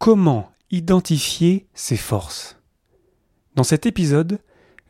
Comment 0.00 0.50
identifier 0.70 1.66
ses 1.74 1.98
forces 1.98 2.56
Dans 3.54 3.64
cet 3.64 3.84
épisode, 3.84 4.38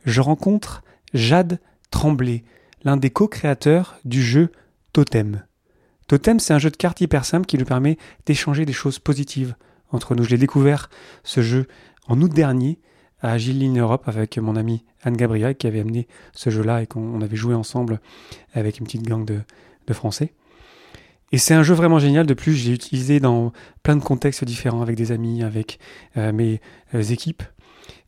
je 0.05 0.21
rencontre 0.21 0.85
Jade 1.13 1.59
Tremblay, 1.89 2.45
l'un 2.85 2.95
des 2.95 3.09
co-créateurs 3.09 3.99
du 4.05 4.23
jeu 4.23 4.53
Totem. 4.93 5.43
Totem, 6.07 6.39
c'est 6.39 6.53
un 6.53 6.59
jeu 6.59 6.69
de 6.69 6.77
cartes 6.77 7.01
hyper 7.01 7.25
simple 7.25 7.45
qui 7.45 7.57
nous 7.57 7.65
permet 7.65 7.97
d'échanger 8.25 8.65
des 8.65 8.71
choses 8.71 8.99
positives 8.99 9.57
entre 9.89 10.15
nous. 10.15 10.23
Je 10.23 10.29
l'ai 10.29 10.37
découvert, 10.37 10.89
ce 11.25 11.41
jeu, 11.41 11.67
en 12.07 12.21
août 12.21 12.31
dernier, 12.33 12.79
à 13.19 13.33
Agile 13.33 13.77
Europe 13.77 14.07
avec 14.07 14.37
mon 14.37 14.55
ami 14.55 14.85
Anne 15.03 15.17
Gabriel 15.17 15.57
qui 15.57 15.67
avait 15.67 15.81
amené 15.81 16.07
ce 16.31 16.51
jeu-là 16.51 16.83
et 16.83 16.87
qu'on 16.87 17.19
avait 17.19 17.35
joué 17.35 17.53
ensemble 17.53 17.99
avec 18.53 18.79
une 18.79 18.85
petite 18.85 19.05
gang 19.05 19.25
de 19.25 19.93
Français. 19.93 20.31
Et 21.31 21.37
c'est 21.37 21.53
un 21.53 21.63
jeu 21.63 21.73
vraiment 21.73 21.99
génial. 21.99 22.25
De 22.25 22.33
plus, 22.33 22.53
j'ai 22.53 22.73
utilisé 22.73 23.19
dans 23.19 23.53
plein 23.83 23.95
de 23.95 24.03
contextes 24.03 24.43
différents 24.43 24.81
avec 24.81 24.95
des 24.95 25.11
amis, 25.11 25.43
avec 25.43 25.79
euh, 26.17 26.31
mes 26.31 26.61
euh, 26.93 27.01
équipes. 27.01 27.43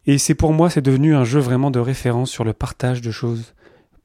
Et 0.06 0.18
c'est 0.18 0.36
pour 0.36 0.52
moi, 0.52 0.70
c'est 0.70 0.82
devenu 0.82 1.16
un 1.16 1.24
jeu 1.24 1.40
vraiment 1.40 1.72
de 1.72 1.80
référence 1.80 2.30
sur 2.30 2.44
le 2.44 2.54
partage 2.54 3.02
de 3.02 3.12
choses 3.12 3.54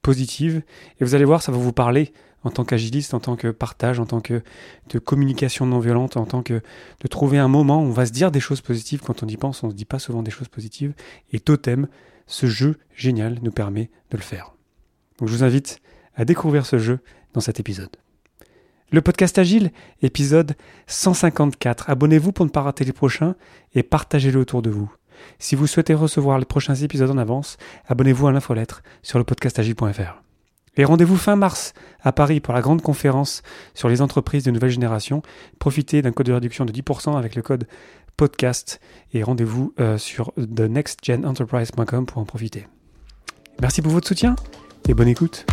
positives. 0.02 0.62
Et 1.00 1.04
vous 1.04 1.14
allez 1.14 1.24
voir, 1.24 1.42
ça 1.42 1.50
va 1.50 1.58
vous 1.58 1.72
parler 1.72 2.12
en 2.44 2.50
tant 2.50 2.64
qu'agiliste, 2.64 3.14
en 3.14 3.20
tant 3.20 3.34
que 3.34 3.48
partage, 3.48 3.98
en 3.98 4.06
tant 4.06 4.20
que 4.20 4.42
de 4.90 4.98
communication 5.00 5.66
non 5.66 5.80
violente, 5.80 6.16
en 6.16 6.24
tant 6.24 6.42
que 6.42 6.62
de 7.00 7.08
trouver 7.08 7.38
un 7.38 7.48
moment 7.48 7.82
où 7.82 7.86
on 7.86 7.92
va 7.92 8.06
se 8.06 8.12
dire 8.12 8.30
des 8.30 8.40
choses 8.40 8.60
positives. 8.60 9.00
Quand 9.00 9.24
on 9.24 9.26
y 9.26 9.36
pense, 9.36 9.64
on 9.64 9.66
ne 9.66 9.72
se 9.72 9.76
dit 9.76 9.84
pas 9.84 9.98
souvent 9.98 10.22
des 10.22 10.30
choses 10.30 10.48
positives. 10.48 10.94
Et 11.32 11.40
Totem, 11.40 11.88
ce 12.28 12.46
jeu 12.46 12.76
génial, 12.94 13.38
nous 13.42 13.50
permet 13.50 13.90
de 14.10 14.16
le 14.16 14.22
faire. 14.22 14.54
Donc 15.18 15.28
je 15.28 15.34
vous 15.34 15.42
invite 15.42 15.80
à 16.14 16.24
découvrir 16.24 16.64
ce 16.64 16.78
jeu 16.78 17.00
dans 17.34 17.40
cet 17.40 17.58
épisode. 17.58 17.90
Le 18.90 19.02
podcast 19.02 19.36
Agile, 19.36 19.70
épisode 20.00 20.54
154. 20.86 21.90
Abonnez-vous 21.90 22.32
pour 22.32 22.46
ne 22.46 22.50
pas 22.50 22.62
rater 22.62 22.84
les 22.84 22.94
prochains 22.94 23.34
et 23.74 23.82
partagez-le 23.82 24.40
autour 24.40 24.62
de 24.62 24.70
vous. 24.70 24.90
Si 25.38 25.56
vous 25.56 25.66
souhaitez 25.66 25.92
recevoir 25.92 26.38
les 26.38 26.46
prochains 26.46 26.74
épisodes 26.74 27.10
en 27.10 27.18
avance, 27.18 27.58
abonnez-vous 27.86 28.28
à 28.28 28.32
l'infolettre 28.32 28.82
sur 29.02 29.18
le 29.18 29.24
podcastagile.fr. 29.24 30.22
Et 30.78 30.86
rendez-vous 30.86 31.18
fin 31.18 31.36
mars 31.36 31.74
à 32.00 32.12
Paris 32.12 32.40
pour 32.40 32.54
la 32.54 32.62
grande 32.62 32.80
conférence 32.80 33.42
sur 33.74 33.90
les 33.90 34.00
entreprises 34.00 34.44
de 34.44 34.52
nouvelle 34.52 34.70
génération. 34.70 35.20
Profitez 35.58 36.00
d'un 36.00 36.12
code 36.12 36.28
de 36.28 36.32
réduction 36.32 36.64
de 36.64 36.72
10% 36.72 37.18
avec 37.18 37.34
le 37.34 37.42
code 37.42 37.66
podcast 38.16 38.80
et 39.12 39.22
rendez-vous 39.22 39.74
euh, 39.80 39.98
sur 39.98 40.32
thenextgenenterprise.com 40.36 42.06
pour 42.06 42.18
en 42.18 42.24
profiter. 42.24 42.66
Merci 43.60 43.82
pour 43.82 43.92
votre 43.92 44.08
soutien 44.08 44.34
et 44.88 44.94
bonne 44.94 45.08
écoute. 45.08 45.44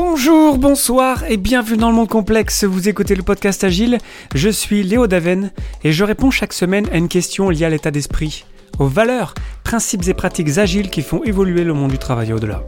Bonjour, 0.00 0.58
bonsoir 0.58 1.24
et 1.28 1.36
bienvenue 1.36 1.76
dans 1.76 1.90
le 1.90 1.96
monde 1.96 2.08
complexe. 2.08 2.62
Vous 2.62 2.88
écoutez 2.88 3.16
le 3.16 3.24
podcast 3.24 3.64
Agile. 3.64 3.98
Je 4.32 4.48
suis 4.48 4.84
Léo 4.84 5.08
Daven 5.08 5.50
et 5.82 5.90
je 5.90 6.04
réponds 6.04 6.30
chaque 6.30 6.52
semaine 6.52 6.86
à 6.92 6.98
une 6.98 7.08
question 7.08 7.50
liée 7.50 7.64
à 7.64 7.68
l'état 7.68 7.90
d'esprit, 7.90 8.44
aux 8.78 8.86
valeurs, 8.86 9.34
principes 9.64 10.06
et 10.06 10.14
pratiques 10.14 10.56
agiles 10.58 10.88
qui 10.88 11.02
font 11.02 11.24
évoluer 11.24 11.64
le 11.64 11.74
monde 11.74 11.90
du 11.90 11.98
travail 11.98 12.32
au-delà. 12.32 12.62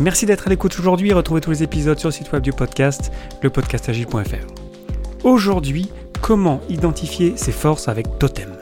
Merci 0.00 0.26
d'être 0.26 0.48
à 0.48 0.50
l'écoute 0.50 0.76
aujourd'hui 0.76 1.10
et 1.10 1.14
retrouvez 1.14 1.40
tous 1.40 1.52
les 1.52 1.62
épisodes 1.62 2.00
sur 2.00 2.08
le 2.08 2.14
site 2.14 2.32
web 2.32 2.42
du 2.42 2.52
podcast, 2.52 3.12
lepodcastagile.fr. 3.44 5.22
Aujourd'hui, 5.22 5.88
comment 6.20 6.60
identifier 6.68 7.34
ses 7.36 7.52
forces 7.52 7.86
avec 7.86 8.18
Totem? 8.18 8.55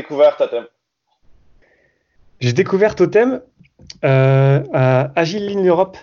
Comment 0.00 0.22
tu 0.22 0.28
as 0.28 0.32
découvert 0.32 0.36
Totem 0.36 0.66
J'ai 2.40 2.52
découvert 2.52 2.94
Totem 2.94 3.42
euh, 4.04 4.62
à 4.72 5.12
Agile 5.18 5.52
Lean 5.52 5.64
Europe. 5.64 5.98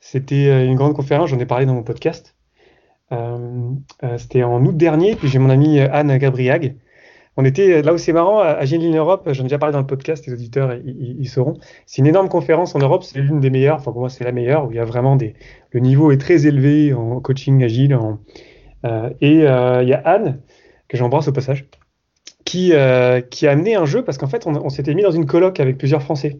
C'était 0.00 0.48
euh, 0.48 0.66
une 0.66 0.76
grande 0.76 0.94
conférence, 0.94 1.30
j'en 1.30 1.38
ai 1.38 1.46
parlé 1.46 1.66
dans 1.66 1.74
mon 1.74 1.82
podcast. 1.82 2.36
Euh, 3.12 3.70
c'était 4.18 4.42
en 4.42 4.64
août 4.64 4.76
dernier, 4.76 5.16
puis 5.16 5.28
j'ai 5.28 5.38
mon 5.38 5.50
ami 5.50 5.80
Anne 5.80 6.16
Gabriag. 6.18 6.76
On 7.38 7.44
était 7.44 7.82
là 7.82 7.92
où 7.92 7.98
c'est 7.98 8.14
marrant, 8.14 8.40
à 8.40 8.48
Agile 8.48 8.82
Lean 8.82 8.96
Europe, 8.96 9.28
j'en 9.30 9.42
ai 9.42 9.44
déjà 9.44 9.58
parlé 9.58 9.72
dans 9.72 9.80
le 9.80 9.86
podcast, 9.86 10.26
les 10.26 10.32
auditeurs 10.32 10.74
ils, 10.74 11.28
sauront. 11.28 11.58
C'est 11.84 11.98
une 11.98 12.06
énorme 12.06 12.30
conférence 12.30 12.74
en 12.74 12.78
Europe, 12.78 13.04
c'est 13.04 13.18
l'une 13.18 13.40
des 13.40 13.50
meilleures, 13.50 13.76
enfin 13.76 13.92
pour 13.92 14.00
moi 14.00 14.08
c'est 14.08 14.24
la 14.24 14.32
meilleure, 14.32 14.66
où 14.66 14.72
il 14.72 14.76
y 14.76 14.80
a 14.80 14.86
vraiment 14.86 15.16
des. 15.16 15.34
Le 15.70 15.80
niveau 15.80 16.10
est 16.12 16.16
très 16.16 16.46
élevé 16.46 16.94
en 16.94 17.20
coaching 17.20 17.62
agile. 17.62 17.98
et 19.20 19.34
il 19.34 19.42
y 19.42 19.46
a 19.46 20.02
Anne, 20.06 20.40
que 20.88 20.96
j'embrasse 20.96 21.28
au 21.28 21.32
passage, 21.32 21.66
qui, 22.46 22.72
euh, 22.72 23.20
qui 23.20 23.46
a 23.46 23.50
amené 23.50 23.74
un 23.74 23.84
jeu 23.84 24.02
parce 24.02 24.16
qu'en 24.16 24.28
fait, 24.28 24.46
on, 24.46 24.68
s'était 24.70 24.94
mis 24.94 25.02
dans 25.02 25.10
une 25.10 25.26
coloc 25.26 25.60
avec 25.60 25.76
plusieurs 25.76 26.02
Français. 26.02 26.38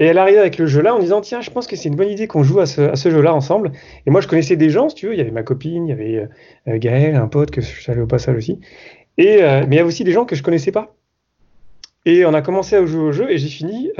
Et 0.00 0.06
elle 0.06 0.18
arrivait 0.18 0.38
avec 0.38 0.58
le 0.58 0.66
jeu-là 0.66 0.94
en 0.94 0.98
disant 0.98 1.20
Tiens, 1.20 1.40
je 1.40 1.50
pense 1.50 1.66
que 1.66 1.76
c'est 1.76 1.88
une 1.88 1.96
bonne 1.96 2.10
idée 2.10 2.26
qu'on 2.26 2.42
joue 2.42 2.60
à 2.60 2.66
ce, 2.66 3.10
jeu-là 3.10 3.34
ensemble. 3.34 3.72
Et 4.04 4.10
moi, 4.10 4.20
je 4.20 4.28
connaissais 4.28 4.56
des 4.56 4.68
gens, 4.68 4.88
si 4.90 4.96
tu 4.96 5.06
veux. 5.06 5.14
Il 5.14 5.18
y 5.18 5.20
avait 5.20 5.30
ma 5.30 5.44
copine, 5.44 5.86
il 5.86 5.90
y 5.90 5.92
avait 5.92 6.28
euh, 6.68 6.78
Gaël, 6.78 7.14
un 7.14 7.28
pote 7.28 7.50
que 7.50 7.60
je 7.60 7.82
salue 7.82 8.00
au 8.00 8.06
passage 8.06 8.36
aussi. 8.36 8.60
Et, 9.16 9.42
euh, 9.42 9.60
mais 9.60 9.76
il 9.76 9.78
y 9.78 9.80
avait 9.80 9.88
aussi 9.88 10.04
des 10.04 10.12
gens 10.12 10.24
que 10.24 10.36
je 10.36 10.42
connaissais 10.42 10.72
pas. 10.72 10.94
Et 12.04 12.24
on 12.26 12.34
a 12.34 12.42
commencé 12.42 12.76
à 12.76 12.84
jouer 12.84 13.02
au 13.02 13.12
jeu 13.12 13.30
et 13.30 13.38
j'ai 13.38 13.48
fini 13.48 13.90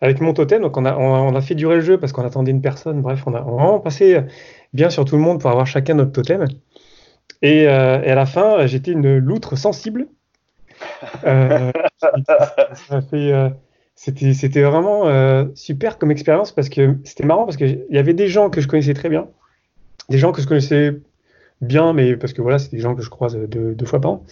avec 0.00 0.20
mon 0.20 0.32
totem. 0.32 0.62
Donc, 0.62 0.76
on 0.76 0.84
a, 0.84 0.96
on, 0.96 1.34
a 1.34 1.40
fait 1.40 1.54
durer 1.54 1.76
le 1.76 1.80
jeu 1.80 1.98
parce 1.98 2.12
qu'on 2.12 2.24
attendait 2.24 2.50
une 2.50 2.62
personne. 2.62 3.02
Bref, 3.02 3.22
on 3.26 3.34
a, 3.34 3.42
on 3.42 3.58
a 3.58 3.62
vraiment 3.62 3.80
passé 3.80 4.20
bien 4.72 4.90
sur 4.90 5.04
tout 5.04 5.16
le 5.16 5.22
monde 5.22 5.40
pour 5.40 5.50
avoir 5.50 5.66
chacun 5.66 5.94
notre 5.94 6.12
totem. 6.12 6.46
Euh, 7.44 8.02
et, 8.02 8.10
à 8.10 8.14
la 8.14 8.26
fin, 8.26 8.66
j'étais 8.66 8.92
une 8.92 9.18
loutre 9.18 9.56
sensible. 9.56 10.06
Euh, 11.24 11.72
euh, 13.14 13.50
c'était 13.94 14.62
vraiment 14.62 15.54
super 15.54 15.98
comme 15.98 16.10
expérience 16.10 16.52
parce 16.52 16.68
que 16.68 16.96
c'était 17.04 17.24
marrant 17.24 17.44
parce 17.44 17.56
qu'il 17.56 17.86
y 17.90 17.98
avait 17.98 18.14
des 18.14 18.28
gens 18.28 18.50
que 18.50 18.60
je 18.60 18.68
connaissais 18.68 18.94
très 18.94 19.08
bien, 19.08 19.28
des 20.08 20.18
gens 20.18 20.32
que 20.32 20.42
je 20.42 20.46
connaissais 20.46 20.94
bien, 21.62 21.94
mais 21.94 22.16
parce 22.16 22.34
que 22.34 22.42
voilà, 22.42 22.58
c'est 22.58 22.70
des 22.70 22.80
gens 22.80 22.94
que 22.94 23.02
je 23.02 23.08
croise 23.08 23.36
deux, 23.36 23.86
fois 23.86 24.00
par 24.00 24.10
an, 24.12 24.24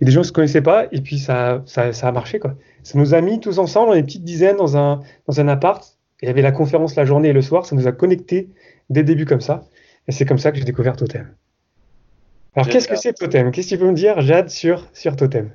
et 0.00 0.04
des 0.04 0.10
gens 0.10 0.22
que 0.22 0.26
je 0.26 0.32
ne 0.32 0.34
connaissais 0.34 0.62
pas, 0.62 0.86
et 0.90 1.00
puis 1.00 1.20
ça, 1.20 1.62
ça, 1.66 1.92
a 2.02 2.12
marché. 2.12 2.40
quoi. 2.40 2.56
Ça 2.82 2.98
nous 2.98 3.14
a 3.14 3.20
mis 3.20 3.38
tous 3.38 3.58
ensemble, 3.58 3.96
une 3.96 4.04
petite 4.04 4.24
dizaine 4.24 4.56
dans 4.56 4.76
un, 4.76 5.00
dans 5.28 5.40
un 5.40 5.46
appart, 5.46 5.96
il 6.20 6.26
y 6.26 6.30
avait 6.30 6.42
la 6.42 6.52
conférence 6.52 6.96
la 6.96 7.04
journée 7.04 7.28
et 7.28 7.32
le 7.32 7.42
soir, 7.42 7.64
ça 7.66 7.76
nous 7.76 7.86
a 7.86 7.92
connectés 7.92 8.48
dès 8.90 9.00
le 9.00 9.06
début 9.06 9.26
comme 9.26 9.40
ça, 9.40 9.62
et 10.08 10.12
c'est 10.12 10.24
comme 10.24 10.38
ça 10.38 10.50
que 10.50 10.58
j'ai 10.58 10.64
découvert 10.64 10.96
Totem. 10.96 11.32
Alors, 12.54 12.68
qu'est-ce 12.68 12.88
que 12.88 12.96
c'est 12.96 13.14
Totem? 13.14 13.50
Qu'est-ce 13.50 13.70
que 13.70 13.74
tu 13.74 13.78
peux 13.78 13.88
me 13.88 13.94
dire, 13.94 14.20
Jade, 14.20 14.50
sur, 14.50 14.86
sur 14.92 15.16
Totem? 15.16 15.54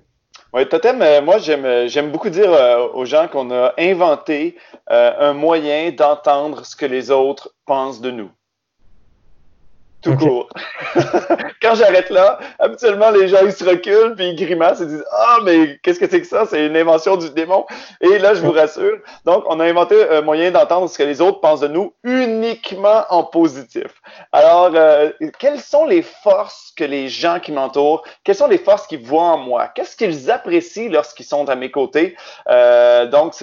Oui, 0.53 0.67
Totem, 0.67 1.01
euh, 1.01 1.21
moi, 1.21 1.37
j'aime, 1.37 1.87
j'aime 1.87 2.11
beaucoup 2.11 2.29
dire 2.29 2.51
euh, 2.51 2.87
aux 2.93 3.05
gens 3.05 3.27
qu'on 3.27 3.51
a 3.51 3.73
inventé 3.77 4.57
euh, 4.89 5.11
un 5.19 5.33
moyen 5.33 5.91
d'entendre 5.91 6.65
ce 6.65 6.75
que 6.75 6.85
les 6.85 7.11
autres 7.11 7.53
pensent 7.65 8.01
de 8.01 8.11
nous. 8.11 8.31
Tout 10.07 10.15
court. 10.15 10.47
Quand 11.61 11.75
j'arrête 11.75 12.09
là, 12.09 12.39
habituellement, 12.59 13.11
les 13.11 13.27
gens, 13.27 13.39
ils 13.43 13.51
se 13.51 13.65
reculent, 13.65 14.15
puis 14.15 14.29
ils 14.29 14.35
grimacent 14.35 14.79
et 14.79 14.85
disent 14.85 15.03
Ah, 15.11 15.39
mais 15.43 15.77
qu'est-ce 15.83 15.99
que 15.99 16.09
c'est 16.09 16.21
que 16.21 16.27
ça? 16.27 16.45
C'est 16.45 16.65
une 16.65 16.77
invention 16.77 17.17
du 17.17 17.29
démon. 17.31 17.65
Et 17.99 18.17
là, 18.19 18.33
je 18.33 18.41
vous 18.41 18.53
rassure. 18.53 18.99
Donc, 19.25 19.43
on 19.47 19.59
a 19.59 19.65
inventé 19.65 19.95
un 20.09 20.21
moyen 20.21 20.51
d'entendre 20.51 20.89
ce 20.89 20.97
que 20.97 21.03
les 21.03 21.19
autres 21.19 21.41
pensent 21.41 21.59
de 21.59 21.67
nous 21.67 21.93
uniquement 22.05 23.03
en 23.09 23.23
positif. 23.23 24.01
Alors, 24.31 24.71
euh, 24.75 25.09
quelles 25.39 25.59
sont 25.59 25.85
les 25.85 26.03
forces 26.03 26.71
que 26.77 26.85
les 26.85 27.09
gens 27.09 27.39
qui 27.41 27.51
m'entourent, 27.51 28.03
quelles 28.23 28.35
sont 28.35 28.47
les 28.47 28.59
forces 28.59 28.87
qu'ils 28.87 29.05
voient 29.05 29.23
en 29.23 29.37
moi? 29.37 29.67
Qu'est-ce 29.67 29.97
qu'ils 29.97 30.31
apprécient 30.31 30.89
lorsqu'ils 30.89 31.25
sont 31.25 31.49
à 31.49 31.55
mes 31.55 31.71
côtés? 31.71 32.15
Euh, 32.49 33.07
Donc, 33.07 33.33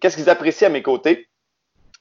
qu'est-ce 0.00 0.16
qu'ils 0.16 0.30
apprécient 0.30 0.68
à 0.68 0.70
mes 0.70 0.82
côtés? 0.82 1.28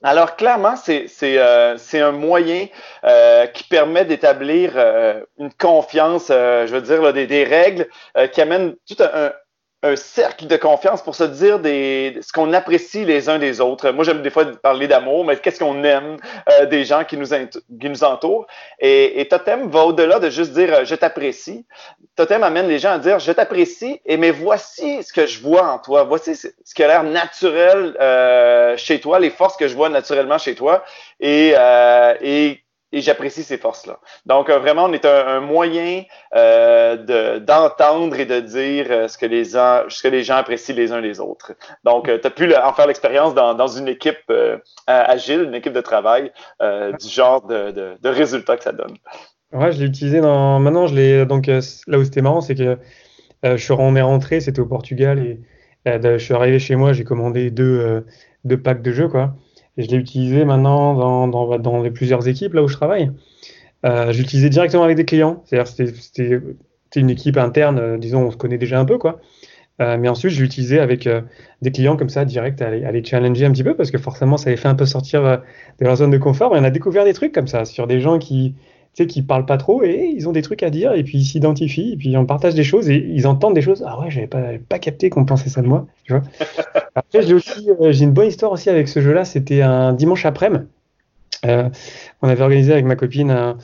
Alors 0.06 0.36
clairement, 0.36 0.76
c'est 0.76 1.10
euh, 1.24 1.78
un 1.94 2.12
moyen 2.12 2.68
euh, 3.04 3.48
qui 3.48 3.64
permet 3.64 4.06
d'établir 4.06 4.74
euh, 4.76 5.24
une 5.40 5.52
confiance, 5.52 6.28
je 6.28 6.72
veux 6.72 6.82
dire, 6.82 7.12
des, 7.12 7.26
des, 7.26 7.44
règles 7.44 7.88
qui 8.32 8.40
amènent 8.40 8.76
tout 8.88 9.02
un, 9.02 9.32
un 9.84 9.96
cercle 9.96 10.48
de 10.48 10.58
confiance 10.58 11.04
pour 11.04 11.14
se 11.14 11.24
dire 11.24 11.60
des, 11.60 12.18
ce 12.22 12.32
qu'on 12.32 12.54
apprécie 12.54 13.06
les 13.06 13.30
uns 13.30 13.38
des 13.38 13.62
autres. 13.62 13.92
Moi, 13.92 14.04
j'aime 14.04 14.24
des 14.24 14.32
fois 14.32 14.46
parler 14.46 14.88
d'amour, 14.88 15.26
mais 15.26 15.38
qu'est-ce 15.38 15.60
qu'on 15.60 15.84
aime 15.84 16.18
euh, 16.50 16.66
des 16.66 16.86
gens 16.86 17.04
qui 17.04 17.18
nous, 17.18 17.28
qui 17.28 17.90
nous 17.90 18.04
entourent? 18.04 18.48
Et, 18.80 19.22
et 19.22 19.28
Totem 19.28 19.70
va 19.70 19.86
au-delà 19.86 20.20
de 20.20 20.30
juste 20.30 20.54
dire 20.54 20.74
euh, 20.74 20.86
je 20.86 20.96
t'apprécie. 20.96 21.66
Totem 22.16 22.42
amène 22.44 22.68
les 22.68 22.80
gens 22.80 22.94
à 22.94 22.98
dire 22.98 23.20
je 23.20 23.32
t'apprécie, 23.32 24.02
et 24.06 24.18
mais 24.18 24.32
voici 24.32 25.04
ce 25.04 25.14
que 25.14 25.28
je 25.28 25.40
vois 25.40 25.68
en 25.68 25.78
toi. 25.78 26.04
Voici 26.04 26.36
ce 26.36 26.74
qui 26.74 26.84
a 26.84 26.88
l'air 26.88 27.04
naturel 27.04 27.96
euh, 28.00 28.76
chez 28.78 29.00
toi, 29.00 29.20
les 29.20 29.30
forces 29.30 29.56
que 29.56 29.68
je 29.68 29.76
vois 29.76 29.90
naturellement 29.90 30.40
chez 30.40 30.56
toi. 30.56 30.84
Et, 31.20 31.54
et 32.22 32.65
et 32.92 33.02
j'apprécie 33.02 33.44
ces 33.44 33.58
forces-là. 33.58 34.00
Donc, 34.26 34.50
euh, 34.50 34.60
vraiment, 34.60 34.86
on 34.86 34.94
est 34.94 35.06
un, 35.06 35.42
moyen 35.42 36.04
euh, 36.36 37.40
d'entendre 37.40 38.18
et 38.20 38.26
de 38.26 38.40
dire 38.40 38.86
euh, 38.90 39.08
ce, 39.08 39.18
que 39.18 39.26
les 39.26 39.44
gens, 39.44 39.82
ce 39.90 40.02
que 40.02 40.08
les 40.08 40.24
gens 40.24 40.36
apprécient 40.36 40.76
les 40.76 40.92
uns 40.92 41.02
les 41.02 41.20
autres. 41.20 41.54
Donc, 41.84 42.06
tu 42.06 42.28
as 42.28 42.30
pu 42.30 42.56
en 42.56 42.74
faire 42.74 42.88
l'expérience 42.88 43.34
dans, 43.34 43.54
dans, 43.54 43.68
une 43.68 43.88
équipe 43.88 44.32
agile, 44.88 45.44
une 45.44 45.56
équipe 45.56 45.74
de 45.74 45.82
travail, 45.82 46.32
du 46.62 47.10
genre 47.10 47.46
de, 47.46 47.98
de, 48.02 48.10
résultats 48.10 48.58
que 48.58 48.64
ça 48.64 48.72
donne. 48.72 48.96
Ouais, 49.52 49.72
je 49.72 49.80
l'ai 49.80 49.86
utilisé 49.86 50.22
dans. 50.22 50.60
Maintenant, 50.60 50.88
je 50.88 50.96
l'ai. 50.96 51.26
Donc, 51.26 51.48
là 51.48 51.98
où 51.98 52.04
c'était 52.04 52.22
marrant, 52.22 52.42
c'est 52.42 52.56
que 52.56 52.78
je 53.44 53.58
suis, 53.58 53.74
on 53.74 53.96
est 53.96 54.02
rentré, 54.02 54.40
c'était 54.40 54.62
au 54.62 54.66
Portugal 54.66 55.20
et 55.20 55.40
je 55.86 56.18
suis 56.18 56.34
arrivé 56.34 56.60
chez 56.60 56.76
moi, 56.76 56.94
j'ai 56.94 57.04
commandé 57.04 57.52
deux, 57.52 58.06
deux 58.46 58.62
packs 58.62 58.82
de 58.82 58.92
jeux, 58.92 59.10
quoi. 59.10 59.36
Et 59.78 59.84
je 59.84 59.90
l'ai 59.90 59.98
utilisé 59.98 60.46
maintenant 60.46 60.94
dans, 60.94 61.28
dans, 61.28 61.60
dans, 61.60 61.82
les 61.82 61.92
plusieurs 61.92 62.28
équipes 62.28 62.54
là 62.54 62.64
où 62.64 62.68
je 62.68 62.76
travaille. 62.76 63.12
Euh, 63.86 64.12
J'utilisais 64.12 64.50
directement 64.50 64.84
avec 64.84 64.98
des 64.98 65.06
clients. 65.06 65.44
C'est-à-dire 65.46 65.68
c'était 65.68 66.42
une 66.96 67.10
équipe 67.10 67.38
interne, 67.38 67.80
euh, 67.80 67.98
disons, 67.98 68.28
on 68.28 68.32
se 68.32 68.38
connaît 68.38 68.58
déjà 68.58 68.80
un 68.80 68.86
peu, 68.86 68.98
quoi. 68.98 69.20
Euh, 69.82 69.98
mais 69.98 70.08
ensuite, 70.08 70.32
je 70.32 70.42
l'utilisais 70.42 70.80
avec 70.80 71.06
euh, 71.06 71.22
des 71.62 71.72
clients 71.72 71.98
comme 71.98 72.10
ça, 72.10 72.24
direct, 72.24 72.62
à 72.62 72.70
les, 72.70 73.04
challenger 73.04 73.46
un 73.46 73.52
petit 73.52 73.64
peu, 73.64 73.76
parce 73.76 73.92
que 73.92 73.98
forcément, 73.98 74.38
ça 74.38 74.50
les 74.50 74.58
fait 74.58 74.70
un 74.70 74.76
peu 74.76 74.86
sortir 74.86 75.26
euh, 75.26 75.38
de 75.80 75.86
leur 75.86 75.98
zone 75.98 76.12
de 76.12 76.18
confort. 76.18 76.56
Et 76.56 76.60
on 76.60 76.64
a 76.64 76.70
découvert 76.72 77.04
des 77.04 77.14
trucs 77.14 77.34
comme 77.34 77.48
ça, 77.48 77.66
sur 77.66 77.88
des 77.88 78.00
gens 78.00 78.18
qui, 78.18 78.56
sais, 79.04 79.08
qui 79.08 79.22
parlent 79.22 79.46
pas 79.46 79.58
trop 79.58 79.84
et 79.84 80.14
ils 80.16 80.28
ont 80.28 80.32
des 80.32 80.42
trucs 80.42 80.64
à 80.64 80.70
dire, 80.70 80.94
et 80.94 81.04
puis 81.04 81.20
ils 81.20 81.26
s'identifient, 81.26 81.94
et 81.94 81.98
puis 81.98 82.16
on 82.18 82.26
partage 82.26 82.56
des 82.56 82.64
choses, 82.64 82.90
et 82.90 82.96
ils 82.96 83.28
entendent 83.28 83.56
des 83.56 83.62
choses. 83.62 83.84
Ah 83.88 84.00
ouais, 84.00 84.10
j'avais 84.10 84.28
pas, 84.28 84.44
pas 84.70 84.80
capté 84.80 85.10
qu'on 85.10 85.26
pensait 85.26 85.50
ça 85.50 85.62
de 85.62 85.68
moi, 85.68 85.88
tu 86.04 86.14
vois. 86.14 86.24
Après, 86.96 87.24
j'ai 87.24 87.34
aussi, 87.34 87.70
j'ai 87.90 88.04
une 88.04 88.14
bonne 88.14 88.28
histoire 88.28 88.52
aussi 88.52 88.70
avec 88.70 88.88
ce 88.88 89.02
jeu-là. 89.02 89.26
C'était 89.26 89.62
un 89.62 89.94
dimanche 89.94 90.26
après-midi. 90.26 90.66
on 91.44 92.28
avait 92.28 92.42
organisé 92.42 92.72
avec 92.74 92.86
ma 92.86 92.96
copine 92.96 93.32
un, 93.32 93.58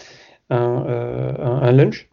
un, 0.49 1.59
un 1.61 1.71
lunch. 1.71 2.09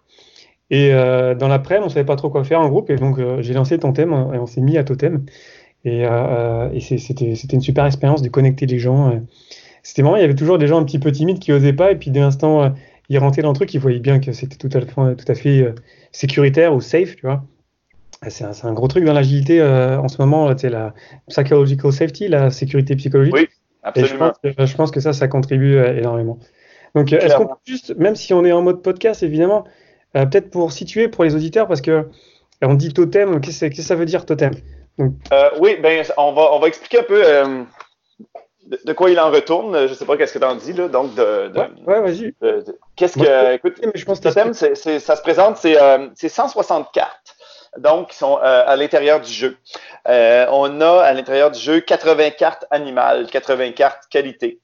Et 0.70 0.92
euh, 0.92 1.34
dans 1.34 1.48
l'après, 1.48 1.78
on 1.78 1.88
savait 1.88 2.04
pas 2.04 2.16
trop 2.16 2.28
quoi 2.30 2.44
faire 2.44 2.60
en 2.60 2.68
groupe, 2.68 2.90
et 2.90 2.96
donc 2.96 3.18
euh, 3.18 3.40
j'ai 3.40 3.54
lancé 3.54 3.78
Totem 3.78 4.12
et 4.34 4.38
on 4.38 4.46
s'est 4.46 4.60
mis 4.60 4.76
à 4.76 4.84
Totem. 4.84 5.24
Et, 5.84 6.04
euh, 6.04 6.68
et 6.72 6.80
c'était 6.80 7.34
une 7.52 7.60
super 7.60 7.86
expérience 7.86 8.20
de 8.20 8.28
connecter 8.28 8.66
les 8.66 8.78
gens. 8.78 9.22
C'était 9.82 10.02
marrant, 10.02 10.16
il 10.16 10.20
y 10.20 10.24
avait 10.24 10.34
toujours 10.34 10.58
des 10.58 10.66
gens 10.66 10.78
un 10.78 10.84
petit 10.84 10.98
peu 10.98 11.12
timides 11.12 11.38
qui 11.38 11.52
osaient 11.52 11.72
pas, 11.72 11.92
et 11.92 11.96
puis 11.96 12.10
dès 12.10 12.20
l'instant, 12.20 12.74
ils 13.08 13.18
rentraient 13.18 13.42
dans 13.42 13.50
le 13.50 13.56
truc, 13.56 13.72
ils 13.74 13.80
voyaient 13.80 13.98
bien 13.98 14.20
que 14.20 14.32
c'était 14.32 14.56
tout 14.56 14.70
à, 14.76 14.80
fait, 14.80 15.16
tout 15.16 15.32
à 15.32 15.34
fait 15.34 15.74
sécuritaire 16.12 16.74
ou 16.74 16.80
safe, 16.80 17.16
tu 17.16 17.26
vois. 17.26 17.44
C'est 18.28 18.44
un, 18.44 18.52
un, 18.64 18.72
gros 18.72 18.88
truc 18.88 19.04
dans 19.04 19.12
l'agilité 19.12 19.62
en 19.62 20.08
ce 20.08 20.20
moment, 20.20 20.56
sais, 20.56 20.70
la 20.70 20.92
psychological 21.28 21.92
safety, 21.92 22.28
la 22.28 22.50
sécurité 22.50 22.96
psychologique. 22.96 23.34
Oui, 23.34 23.48
absolument. 23.82 24.10
je, 24.12 24.16
pense 24.16 24.56
que, 24.56 24.66
je 24.66 24.76
pense 24.76 24.90
que 24.90 25.00
ça, 25.00 25.12
ça 25.12 25.28
contribue 25.28 25.78
énormément. 25.78 26.38
Donc, 26.94 27.12
est-ce 27.12 27.36
qu'on 27.36 27.46
peut 27.46 27.54
juste, 27.64 27.96
même 27.96 28.16
si 28.16 28.34
on 28.34 28.44
est 28.44 28.52
en 28.52 28.62
mode 28.62 28.82
podcast, 28.82 29.22
évidemment, 29.22 29.64
euh, 30.16 30.26
peut-être 30.26 30.50
pour 30.50 30.72
situer 30.72 31.08
pour 31.08 31.24
les 31.24 31.34
auditeurs, 31.34 31.68
parce 31.68 31.80
que 31.80 31.90
euh, 31.90 32.04
on 32.62 32.74
dit 32.74 32.92
totem, 32.92 33.40
qu'est-ce 33.40 33.66
que 33.66 33.82
ça 33.82 33.94
veut 33.94 34.06
dire 34.06 34.24
totem? 34.24 34.52
Euh, 35.00 35.50
Oui, 35.60 35.76
ben, 35.82 36.04
on, 36.16 36.32
va, 36.32 36.52
on 36.52 36.58
va 36.58 36.68
expliquer 36.68 37.00
un 37.00 37.04
peu 37.04 37.22
de, 38.84 38.92
quoi 38.92 39.10
il 39.10 39.18
en 39.18 39.30
retourne. 39.30 39.86
Je 39.86 39.90
ne 39.90 39.94
sais 39.94 40.04
pas 40.04 40.16
qu'est-ce 40.16 40.34
que 40.34 40.38
tu 40.38 40.44
en 40.44 40.54
dis, 40.54 40.72
là. 40.72 40.88
Donc, 40.88 41.14
de. 41.14 41.50
ouais, 41.86 42.00
vas-y. 42.00 42.34
Qu'est-ce 42.96 43.18
que. 43.18 43.54
écoute, 43.54 43.80
je 43.94 44.04
pense 44.04 44.20
totem, 44.20 44.52
ça 44.54 44.74
se 44.74 45.22
présente, 45.22 45.56
c'est 45.56 46.28
160 46.28 46.92
cartes 46.92 47.34
donc 47.76 48.08
qui 48.10 48.16
sont 48.16 48.36
à 48.36 48.74
l'intérieur 48.76 49.20
du 49.20 49.30
jeu. 49.30 49.56
on 50.06 50.80
a 50.80 51.02
à 51.02 51.12
l'intérieur 51.12 51.50
du 51.50 51.60
jeu 51.60 51.80
80 51.80 52.30
cartes 52.30 52.64
animales, 52.70 53.26
80 53.30 53.72
cartes 53.72 54.04
qualité. 54.10 54.60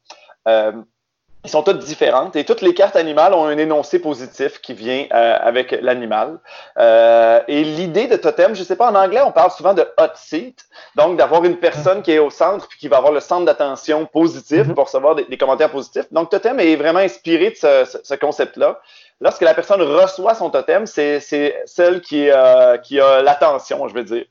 Ils 1.44 1.50
sont 1.50 1.62
toutes 1.62 1.80
différentes 1.80 2.36
et 2.36 2.44
toutes 2.44 2.62
les 2.62 2.72
cartes 2.72 2.96
animales 2.96 3.34
ont 3.34 3.44
un 3.44 3.58
énoncé 3.58 3.98
positif 3.98 4.62
qui 4.62 4.72
vient 4.72 5.06
euh, 5.12 5.36
avec 5.40 5.72
l'animal. 5.82 6.38
Euh, 6.78 7.40
et 7.48 7.62
l'idée 7.62 8.06
de 8.06 8.16
totem, 8.16 8.54
je 8.54 8.62
sais 8.62 8.76
pas, 8.76 8.90
en 8.90 8.94
anglais, 8.94 9.20
on 9.20 9.30
parle 9.30 9.50
souvent 9.50 9.74
de 9.74 9.82
hot 9.82 10.14
seat, 10.14 10.64
donc 10.96 11.18
d'avoir 11.18 11.44
une 11.44 11.58
personne 11.58 12.00
qui 12.00 12.12
est 12.12 12.18
au 12.18 12.30
centre 12.30 12.66
puis 12.66 12.78
qui 12.78 12.88
va 12.88 12.96
avoir 12.96 13.12
le 13.12 13.20
centre 13.20 13.44
d'attention 13.44 14.06
positif 14.06 14.60
mm-hmm. 14.60 14.74
pour 14.74 14.84
recevoir 14.84 15.16
des, 15.16 15.36
commentaires 15.36 15.70
positifs. 15.70 16.10
Donc 16.12 16.30
totem 16.30 16.60
est 16.60 16.76
vraiment 16.76 17.00
inspiré 17.00 17.50
de 17.50 17.56
ce, 17.56 17.98
ce, 18.02 18.14
concept-là. 18.14 18.80
Lorsque 19.20 19.42
la 19.42 19.52
personne 19.52 19.82
reçoit 19.82 20.34
son 20.34 20.48
totem, 20.48 20.86
c'est 20.86 21.20
celle 21.20 22.00
qui, 22.00 22.30
euh, 22.30 22.78
qui 22.78 22.98
a 22.98 23.20
l'attention, 23.20 23.86
je 23.86 23.94
veux 23.94 24.04
dire. 24.04 24.24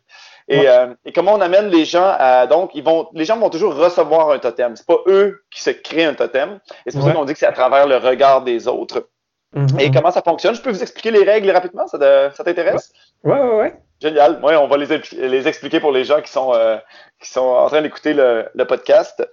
Et, 0.47 0.67
euh, 0.67 0.87
et, 1.05 1.13
comment 1.13 1.33
on 1.33 1.41
amène 1.41 1.69
les 1.69 1.85
gens 1.85 2.15
à 2.17 2.47
donc 2.47 2.71
ils 2.73 2.83
vont 2.83 3.07
les 3.13 3.25
gens 3.25 3.37
vont 3.37 3.49
toujours 3.49 3.75
recevoir 3.75 4.31
un 4.31 4.39
totem. 4.39 4.75
C'est 4.75 4.85
pas 4.85 4.99
eux 5.07 5.43
qui 5.51 5.61
se 5.61 5.69
créent 5.69 6.05
un 6.05 6.13
totem. 6.13 6.59
Et 6.85 6.91
c'est 6.91 6.97
pour 6.97 7.07
ça 7.07 7.13
qu'on 7.13 7.25
dit 7.25 7.33
que 7.33 7.39
c'est 7.39 7.45
à 7.45 7.53
travers 7.53 7.87
le 7.87 7.97
regard 7.97 8.41
des 8.41 8.67
autres. 8.67 9.07
Mm-hmm. 9.55 9.79
Et 9.79 9.91
comment 9.91 10.11
ça 10.11 10.21
fonctionne? 10.21 10.55
Je 10.55 10.61
peux 10.61 10.71
vous 10.71 10.81
expliquer 10.81 11.11
les 11.11 11.23
règles 11.23 11.51
rapidement? 11.51 11.87
Ça, 11.87 11.97
t'intéresse? 12.43 12.91
Ouais. 13.23 13.33
ouais, 13.33 13.55
ouais, 13.57 13.75
Génial. 14.01 14.39
Ouais, 14.43 14.55
on 14.55 14.67
va 14.67 14.77
les, 14.77 15.01
les 15.13 15.47
expliquer 15.47 15.79
pour 15.79 15.91
les 15.91 16.03
gens 16.03 16.21
qui 16.21 16.31
sont 16.31 16.53
euh, 16.53 16.77
qui 17.21 17.29
sont 17.29 17.41
en 17.41 17.67
train 17.67 17.81
d'écouter 17.81 18.13
le, 18.13 18.49
le, 18.53 18.65
podcast. 18.65 19.25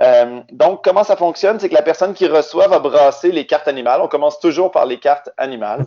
Euh, 0.00 0.40
donc, 0.50 0.82
comment 0.82 1.04
ça 1.04 1.16
fonctionne? 1.16 1.60
C'est 1.60 1.68
que 1.68 1.74
la 1.74 1.82
personne 1.82 2.14
qui 2.14 2.26
reçoit 2.26 2.66
va 2.66 2.80
brasser 2.80 3.30
les 3.30 3.46
cartes 3.46 3.68
animales. 3.68 4.00
On 4.02 4.08
commence 4.08 4.40
toujours 4.40 4.72
par 4.72 4.86
les 4.86 4.98
cartes 4.98 5.30
animales. 5.36 5.86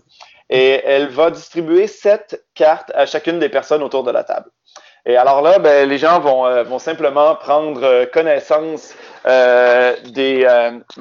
Et 0.49 0.81
elle 0.85 1.07
va 1.07 1.31
distribuer 1.31 1.87
sept 1.87 2.45
cartes 2.53 2.91
à 2.95 3.05
chacune 3.05 3.39
des 3.39 3.49
personnes 3.49 3.83
autour 3.83 4.03
de 4.03 4.11
la 4.11 4.23
table. 4.23 4.49
Et 5.05 5.17
alors 5.17 5.41
là, 5.41 5.59
ben, 5.59 5.87
les 5.87 5.97
gens 5.97 6.19
vont, 6.21 6.45
euh, 6.45 6.63
vont 6.63 6.79
simplement 6.79 7.35
prendre 7.35 7.83
euh, 7.83 8.05
connaissance 8.05 8.95
euh, 9.25 9.95
des, 10.11 10.47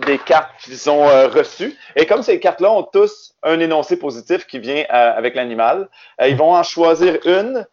des 0.06 0.18
cartes 0.18 0.50
qu'ils 0.62 0.90
ont 0.90 1.06
reçues. 1.28 1.76
Et 1.96 2.06
comme 2.06 2.22
ces 2.22 2.40
cartes-là 2.40 2.72
ont 2.72 2.82
tous 2.82 3.34
un 3.42 3.60
énoncé 3.60 3.96
positif 3.96 4.46
qui 4.46 4.58
vient 4.58 4.84
avec 4.88 5.34
l'animal, 5.34 5.88
ils 6.20 6.36
vont 6.36 6.54
en 6.54 6.62
choisir 6.62 7.18
une. 7.24 7.66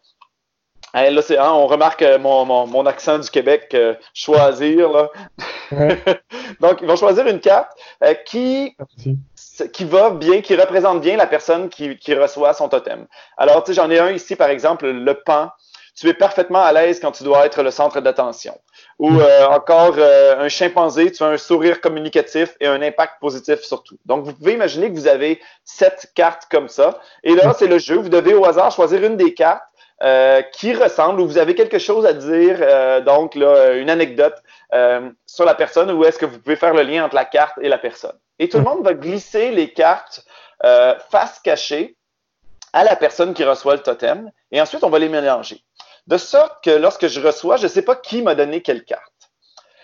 là, 0.94 1.22
c'est, 1.22 1.38
hein, 1.38 1.52
on 1.52 1.68
remarque 1.68 2.04
mon, 2.20 2.44
mon, 2.44 2.66
mon, 2.66 2.86
accent 2.86 3.20
du 3.20 3.30
Québec, 3.30 3.76
choisir. 4.12 4.90
Là. 4.90 5.10
Donc, 6.60 6.78
ils 6.80 6.88
vont 6.88 6.96
choisir 6.96 7.28
une 7.28 7.40
carte 7.40 7.70
qui 8.24 8.76
qui 9.72 9.84
va 9.84 10.10
bien, 10.10 10.40
qui 10.40 10.56
représente 10.56 11.00
bien 11.00 11.16
la 11.16 11.26
personne 11.26 11.68
qui, 11.68 11.96
qui 11.98 12.14
reçoit 12.14 12.54
son 12.54 12.68
totem. 12.68 13.06
Alors, 13.36 13.62
tu 13.62 13.72
sais, 13.72 13.80
j'en 13.80 13.90
ai 13.90 13.98
un 13.98 14.10
ici, 14.10 14.34
par 14.34 14.48
exemple, 14.48 14.88
le 14.88 15.14
pan 15.14 15.50
tu 16.00 16.08
es 16.08 16.14
parfaitement 16.14 16.62
à 16.62 16.72
l'aise 16.72 16.98
quand 16.98 17.12
tu 17.12 17.24
dois 17.24 17.44
être 17.44 17.62
le 17.62 17.70
centre 17.70 18.00
d'attention. 18.00 18.58
Ou 18.98 19.20
euh, 19.20 19.46
encore 19.48 19.96
euh, 19.98 20.40
un 20.40 20.48
chimpanzé, 20.48 21.12
tu 21.12 21.22
as 21.22 21.26
un 21.26 21.36
sourire 21.36 21.82
communicatif 21.82 22.56
et 22.58 22.66
un 22.66 22.80
impact 22.80 23.20
positif 23.20 23.60
surtout. 23.60 23.98
Donc, 24.06 24.24
vous 24.24 24.32
pouvez 24.32 24.54
imaginer 24.54 24.88
que 24.88 24.94
vous 24.94 25.08
avez 25.08 25.42
sept 25.62 26.10
cartes 26.14 26.46
comme 26.50 26.68
ça. 26.68 27.00
Et 27.22 27.34
là, 27.34 27.52
c'est 27.58 27.66
le 27.66 27.78
jeu. 27.78 27.96
Vous 27.96 28.08
devez 28.08 28.32
au 28.32 28.46
hasard 28.46 28.72
choisir 28.72 29.04
une 29.04 29.18
des 29.18 29.34
cartes 29.34 29.62
euh, 30.02 30.40
qui 30.40 30.72
ressemble 30.72 31.20
ou 31.20 31.26
vous 31.26 31.36
avez 31.36 31.54
quelque 31.54 31.78
chose 31.78 32.06
à 32.06 32.14
dire, 32.14 33.02
donc 33.04 33.34
là, 33.34 33.74
une 33.74 33.90
anecdote 33.90 34.36
sur 35.26 35.44
la 35.44 35.54
personne 35.54 35.90
ou 35.90 36.02
est-ce 36.04 36.18
que 36.18 36.24
vous 36.24 36.38
pouvez 36.38 36.56
faire 36.56 36.72
le 36.72 36.82
lien 36.82 37.04
entre 37.04 37.14
la 37.14 37.26
carte 37.26 37.58
et 37.60 37.68
la 37.68 37.76
personne. 37.76 38.18
Et 38.38 38.48
tout 38.48 38.56
le 38.56 38.64
monde 38.64 38.82
va 38.82 38.94
glisser 38.94 39.50
les 39.50 39.70
cartes 39.70 40.24
face 41.10 41.40
cachée 41.44 41.98
à 42.72 42.84
la 42.84 42.96
personne 42.96 43.34
qui 43.34 43.44
reçoit 43.44 43.74
le 43.74 43.82
totem 43.82 44.30
et 44.50 44.62
ensuite 44.62 44.82
on 44.82 44.88
va 44.88 44.98
les 44.98 45.10
mélanger. 45.10 45.62
De 46.06 46.16
sorte 46.16 46.64
que 46.64 46.70
lorsque 46.70 47.08
je 47.08 47.20
reçois, 47.20 47.56
je 47.56 47.64
ne 47.64 47.68
sais 47.68 47.82
pas 47.82 47.94
qui 47.94 48.22
m'a 48.22 48.34
donné 48.34 48.62
quelle 48.62 48.84
carte. 48.84 49.10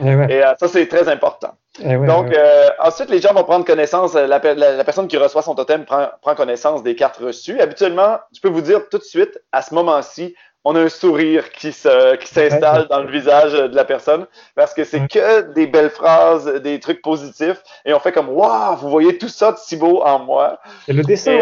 Eh 0.00 0.04
Et, 0.04 0.44
euh, 0.44 0.54
ça, 0.58 0.68
c'est 0.68 0.87
très 0.88 1.08
important. 1.08 1.52
Eh 1.80 1.96
Donc, 1.96 2.35
euh, 2.35 2.68
ensuite, 2.80 3.11
les 3.11 3.20
gens 3.20 3.32
vont 3.32 3.44
prendre 3.44 3.64
connaissance, 3.64 4.14
euh, 4.14 4.26
la, 4.26 4.40
personne 4.40 5.08
qui 5.08 5.16
reçoit 5.16 5.42
son 5.42 5.54
totem 5.54 5.85
prend, 5.85 6.11
connaissance 6.35 6.82
des 6.82 6.94
cartes 6.94 7.18
reçues. 7.18 7.61
Habituellement, 7.61 8.18
je 8.35 8.40
peux 8.40 8.49
vous 8.49 8.61
dire 8.61 8.88
tout 8.90 8.99
de 8.99 9.02
suite, 9.04 9.40
à 9.52 9.62
ce 9.62 9.75
moment-ci, 9.75 10.35
on 10.68 10.75
a 10.75 10.80
un 10.80 10.88
sourire 10.88 11.52
qui 11.52 11.70
s'installe 11.70 12.88
dans 12.90 13.00
le 13.00 13.11
visage 13.11 13.52
de 13.52 13.75
la 13.75 13.85
personne 13.85 14.26
parce 14.56 14.75
que 14.75 14.82
c'est 14.82 15.06
que 15.06 15.52
des 15.52 15.68
belles 15.68 15.90
phrases, 15.90 16.46
des 16.61 16.80
trucs 16.80 17.02
positifs 17.02 17.62
et 17.85 17.94
on 17.94 18.00
fait 18.00 18.11
comme 18.11 18.28
waouh, 18.28 18.75
vous 18.76 18.90
voyez 18.90 19.16
tout 19.16 19.28
ça 19.28 19.52
de 19.52 19.58
si 19.58 19.76
beau 19.76 20.02
en 20.02 20.18
moi. 20.18 20.58
le 20.88 21.04
dessin, 21.04 21.38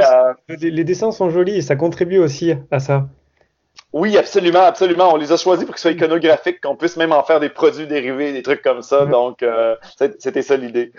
les 0.48 0.84
dessins 0.84 1.10
sont 1.10 1.30
jolis 1.30 1.56
et 1.56 1.62
ça 1.62 1.74
contribue 1.74 2.18
aussi 2.18 2.52
à 2.70 2.80
ça. 2.80 3.06
Oui, 3.94 4.18
absolument, 4.18 4.62
absolument. 4.62 5.12
On 5.12 5.16
les 5.16 5.30
a 5.30 5.36
choisis 5.36 5.64
pour 5.64 5.76
qu'ils 5.76 5.80
soient 5.80 5.92
iconographiques, 5.92 6.60
qu'on 6.60 6.74
puisse 6.74 6.96
même 6.96 7.12
en 7.12 7.22
faire 7.22 7.38
des 7.38 7.48
produits 7.48 7.86
dérivés, 7.86 8.32
des 8.32 8.42
trucs 8.42 8.60
comme 8.60 8.82
ça. 8.82 9.06
Donc, 9.06 9.44
euh, 9.44 9.76
c'était 10.18 10.42
ça 10.42 10.56
l'idée. 10.56 10.92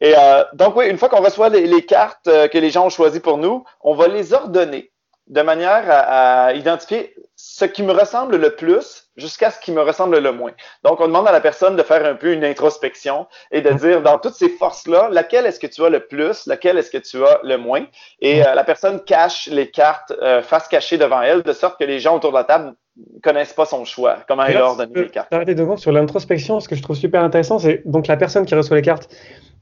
Et 0.00 0.14
euh, 0.16 0.44
donc, 0.52 0.76
oui, 0.76 0.88
une 0.88 0.98
fois 0.98 1.08
qu'on 1.08 1.20
reçoit 1.20 1.48
les, 1.48 1.84
cartes 1.84 2.28
euh, 2.28 2.46
que 2.46 2.58
les 2.58 2.70
gens 2.70 2.86
ont 2.86 2.90
choisies 2.90 3.18
pour 3.18 3.38
nous, 3.38 3.64
on 3.80 3.94
va 3.94 4.06
les 4.06 4.34
ordonner 4.34 4.92
de 5.26 5.42
manière 5.42 5.84
à 5.88 6.52
identifier 6.54 7.12
ce 7.34 7.64
qui 7.64 7.82
me 7.82 7.92
ressemble 7.92 8.36
le 8.36 8.54
plus 8.54 9.08
jusqu'à 9.16 9.50
ce 9.50 9.58
qui 9.58 9.72
me 9.72 9.82
ressemble 9.82 10.18
le 10.18 10.30
moins. 10.30 10.52
Donc, 10.84 11.00
on 11.00 11.06
demande 11.06 11.28
à 11.28 11.32
la 11.32 11.40
personne 11.40 11.76
de 11.76 11.82
faire 11.82 12.04
un 12.04 12.14
peu 12.14 12.32
une 12.32 12.44
introspection 12.44 13.26
et 13.50 13.60
de 13.60 13.70
dire, 13.70 14.02
dans 14.02 14.18
toutes 14.18 14.34
ces 14.34 14.48
forces-là, 14.48 15.08
laquelle 15.12 15.46
est-ce 15.46 15.60
que 15.60 15.66
tu 15.66 15.84
as 15.84 15.88
le 15.88 16.00
plus, 16.00 16.46
laquelle 16.46 16.76
est-ce 16.78 16.90
que 16.90 16.98
tu 16.98 17.24
as 17.24 17.40
le 17.44 17.56
moins? 17.56 17.84
Et 18.20 18.44
euh, 18.44 18.54
la 18.54 18.64
personne 18.64 19.00
cache 19.00 19.48
les 19.50 19.70
cartes 19.70 20.12
euh, 20.22 20.42
face 20.42 20.66
cachée 20.68 20.98
devant 20.98 21.22
elle, 21.22 21.42
de 21.42 21.52
sorte 21.52 21.78
que 21.78 21.84
les 21.84 22.00
gens 22.00 22.16
autour 22.16 22.30
de 22.30 22.36
la 22.36 22.44
table 22.44 22.74
connaissent 23.22 23.52
pas 23.52 23.64
son 23.64 23.84
choix, 23.84 24.18
comment 24.28 24.44
elle 24.44 24.54
leur 24.54 24.76
donne 24.76 24.92
les 24.94 25.08
cartes. 25.08 25.32
Arrêtez 25.32 25.54
de 25.54 25.76
sur 25.76 25.92
l'introspection, 25.92 26.60
ce 26.60 26.68
que 26.68 26.74
je 26.74 26.82
trouve 26.82 26.96
super 26.96 27.22
intéressant, 27.22 27.58
c'est 27.58 27.82
donc 27.86 28.06
la 28.06 28.16
personne 28.16 28.44
qui 28.44 28.54
reçoit 28.54 28.76
les 28.76 28.82
cartes. 28.82 29.08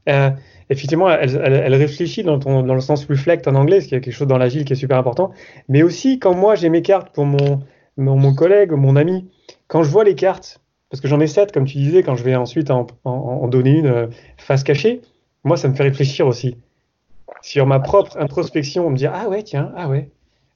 Euh, 0.09 0.31
effectivement, 0.69 1.09
elle, 1.09 1.75
réfléchit 1.75 2.23
dans, 2.23 2.39
ton, 2.39 2.63
dans, 2.63 2.73
le 2.73 2.81
sens 2.81 3.05
reflect 3.05 3.47
en 3.47 3.55
anglais, 3.55 3.81
ce 3.81 3.87
qui 3.87 3.95
est 3.95 4.01
quelque 4.01 4.13
chose 4.13 4.27
dans 4.27 4.37
l'agile 4.37 4.65
qui 4.65 4.73
est 4.73 4.75
super 4.75 4.97
important. 4.97 5.31
Mais 5.69 5.83
aussi, 5.83 6.19
quand 6.19 6.33
moi 6.33 6.55
j'ai 6.55 6.69
mes 6.69 6.81
cartes 6.81 7.13
pour 7.13 7.25
mon, 7.25 7.61
mon, 7.97 8.17
mon 8.17 8.33
collègue, 8.33 8.71
mon 8.71 8.95
ami, 8.95 9.29
quand 9.67 9.83
je 9.83 9.89
vois 9.89 10.03
les 10.03 10.15
cartes, 10.15 10.60
parce 10.91 10.99
que 10.99 11.07
j'en 11.07 11.21
ai 11.21 11.27
sept, 11.27 11.53
comme 11.53 11.65
tu 11.65 11.77
disais, 11.77 12.03
quand 12.03 12.17
je 12.17 12.23
vais 12.23 12.35
ensuite 12.35 12.69
en, 12.69 13.47
donner 13.47 13.77
une 13.77 13.87
euh, 13.87 14.07
face 14.37 14.63
cachée, 14.63 15.01
moi, 15.45 15.55
ça 15.55 15.69
me 15.69 15.73
fait 15.73 15.83
réfléchir 15.83 16.27
aussi. 16.27 16.57
Sur 17.41 17.65
ma 17.65 17.79
propre 17.79 18.17
introspection, 18.19 18.85
on 18.85 18.89
me 18.89 18.97
dit 18.97 19.07
Ah 19.07 19.29
ouais, 19.29 19.41
tiens, 19.41 19.71
ah 19.77 19.87
ouais, 19.87 20.09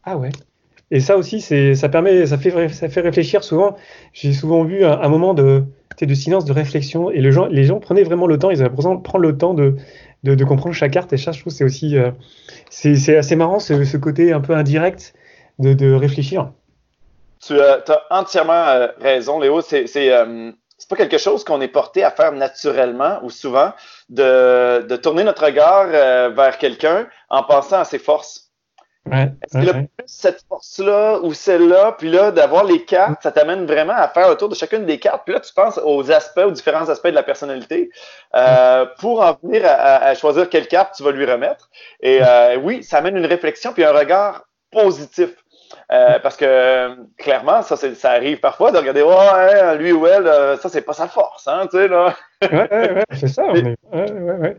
ah 0.04 0.18
ouais. 0.18 0.32
Et 0.92 1.00
ça 1.00 1.18
aussi, 1.18 1.42
ça 1.42 1.89
permet, 1.89 2.27
ça 2.27 2.38
fait, 2.38 2.70
ça 2.70 2.89
fait 2.89 3.01
réfléchir 3.01 3.44
souvent. 3.44 3.75
J'ai 4.13 4.34
souvent 4.34 4.63
vu 4.65 4.84
un, 4.84 5.08
moment 5.08 5.34
de, 5.34 5.63
de 6.00 6.13
silence, 6.13 6.46
de 6.46 6.51
réflexion, 6.51 7.10
et 7.10 7.22
les 7.22 7.32
gens, 7.32 7.48
les 7.48 7.63
gens 7.63 7.80
prenaient 7.80 8.04
vraiment 8.04 8.27
le 8.27 8.38
temps. 8.38 8.51
Ils 8.51 8.60
avaient 8.60 8.70
l'impression 8.70 8.94
de 8.94 9.01
prendre 9.01 9.24
le 9.24 9.38
temps 9.38 9.54
de, 9.54 9.77
de, 10.24 10.44
comprendre 10.44 10.75
chaque 10.75 10.92
carte. 10.92 11.12
Et 11.13 11.18
ça, 11.18 11.32
je 11.32 11.39
trouve, 11.39 11.54
c'est 11.54 11.63
aussi, 11.63 11.98
euh, 11.98 12.12
c'est, 12.70 13.18
assez 13.18 13.36
marrant 13.38 13.60
ce, 13.60 13.84
ce, 13.86 13.98
côté 13.98 14.34
un 14.34 14.42
peu 14.42 14.54
indirect 14.54 15.15
de, 15.60 15.74
de 15.74 15.94
réfléchir. 15.94 16.51
Tu 17.46 17.60
as 17.60 17.84
entièrement 18.10 18.68
euh, 18.68 18.88
raison, 19.00 19.40
Léo. 19.40 19.62
C'est, 19.62 19.88
c'est, 19.88 20.12
euh, 20.12 20.52
c'est 20.78 20.90
pas 20.90 20.96
quelque 20.96 21.18
chose 21.18 21.44
qu'on 21.44 21.62
est 21.62 21.68
porté 21.68 22.04
à 22.04 22.12
faire 22.12 22.32
naturellement 22.32 23.20
ou 23.24 23.30
souvent 23.30 23.72
de, 24.10 24.86
de 24.88 24.96
tourner 24.96 25.24
notre 25.24 25.46
regard 25.46 25.88
vers 25.88 26.58
quelqu'un 26.58 27.08
en 27.30 27.44
pensant 27.44 27.80
à 27.80 27.86
ses 27.86 28.00
forces. 28.00 28.46
Ouais, 29.06 29.32
Est-ce 29.44 29.60
qu'il 29.60 29.70
a 29.70 29.74
plus 29.74 29.88
cette 30.08 30.44
force-là 30.50 31.20
ou 31.22 31.34
celle-là, 31.34 31.92
puis 31.92 32.10
là, 32.10 32.32
d'avoir 32.32 32.64
les 32.64 32.84
cartes, 32.86 33.22
ça 33.22 33.32
t'amène 33.32 33.66
vraiment 33.68 33.94
à 33.94 34.08
faire 34.08 34.30
le 34.30 34.36
tour 34.36 34.50
de 34.50 34.56
chacune 34.56 34.86
des 34.86 34.98
cartes, 34.98 35.22
puis 35.25 35.34
là, 35.36 35.40
tu 35.40 35.54
penses 35.54 35.80
aux 35.84 36.12
aspects, 36.12 36.40
aux 36.40 36.52
différents 36.52 36.90
aspects 36.90 37.10
de 37.10 37.16
la 37.16 37.22
personnalité, 37.22 37.92
euh, 38.34 38.88
pour 39.00 39.22
en 39.22 39.38
venir 39.44 39.62
à, 39.64 40.16
choisir 40.16 40.50
quelle 40.50 40.68
carte 40.68 40.96
tu 40.96 41.04
vas 41.04 41.12
lui 41.12 41.25
remettre. 41.25 41.70
Et 42.00 42.20
euh, 42.22 42.58
oui, 42.58 42.84
ça 42.84 42.98
amène 42.98 43.16
une 43.16 43.28
réflexion 43.28 43.74
puis 43.74 43.84
un 43.84 43.92
regard 43.92 44.46
positif. 44.72 45.30
Euh, 45.92 46.20
parce 46.20 46.36
que 46.38 46.96
clairement, 47.18 47.62
ça, 47.62 47.75
ça 47.77 48.12
arrive 48.12 48.39
parfois 48.39 48.72
de 48.72 48.77
regarder, 48.77 49.04
ouais, 49.04 49.77
lui 49.77 49.92
ou 49.92 50.08
elle, 50.08 50.25
ça, 50.60 50.70
c'est 50.70 50.82
pas 50.82 50.94
sa 50.94 51.08
force, 51.08 51.48
hein, 51.48 51.68
tu 51.70 51.77
sais, 51.77 51.88
là. 51.88 52.15
ouais, 52.42 52.50
ouais, 52.51 52.92
ouais, 52.94 53.04
c'est 53.13 53.27
ça. 53.27 53.44
On 53.48 53.56
est... 53.56 53.63
ouais, 53.63 54.12
ouais, 54.12 54.34
ouais. 54.39 54.58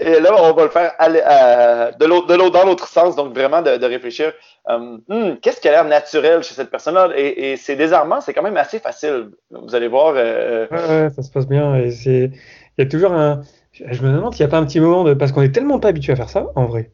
Et 0.00 0.18
là, 0.18 0.30
on 0.36 0.52
va 0.52 0.64
le 0.64 0.70
faire 0.70 0.92
aller, 0.98 1.22
euh, 1.24 1.92
de 1.92 2.04
l'autre, 2.04 2.50
dans 2.50 2.64
l'autre 2.64 2.88
sens, 2.88 3.14
donc 3.14 3.32
vraiment 3.32 3.62
de, 3.62 3.76
de 3.76 3.86
réfléchir. 3.86 4.32
Euh, 4.68 4.98
hmm, 5.08 5.36
qu'est-ce 5.40 5.60
qui 5.60 5.68
a 5.68 5.70
l'air 5.70 5.84
naturel 5.84 6.42
chez 6.42 6.54
cette 6.54 6.70
personne-là? 6.70 7.10
Et, 7.14 7.52
et 7.52 7.56
c'est 7.56 7.76
désarmant, 7.76 8.20
c'est 8.20 8.34
quand 8.34 8.42
même 8.42 8.56
assez 8.56 8.80
facile. 8.80 9.30
Vous 9.52 9.74
allez 9.76 9.86
voir. 9.86 10.14
Euh, 10.16 10.66
ouais, 10.68 11.10
ça 11.10 11.22
se 11.22 11.30
passe 11.30 11.46
bien. 11.46 11.76
Et 11.76 11.92
c'est, 11.92 12.32
il 12.76 12.84
y 12.84 12.86
a 12.86 12.86
toujours 12.86 13.12
un. 13.12 13.42
Je 13.72 14.02
me 14.02 14.12
demande 14.12 14.34
s'il 14.34 14.44
n'y 14.44 14.50
a 14.50 14.50
pas 14.50 14.58
un 14.58 14.66
petit 14.66 14.80
moment 14.80 15.04
de, 15.04 15.14
parce 15.14 15.30
qu'on 15.30 15.42
est 15.42 15.54
tellement 15.54 15.78
pas 15.78 15.88
habitué 15.88 16.12
à 16.12 16.16
faire 16.16 16.28
ça, 16.28 16.46
en 16.56 16.66
vrai, 16.66 16.90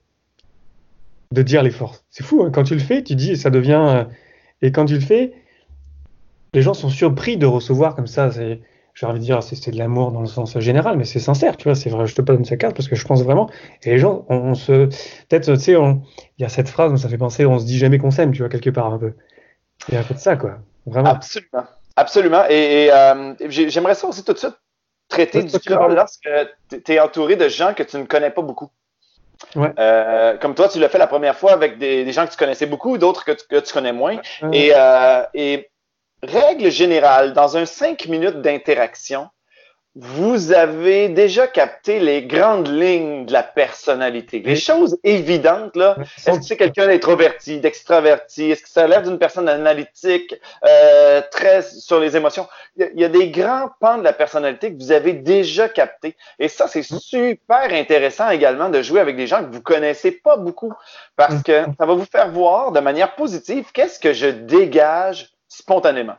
de 1.32 1.42
dire 1.42 1.62
les 1.62 1.70
forces. 1.70 2.04
C'est 2.10 2.24
fou. 2.24 2.42
Hein. 2.42 2.50
Quand 2.52 2.64
tu 2.64 2.74
le 2.74 2.80
fais, 2.80 3.02
tu 3.02 3.14
dis, 3.14 3.36
ça 3.36 3.50
devient. 3.50 4.06
Et 4.62 4.72
quand 4.72 4.86
tu 4.86 4.94
le 4.94 5.00
fais, 5.00 5.32
les 6.54 6.62
gens 6.62 6.74
sont 6.74 6.88
surpris 6.88 7.36
de 7.36 7.46
recevoir 7.46 7.94
comme 7.94 8.06
ça. 8.06 8.30
C'est 8.30 8.60
j'ai 8.94 9.06
envie 9.06 9.20
de 9.20 9.24
dire, 9.24 9.42
c'est 9.42 9.70
de 9.70 9.78
l'amour 9.78 10.12
dans 10.12 10.20
le 10.20 10.26
sens 10.26 10.58
général, 10.58 10.96
mais 10.96 11.04
c'est 11.04 11.20
sincère, 11.20 11.56
tu 11.56 11.64
vois, 11.64 11.74
c'est 11.74 11.90
vrai, 11.90 12.06
je 12.06 12.14
te 12.14 12.22
donne 12.22 12.44
sa 12.44 12.56
carte 12.56 12.76
parce 12.76 12.88
que 12.88 12.96
je 12.96 13.06
pense 13.06 13.22
vraiment, 13.22 13.48
et 13.82 13.90
les 13.90 13.98
gens, 13.98 14.26
on, 14.28 14.54
se, 14.54 14.86
peut-être, 15.28 15.54
tu 15.54 15.60
sais, 15.60 15.72
il 15.72 16.42
y 16.42 16.44
a 16.44 16.48
cette 16.48 16.68
phrase, 16.68 17.00
ça 17.00 17.08
fait 17.08 17.16
penser, 17.16 17.46
on 17.46 17.58
se 17.58 17.64
dit 17.64 17.78
jamais 17.78 17.98
qu'on 17.98 18.10
s'aime, 18.10 18.32
tu 18.32 18.40
vois, 18.40 18.48
quelque 18.48 18.70
part 18.70 18.92
un 18.92 18.98
peu. 18.98 19.14
Il 19.88 19.94
y 19.94 19.96
a 19.96 20.00
un 20.00 20.02
peu 20.02 20.14
de 20.14 20.18
ça, 20.18 20.36
quoi, 20.36 20.58
vraiment. 20.84 21.10
Absolument, 21.10 21.64
absolument, 21.96 22.44
et, 22.50 22.90
euh, 22.92 23.34
j'aimerais 23.48 23.94
ça 23.94 24.06
aussi 24.06 24.24
tout 24.24 24.32
de 24.32 24.38
suite 24.38 24.58
traiter 25.08 25.44
du 25.44 25.58
cas 25.60 25.88
lorsque 25.88 26.28
tu 26.68 26.92
es 26.92 27.00
entouré 27.00 27.36
de 27.36 27.48
gens 27.48 27.74
que 27.74 27.82
tu 27.82 27.96
ne 27.96 28.04
connais 28.04 28.30
pas 28.30 28.42
beaucoup. 28.42 28.70
Ouais. 29.56 29.72
Euh, 29.78 30.36
comme 30.38 30.54
toi, 30.54 30.68
tu 30.68 30.78
l'as 30.78 30.88
fait 30.88 30.98
la 30.98 31.06
première 31.06 31.36
fois 31.36 31.52
avec 31.52 31.78
des, 31.78 32.10
gens 32.12 32.26
que 32.26 32.30
tu 32.30 32.36
connaissais 32.36 32.66
beaucoup, 32.66 32.98
d'autres 32.98 33.24
que, 33.24 33.32
que, 33.32 33.60
tu 33.60 33.72
connais 33.72 33.92
moins. 33.92 34.20
Et, 34.52 34.72
euh, 34.74 35.22
et 35.34 35.70
règle 36.22 36.70
générale, 36.70 37.32
dans 37.32 37.56
un 37.56 37.66
cinq 37.66 38.06
minutes 38.06 38.40
d'interaction, 38.42 39.28
vous 39.96 40.52
avez 40.52 41.08
déjà 41.08 41.48
capté 41.48 41.98
les 41.98 42.22
grandes 42.22 42.68
lignes 42.68 43.26
de 43.26 43.32
la 43.32 43.42
personnalité. 43.42 44.38
Les 44.38 44.54
choses 44.54 44.96
évidentes, 45.02 45.74
là. 45.74 45.96
Est-ce 46.16 46.38
que 46.38 46.44
c'est 46.44 46.56
quelqu'un 46.56 46.86
d'introverti, 46.86 47.58
d'extraverti? 47.58 48.52
Est-ce 48.52 48.62
que 48.62 48.68
ça 48.68 48.84
a 48.84 48.86
l'air 48.86 49.02
d'une 49.02 49.18
personne 49.18 49.48
analytique, 49.48 50.36
euh, 50.64 51.20
très 51.32 51.62
sur 51.62 51.98
les 51.98 52.16
émotions? 52.16 52.46
Il 52.76 53.00
y, 53.00 53.04
a, 53.04 53.08
des 53.08 53.30
grands 53.30 53.70
pans 53.80 53.98
de 53.98 54.04
la 54.04 54.12
personnalité 54.12 54.72
que 54.72 54.78
vous 54.80 54.92
avez 54.92 55.12
déjà 55.12 55.68
capté. 55.68 56.16
Et 56.38 56.46
ça, 56.46 56.68
c'est 56.68 56.88
mmh. 56.88 56.98
super 57.00 57.72
intéressant 57.72 58.30
également 58.30 58.68
de 58.68 58.82
jouer 58.82 59.00
avec 59.00 59.16
des 59.16 59.26
gens 59.26 59.44
que 59.44 59.52
vous 59.52 59.62
connaissez 59.62 60.12
pas 60.12 60.36
beaucoup 60.36 60.72
parce 61.16 61.34
mmh. 61.34 61.42
que 61.42 61.64
ça 61.78 61.86
va 61.86 61.94
vous 61.94 62.06
faire 62.06 62.30
voir 62.30 62.70
de 62.70 62.78
manière 62.78 63.16
positive 63.16 63.66
qu'est-ce 63.72 63.98
que 63.98 64.12
je 64.12 64.28
dégage 64.28 65.30
spontanément. 65.48 66.14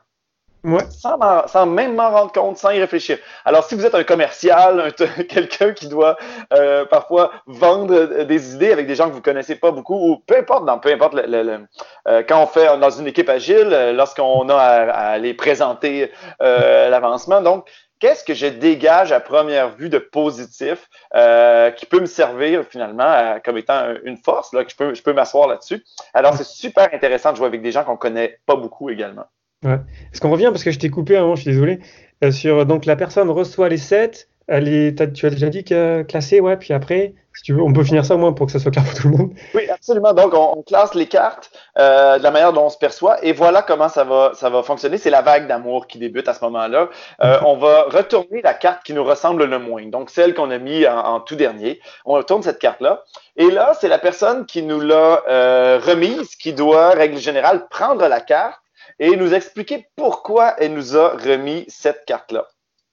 Ouais. 0.63 0.83
Sans, 0.91 1.17
sans, 1.47 1.65
même 1.65 1.95
m'en 1.95 2.11
rendre 2.11 2.31
compte, 2.31 2.57
sans 2.57 2.69
y 2.69 2.79
réfléchir. 2.79 3.17
Alors, 3.45 3.63
si 3.63 3.73
vous 3.73 3.83
êtes 3.83 3.95
un 3.95 4.03
commercial, 4.03 4.93
quelqu'un 5.29 5.73
qui 5.73 5.87
doit 5.87 6.17
euh, 6.53 6.85
parfois 6.85 7.31
vendre 7.47 8.23
des 8.25 8.53
idées 8.53 8.71
avec 8.71 8.85
des 8.85 8.93
gens 8.93 9.09
que 9.09 9.13
vous 9.13 9.23
connaissez 9.23 9.55
pas 9.55 9.71
beaucoup, 9.71 9.95
ou 9.95 10.17
peu 10.17 10.37
importe, 10.37 10.65
dans 10.65 10.77
peu 10.77 10.89
importe, 10.89 11.15
le, 11.15 11.65
euh, 12.07 12.23
quand 12.27 12.43
on 12.43 12.45
fait 12.45 12.77
dans 12.77 12.91
une 12.91 13.07
équipe 13.07 13.29
agile, 13.29 13.69
euh, 13.71 13.91
lorsqu'on 13.91 14.49
a 14.49 14.55
à, 14.55 14.91
à, 14.91 15.07
aller 15.13 15.33
présenter 15.33 16.11
l'avancement, 16.39 17.41
donc 17.41 17.67
qu'est-ce 17.99 18.23
que 18.23 18.35
je 18.35 18.45
dégage 18.45 19.11
à 19.11 19.19
première 19.19 19.69
vue 19.69 19.89
de 19.89 19.97
positif 19.97 20.89
qui 21.11 21.85
peut 21.87 21.99
me 21.99 22.05
servir 22.05 22.65
finalement 22.69 23.39
comme 23.43 23.57
étant 23.57 23.93
une 24.03 24.17
force, 24.17 24.53
là, 24.53 24.63
que 24.63 24.71
je 24.71 24.75
peux, 24.75 24.93
je 24.93 25.01
peux 25.01 25.13
m'asseoir 25.13 25.47
là-dessus? 25.47 25.83
Alors, 26.13 26.35
c'est 26.35 26.45
super 26.45 26.93
intéressant 26.93 27.31
de 27.31 27.37
jouer 27.37 27.47
avec 27.47 27.63
des 27.63 27.71
gens 27.71 27.83
qu'on 27.83 27.97
connaît 27.97 28.39
pas 28.45 28.55
beaucoup 28.55 28.89
également. 28.89 29.25
Ouais. 29.63 29.79
Est-ce 30.11 30.21
qu'on 30.21 30.31
revient 30.31 30.49
parce 30.51 30.63
que 30.63 30.71
je 30.71 30.79
t'ai 30.79 30.89
coupé 30.89 31.15
avant, 31.15 31.35
je 31.35 31.43
suis 31.43 31.51
désolé. 31.51 31.79
Euh, 32.23 32.31
sur 32.31 32.65
donc 32.65 32.85
la 32.85 32.95
personne 32.95 33.29
reçoit 33.29 33.69
les 33.69 33.77
7, 33.77 34.27
elle 34.47 34.67
est, 34.67 35.13
tu 35.13 35.25
as 35.25 35.29
déjà 35.29 35.49
dit 35.49 35.63
que 35.63 36.03
classé, 36.03 36.39
ouais, 36.39 36.57
puis 36.57 36.73
après, 36.73 37.13
si 37.33 37.43
tu 37.43 37.53
veux, 37.53 37.61
on 37.61 37.71
peut 37.71 37.83
finir 37.83 38.03
ça 38.03 38.15
au 38.15 38.17
moins 38.17 38.33
pour 38.33 38.47
que 38.47 38.51
ça 38.51 38.59
soit 38.59 38.71
clair 38.71 38.83
pour 38.83 38.93
tout 38.93 39.07
le 39.07 39.17
monde. 39.17 39.33
Oui, 39.53 39.69
absolument. 39.69 40.13
Donc, 40.13 40.33
on, 40.33 40.61
classe 40.63 40.93
les 40.93 41.05
cartes 41.05 41.51
euh, 41.77 42.17
de 42.17 42.23
la 42.23 42.31
manière 42.31 42.51
dont 42.51 42.65
on 42.65 42.69
se 42.69 42.77
perçoit 42.77 43.23
et 43.23 43.31
voilà 43.31 43.61
comment 43.61 43.87
ça 43.87 44.03
va, 44.03 44.31
ça 44.33 44.49
va 44.49 44.63
fonctionner. 44.63 44.97
C'est 44.97 45.09
la 45.09 45.21
vague 45.21 45.47
d'amour 45.47 45.87
qui 45.87 45.97
débute 45.97 46.27
à 46.27 46.33
ce 46.33 46.43
moment-là. 46.43 46.89
Euh, 47.23 47.39
on 47.45 47.57
va 47.57 47.83
retourner 47.83 48.41
la 48.41 48.53
carte 48.53 48.83
qui 48.83 48.93
nous 48.93 49.03
ressemble 49.03 49.45
le 49.45 49.59
moins, 49.59 49.85
donc 49.87 50.09
celle 50.09 50.33
qu'on 50.33 50.51
a 50.51 50.57
mis 50.57 50.85
en, 50.85 51.19
tout 51.21 51.35
dernier. 51.35 51.79
On 52.05 52.13
retourne 52.13 52.43
cette 52.43 52.59
carte-là. 52.59 53.03
Et 53.37 53.49
là, 53.49 53.73
c'est 53.79 53.87
la 53.87 53.99
personne 53.99 54.45
qui 54.45 54.63
nous 54.63 54.81
l'a 54.81 55.23
euh, 55.29 55.79
remise 55.81 56.35
qui 56.35 56.53
doit, 56.53 56.89
règle 56.89 57.17
générale, 57.17 57.67
prendre 57.69 58.05
la 58.07 58.19
carte 58.19 58.60
et 59.01 59.15
nous 59.15 59.33
expliquer 59.33 59.87
pourquoi 59.95 60.55
elle 60.59 60.75
nous 60.75 60.95
a 60.95 61.09
remis 61.09 61.65
cette 61.67 62.05
carte-là. 62.05 62.45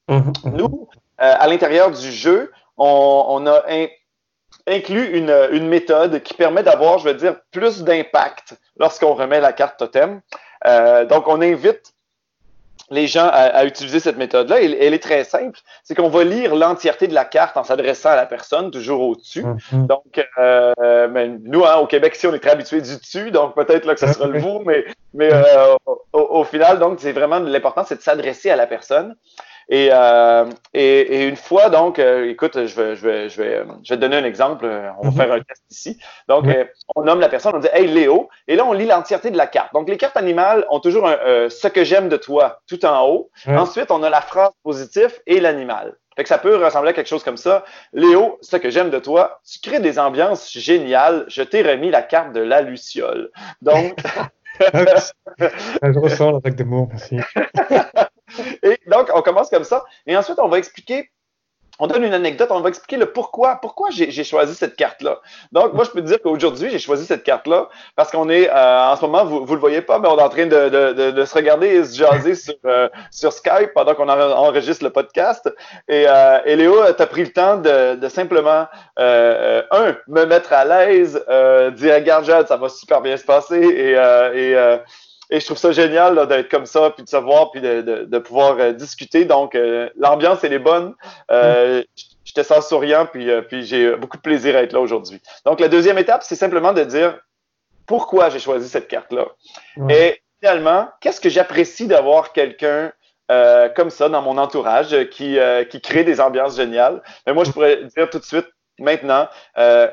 Mhm. 0.09 0.33
Nous, 0.45 0.89
euh, 1.21 1.35
à 1.39 1.47
l'intérieur 1.47 1.91
du 1.91 2.11
jeu, 2.11 2.51
on, 2.77 3.45
a 3.45 3.63
inclus 4.65 5.15
une, 5.15 5.67
méthode 5.67 6.23
qui 6.23 6.33
permet 6.33 6.63
d'avoir, 6.63 6.97
je 6.97 7.09
veux 7.09 7.13
dire, 7.13 7.35
plus 7.51 7.83
d'impact 7.83 8.55
lorsqu'on 8.77 9.13
remet 9.13 9.39
la 9.39 9.53
carte 9.53 9.77
totem. 9.77 10.21
Euh, 10.65 11.05
donc, 11.05 11.27
on 11.27 11.41
invite 11.41 11.93
les 12.91 13.07
gens 13.07 13.29
à, 13.31 13.65
utiliser 13.65 13.99
cette 13.99 14.17
méthode-là. 14.17 14.61
Elle, 14.61 14.75
elle, 14.79 14.93
est 14.93 15.03
très 15.03 15.23
simple. 15.23 15.59
C'est 15.83 15.95
qu'on 15.95 16.09
va 16.09 16.23
lire 16.23 16.55
l'entièreté 16.55 17.07
de 17.07 17.13
la 17.13 17.25
carte 17.25 17.57
en 17.57 17.63
s'adressant 17.63 18.09
à 18.09 18.15
la 18.15 18.25
personne, 18.25 18.71
toujours 18.71 19.01
au-dessus. 19.01 19.43
Mhm. 19.43 19.87
Donc, 19.87 20.27
euh, 20.37 21.07
ben, 21.07 21.39
nous, 21.43 21.65
hein, 21.65 21.75
au 21.75 21.87
Québec, 21.87 22.15
si 22.15 22.27
on 22.27 22.33
est 22.33 22.39
très 22.39 22.51
habitué 22.51 22.81
du 22.81 22.97
dessus, 22.97 23.31
donc 23.31 23.55
peut-être 23.55 23.85
là 23.85 23.93
que 23.93 23.99
ça 23.99 24.11
sera 24.11 24.27
le 24.27 24.39
vous, 24.39 24.61
mais, 24.65 24.85
mais 25.13 25.29
euh, 25.31 25.75
au, 25.85 26.19
au, 26.19 26.43
final, 26.43 26.79
donc, 26.79 26.99
c'est 26.99 27.11
vraiment 27.11 27.39
l'important, 27.39 27.83
c'est 27.85 27.95
de 27.95 28.01
s'adresser 28.01 28.49
à 28.49 28.55
la 28.55 28.67
personne. 28.67 29.15
Et, 29.71 29.89
euh, 29.91 30.45
et, 30.73 30.99
et, 30.99 31.27
une 31.27 31.35
fois, 31.35 31.69
donc, 31.69 31.99
euh, 31.99 32.27
écoute, 32.27 32.65
je 32.65 32.75
vais, 32.75 32.95
je, 32.95 33.07
vais, 33.07 33.29
je, 33.29 33.41
vais, 33.41 33.55
euh, 33.57 33.65
je 33.83 33.93
vais 33.93 33.97
te 33.97 34.01
donner 34.01 34.17
un 34.17 34.25
exemple. 34.25 34.65
On 34.99 35.09
va 35.09 35.11
mhm. 35.11 35.15
faire 35.15 35.31
un 35.31 35.41
test 35.41 35.63
ici. 35.69 35.99
Donc, 36.27 36.45
on 36.95 37.03
nomme 37.03 37.19
la 37.19 37.29
personne, 37.29 37.53
on 37.55 37.59
dit 37.59 37.67
Hey 37.71 37.87
Léo. 37.87 38.29
Et 38.47 38.55
là, 38.55 38.65
on 38.65 38.73
lit 38.73 38.87
l'entièreté 38.87 39.29
de 39.29 39.37
la 39.37 39.45
carte. 39.45 39.71
Donc, 39.73 39.87
les 39.87 39.97
cartes 39.97 40.17
animales 40.17 40.65
ont 40.71 40.79
toujours 40.79 41.07
un, 41.07 41.17
ce 41.49 41.67
que 41.67 41.83
j'aime 41.83 42.09
de 42.09 42.17
toi 42.17 42.61
tout 42.67 42.83
en 42.83 43.07
haut. 43.07 43.29
Ensuite, 43.47 43.91
on 43.91 44.01
a 44.01 44.09
la 44.09 44.21
phrase 44.21 44.51
positive 44.63 45.13
et 45.27 45.39
l'animal. 45.39 45.95
Fait 46.15 46.23
que 46.23 46.29
ça 46.29 46.39
peut 46.39 46.57
ressembler 46.57 46.89
à 46.89 46.93
quelque 46.93 47.07
chose 47.07 47.23
comme 47.23 47.37
ça. 47.37 47.63
Léo, 47.93 48.39
ce 48.41 48.57
que 48.57 48.69
j'aime 48.71 48.89
de 48.89 48.99
toi, 48.99 49.39
tu 49.49 49.59
crées 49.59 49.79
des 49.79 49.99
ambiances 49.99 50.51
géniales. 50.51 51.25
Je 51.29 51.43
t'ai 51.43 51.61
remis 51.61 51.91
la 51.91 52.01
carte 52.01 52.33
de 52.33 52.41
la 52.41 52.61
Luciole. 52.61 53.29
Donc. 53.61 53.95
je 54.59 55.99
ressens 55.99 56.31
l'attaque 56.31 56.55
de 56.55 56.63
mots, 56.65 56.89
merci. 56.89 57.17
Et 58.63 58.79
donc, 58.87 59.09
on 59.13 59.21
commence 59.21 59.49
comme 59.49 59.63
ça. 59.63 59.83
Et 60.05 60.15
ensuite, 60.15 60.39
on 60.39 60.47
va 60.47 60.57
expliquer 60.57 61.09
on 61.79 61.87
donne 61.87 62.03
une 62.03 62.13
anecdote, 62.13 62.49
on 62.51 62.59
va 62.59 62.69
expliquer 62.69 62.97
le 62.97 63.05
pourquoi, 63.07 63.55
pourquoi 63.55 63.89
j'ai 63.89 64.23
choisi 64.25 64.53
cette 64.53 64.75
carte-là. 64.75 65.19
Donc, 65.53 65.73
moi, 65.73 65.85
je 65.85 65.91
peux 65.91 66.01
te 66.01 66.07
dire 66.07 66.21
qu'aujourd'hui, 66.21 66.69
j'ai 66.69 66.77
choisi 66.77 67.05
cette 67.05 67.23
carte-là 67.23 67.69
parce 67.95 68.11
qu'on 68.11 68.29
est, 68.29 68.49
euh, 68.49 68.91
en 68.91 68.95
ce 68.97 69.01
moment, 69.01 69.23
vous, 69.23 69.45
vous 69.45 69.53
le 69.53 69.61
voyez 69.61 69.81
pas, 69.81 69.97
mais 69.97 70.09
on 70.09 70.17
est 70.17 70.21
en 70.21 70.29
train 70.29 70.45
de, 70.45 71.23
se 71.25 71.33
regarder 71.33 71.67
et 71.67 71.85
se 71.85 71.97
jaser 71.97 72.35
sur, 72.35 72.55
euh, 72.65 72.89
Skype 73.11 73.73
pendant 73.73 73.95
qu'on 73.95 74.09
enregistre 74.09 74.83
le 74.83 74.89
podcast. 74.89 75.49
Et, 75.87 76.05
euh, 76.05 76.55
Léo, 76.55 76.75
tu 76.93 77.01
as 77.01 77.07
pris 77.07 77.23
le 77.23 77.31
temps 77.31 77.57
de, 77.57 78.09
simplement, 78.09 78.67
un, 78.97 79.95
me 80.07 80.25
mettre 80.25 80.51
à 80.51 80.65
l'aise, 80.65 81.13
dire, 81.75 81.95
regarde, 81.95 82.25
Jade, 82.25 82.47
ça 82.47 82.57
va 82.57 82.67
super 82.67 82.99
bien 82.99 83.15
se 83.15 83.23
passer 83.23 83.61
et 83.61 83.95
et 85.29 85.39
je 85.39 85.45
trouve 85.45 85.57
ça 85.57 85.71
génial 85.71 86.27
d'être 86.27 86.49
comme 86.49 86.65
ça, 86.65 86.89
puis 86.91 87.03
de 87.03 87.09
se 87.09 87.17
voir, 87.17 87.51
puis 87.51 87.61
de, 87.61 87.81
de, 87.81 88.03
de 88.05 88.19
pouvoir 88.19 88.57
euh, 88.59 88.71
discuter. 88.73 89.25
Donc, 89.25 89.55
euh, 89.55 89.89
l'ambiance, 89.97 90.43
elle 90.43 90.53
est 90.53 90.59
bonne. 90.59 90.95
Euh, 91.31 91.83
Je 92.25 92.33
te 92.33 92.43
sens 92.43 92.69
souriant, 92.69 93.07
puis, 93.07 93.31
euh, 93.31 93.41
puis 93.41 93.63
j'ai 93.65 93.95
beaucoup 93.95 94.17
de 94.17 94.21
plaisir 94.21 94.55
à 94.55 94.61
être 94.61 94.73
là 94.73 94.79
aujourd'hui. 94.79 95.19
Donc, 95.45 95.59
la 95.59 95.67
deuxième 95.67 95.97
étape, 95.97 96.21
c'est 96.21 96.35
simplement 96.35 96.73
de 96.73 96.83
dire 96.83 97.17
pourquoi 97.87 98.29
j'ai 98.29 98.37
choisi 98.39 98.69
cette 98.69 98.87
carte-là. 98.87 99.25
Et 99.89 100.21
finalement, 100.39 100.87
qu'est-ce 101.01 101.19
que 101.19 101.29
j'apprécie 101.29 101.87
d'avoir 101.87 102.31
quelqu'un 102.33 102.91
euh, 103.31 103.67
comme 103.69 103.89
ça 103.89 104.09
dans 104.09 104.21
mon 104.21 104.37
entourage 104.37 105.09
qui, 105.09 105.39
euh, 105.39 105.63
qui 105.63 105.81
crée 105.81 106.03
des 106.03 106.21
ambiances 106.21 106.55
géniales? 106.55 107.01
Mais 107.25 107.33
moi, 107.33 107.45
je 107.45 107.51
pourrais 107.51 107.83
dire 107.85 108.09
tout 108.11 108.19
de 108.19 108.23
suite, 108.23 108.47
maintenant, 108.77 109.27
euh, 109.57 109.89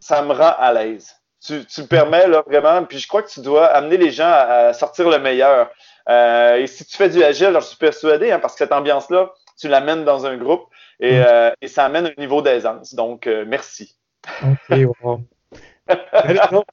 ça 0.00 0.22
me 0.22 0.32
rend 0.32 0.54
à 0.58 0.72
l'aise. 0.72 1.14
Tu, 1.44 1.64
tu 1.64 1.84
permets 1.84 2.26
là, 2.26 2.42
vraiment, 2.46 2.84
puis 2.84 2.98
je 2.98 3.08
crois 3.08 3.22
que 3.22 3.30
tu 3.30 3.40
dois 3.40 3.66
amener 3.66 3.96
les 3.96 4.10
gens 4.10 4.30
à, 4.30 4.72
sortir 4.72 5.08
le 5.08 5.18
meilleur. 5.18 5.70
Euh, 6.08 6.56
et 6.56 6.66
si 6.66 6.84
tu 6.84 6.96
fais 6.96 7.08
du 7.08 7.22
agile, 7.22 7.52
je 7.54 7.60
suis 7.60 7.76
persuadé, 7.76 8.30
hein, 8.30 8.38
parce 8.38 8.54
que 8.54 8.58
cette 8.58 8.72
ambiance-là, 8.72 9.32
tu 9.58 9.68
l'amènes 9.68 10.04
dans 10.04 10.26
un 10.26 10.36
groupe 10.36 10.66
et, 10.98 11.18
mm. 11.18 11.24
euh, 11.26 11.50
et 11.62 11.68
ça 11.68 11.84
amène 11.84 12.06
un 12.06 12.20
niveau 12.20 12.42
d'aisance. 12.42 12.94
Donc, 12.94 13.26
euh, 13.26 13.44
merci. 13.46 13.96
Ok, 14.42 14.78
wow. 15.02 15.20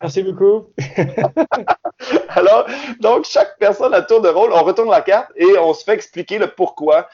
Merci 0.01 0.23
beaucoup. 0.23 0.67
Alors, 2.29 2.67
donc, 2.99 3.25
chaque 3.25 3.57
personne 3.57 3.93
à 3.93 4.01
tour 4.01 4.21
de 4.21 4.29
rôle, 4.29 4.51
on 4.53 4.63
retourne 4.63 4.89
la 4.89 5.01
carte 5.01 5.31
et 5.35 5.57
on 5.57 5.73
se 5.73 5.83
fait 5.83 5.93
expliquer 5.93 6.37
le 6.37 6.47
pourquoi. 6.47 7.07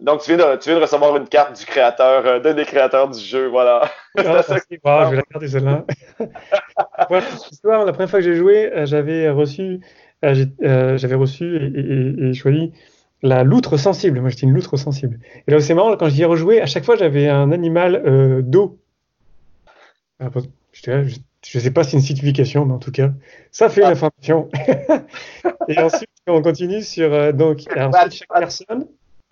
donc, 0.00 0.22
tu 0.22 0.34
viens, 0.34 0.52
de, 0.52 0.56
tu 0.56 0.70
viens 0.70 0.78
de 0.78 0.82
recevoir 0.82 1.16
une 1.16 1.28
carte 1.28 1.58
du 1.58 1.66
créateur, 1.66 2.26
euh, 2.26 2.40
d'un 2.40 2.54
des 2.54 2.64
créateurs 2.64 3.08
du 3.08 3.20
jeu, 3.20 3.48
voilà. 3.48 3.90
Ah, 4.16 4.42
ça 4.42 4.60
qui 4.60 4.78
ah, 4.84 5.04
je 5.06 5.10
vais 5.10 5.16
la 5.16 5.22
garder 5.30 5.48
celle-là. 5.48 5.84
la 7.86 7.92
première 7.92 8.10
fois 8.10 8.18
que 8.18 8.24
j'ai 8.24 8.34
joué, 8.34 8.72
euh, 8.72 8.86
j'avais 8.86 9.28
reçu, 9.28 9.80
euh, 10.24 10.96
j'avais 10.96 11.14
reçu 11.14 11.56
et, 11.56 12.34
choisi 12.34 12.72
la 13.22 13.42
loutre 13.42 13.76
sensible. 13.76 14.20
Moi, 14.20 14.30
j'étais 14.30 14.46
une 14.46 14.54
loutre 14.54 14.76
sensible. 14.76 15.18
Et 15.46 15.50
là, 15.50 15.60
c'est 15.60 15.74
marrant, 15.74 15.96
quand 15.96 16.08
j'y 16.08 16.22
ai 16.22 16.24
rejoué, 16.24 16.60
à 16.60 16.66
chaque 16.66 16.84
fois, 16.84 16.96
j'avais 16.96 17.28
un 17.28 17.50
animal 17.52 18.42
d'eau. 18.42 18.78
Je 20.72 20.90
ne 20.90 21.60
sais 21.60 21.70
pas 21.70 21.84
si 21.84 21.90
c'est 21.90 21.96
une 21.98 22.02
signification, 22.02 22.64
mais 22.66 22.74
en 22.74 22.78
tout 22.78 22.90
cas, 22.90 23.10
ça 23.50 23.68
fait 23.68 23.82
une 23.82 23.88
ah. 23.88 23.90
information. 23.90 24.48
et 25.68 25.78
ensuite, 25.78 26.10
on 26.26 26.42
continue 26.42 26.82
sur 26.82 27.12
euh, 27.12 27.32
donc 27.32 27.62
ensuite, 27.76 28.12
chaque 28.12 28.38
personne 28.38 28.86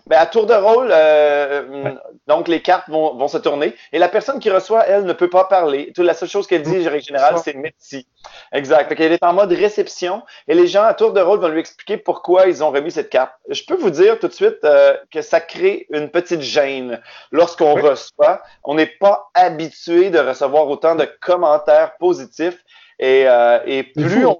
ben, 0.08 0.18
à 0.18 0.26
tour 0.26 0.46
de 0.46 0.54
rôle, 0.54 0.88
euh, 0.92 1.94
donc 2.28 2.46
les 2.46 2.62
cartes 2.62 2.88
vont, 2.88 3.16
vont, 3.16 3.26
se 3.26 3.38
tourner 3.38 3.74
et 3.92 3.98
la 3.98 4.08
personne 4.08 4.38
qui 4.38 4.50
reçoit, 4.50 4.86
elle, 4.86 5.04
ne 5.04 5.12
peut 5.12 5.28
pas 5.28 5.44
parler. 5.44 5.92
Toute 5.94 6.04
la 6.04 6.14
seule 6.14 6.28
chose 6.28 6.46
qu'elle 6.46 6.62
dit, 6.62 6.88
en 6.88 6.98
général, 7.00 7.38
c'est 7.42 7.54
merci. 7.54 8.06
Exact. 8.52 8.94
Elle 9.00 9.12
est 9.12 9.24
en 9.24 9.32
mode 9.32 9.50
réception 9.50 10.22
et 10.46 10.54
les 10.54 10.68
gens 10.68 10.84
à 10.84 10.94
tour 10.94 11.12
de 11.12 11.20
rôle 11.20 11.40
vont 11.40 11.48
lui 11.48 11.58
expliquer 11.58 11.96
pourquoi 11.96 12.46
ils 12.46 12.62
ont 12.62 12.70
remis 12.70 12.92
cette 12.92 13.10
carte. 13.10 13.32
Je 13.48 13.64
peux 13.64 13.74
vous 13.74 13.90
dire 13.90 14.20
tout 14.20 14.28
de 14.28 14.32
suite 14.32 14.58
euh, 14.64 14.96
que 15.10 15.22
ça 15.22 15.40
crée 15.40 15.86
une 15.90 16.08
petite 16.08 16.40
gêne 16.40 17.00
lorsqu'on 17.32 17.74
reçoit. 17.74 18.42
On 18.62 18.74
n'est 18.76 18.86
pas 18.86 19.28
habitué 19.34 20.10
de 20.10 20.20
recevoir 20.20 20.68
autant 20.68 20.94
de 20.94 21.08
commentaires 21.20 21.96
positifs 21.96 22.62
et, 23.00 23.24
euh, 23.26 23.58
et 23.66 23.82
plus 23.82 24.24
on 24.24 24.38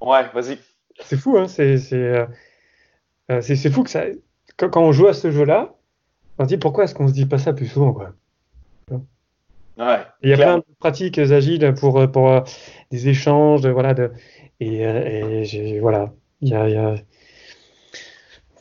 Ouais, 0.00 0.22
vas-y. 0.32 0.58
C'est 1.00 1.16
fou, 1.16 1.36
hein. 1.36 1.48
C'est 1.48 1.78
euh, 3.30 3.38
euh, 3.38 3.40
c'est 3.40 3.70
fou 3.70 3.82
que 3.82 3.90
ça. 3.90 4.04
Quand, 4.56 4.76
on 4.76 4.92
joue 4.92 5.06
à 5.08 5.14
ce 5.14 5.30
jeu-là, 5.30 5.74
on 6.38 6.44
se 6.44 6.48
dit 6.48 6.58
pourquoi 6.58 6.84
est-ce 6.84 6.94
qu'on 6.94 7.08
se 7.08 7.12
dit 7.12 7.26
pas 7.26 7.38
ça 7.38 7.52
plus 7.52 7.66
souvent, 7.66 7.92
quoi? 7.92 8.12
Ouais, 9.76 9.98
il 10.22 10.30
y 10.30 10.32
a 10.32 10.36
plein 10.36 10.58
de 10.58 10.64
pratiques 10.78 11.18
agiles 11.18 11.74
pour, 11.74 12.10
pour 12.12 12.30
euh, 12.30 12.40
des 12.92 13.08
échanges, 13.08 13.66
voilà, 13.66 13.92
de, 13.92 14.12
et, 14.60 14.82
et 14.82 15.80
voilà, 15.80 16.12
il 16.40 16.50
y 16.50 16.54
a, 16.54 16.68
y 16.68 16.76
a 16.76 16.94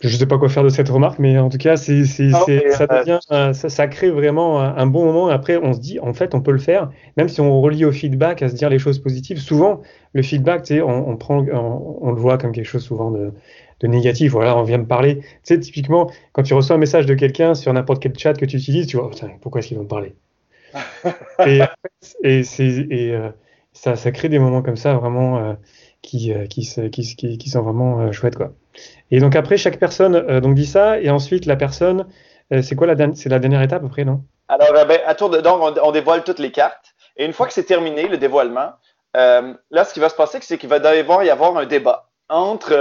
je 0.08 0.18
sais 0.18 0.26
pas 0.26 0.38
quoi 0.38 0.50
faire 0.50 0.64
de 0.64 0.70
cette 0.70 0.90
remarque, 0.90 1.20
mais 1.20 1.38
en 1.38 1.50
tout 1.50 1.58
cas, 1.58 1.78
c'est, 1.78 2.04
c'est, 2.06 2.30
ça, 2.30 2.44
euh, 2.50 2.88
devient, 3.00 3.20
ça, 3.28 3.54
ça, 3.54 3.88
crée 3.88 4.10
vraiment 4.10 4.60
un, 4.60 4.86
bon 4.86 5.06
moment. 5.06 5.30
Après, 5.30 5.58
on 5.58 5.74
se 5.74 5.80
dit, 5.80 6.00
en 6.00 6.14
fait, 6.14 6.36
on 6.36 6.42
peut 6.42 6.52
le 6.52 6.60
faire, 6.60 6.92
même 7.16 7.30
si 7.30 7.40
on 7.40 7.62
relie 7.62 7.86
au 7.86 7.92
feedback, 7.92 8.42
à 8.42 8.50
se 8.50 8.56
dire 8.56 8.70
les 8.70 8.80
choses 8.80 9.00
positives. 9.00 9.40
Souvent, 9.40 9.82
le 10.14 10.22
feedback, 10.22 10.64
tu 10.64 10.76
sais, 10.76 10.82
on, 10.82 11.10
on 11.10 11.16
prend, 11.16 11.46
on, 11.48 12.12
le 12.12 12.20
voit 12.20 12.38
comme 12.38 12.52
quelque 12.52 12.66
chose 12.68 12.84
souvent 12.84 13.12
de, 13.12 13.32
de 13.80 13.88
négatif. 13.88 14.34
Voilà, 14.34 14.58
on 14.58 14.63
vient 14.63 14.78
me 14.78 14.88
parler. 14.88 15.20
Tu 15.20 15.26
sais, 15.44 15.60
typiquement, 15.60 16.12
quand 16.34 16.44
tu 16.44 16.54
reçois 16.54 16.76
un 16.76 16.80
message 16.80 17.06
de 17.06 17.13
quelqu'un 17.13 17.54
sur 17.54 17.72
n'importe 17.72 18.02
quel 18.02 18.18
chat 18.18 18.34
que 18.34 18.46
tu 18.46 18.58
utilises, 18.58 18.88
tu 18.88 18.98
vois, 18.98 19.10
pourquoi 19.42 19.60
est-ce 19.60 19.70
qu'il 19.70 19.78
va 19.78 19.84
me 19.84 19.88
parler? 19.88 20.13
Et, 21.46 21.60
et, 22.24 22.44
c'est, 22.44 22.66
et 22.89 23.13
euh, 23.13 23.30
ça, 23.74 23.96
ça 23.96 24.12
crée 24.12 24.28
des 24.28 24.39
moments 24.39 24.62
comme 24.62 24.76
ça, 24.76 24.96
vraiment, 24.96 25.38
euh, 25.38 25.54
qui, 26.04 26.32
qui, 26.50 27.38
qui, 27.38 27.50
sont 27.50 27.62
vraiment 27.63 28.12
chouettes, 28.12 28.36
quoi. 28.36 28.52
Et 29.12 29.20
donc 29.20 29.36
après, 29.36 29.58
chaque 29.58 29.78
personne 29.78 30.16
euh, 30.16 30.42
donc 30.42 30.56
dit 30.56 30.66
ça, 30.66 31.00
et 31.00 31.10
ensuite 31.10 31.46
la 31.46 31.56
personne, 31.56 32.08
euh, 32.52 32.62
c'est 32.62 32.76
quoi 32.76 32.88
la, 32.88 33.13
c'est 33.13 33.30
la 33.30 33.39
dernière 33.39 33.62
étape 33.62 33.84
après, 33.86 34.06
non? 34.06 34.24
Alors, 34.48 34.76
euh, 34.76 34.86
ben, 34.86 35.00
à 35.06 35.16
tour 35.16 35.30
de 35.30 35.39
donc, 35.39 35.78
on, 35.82 35.92
dévoile 35.92 36.24
toutes 36.24 36.39
les 36.39 36.52
cartes, 36.52 36.96
et 37.18 37.26
une 37.26 37.34
fois 37.34 37.48
que 37.48 37.54
c'est 37.54 37.63
terminé, 37.63 38.08
le 38.08 38.18
dévoilement, 38.18 38.72
là, 39.13 39.86
ce 39.86 39.94
qui 39.94 40.00
va 40.00 40.10
se 40.10 40.16
passer, 40.16 40.39
c'est 40.42 40.58
qu'il 40.58 40.70
va 40.70 40.78
y 40.78 41.30
avoir 41.30 41.58
un 41.58 41.66
débat 41.66 42.10
entre, 42.30 42.74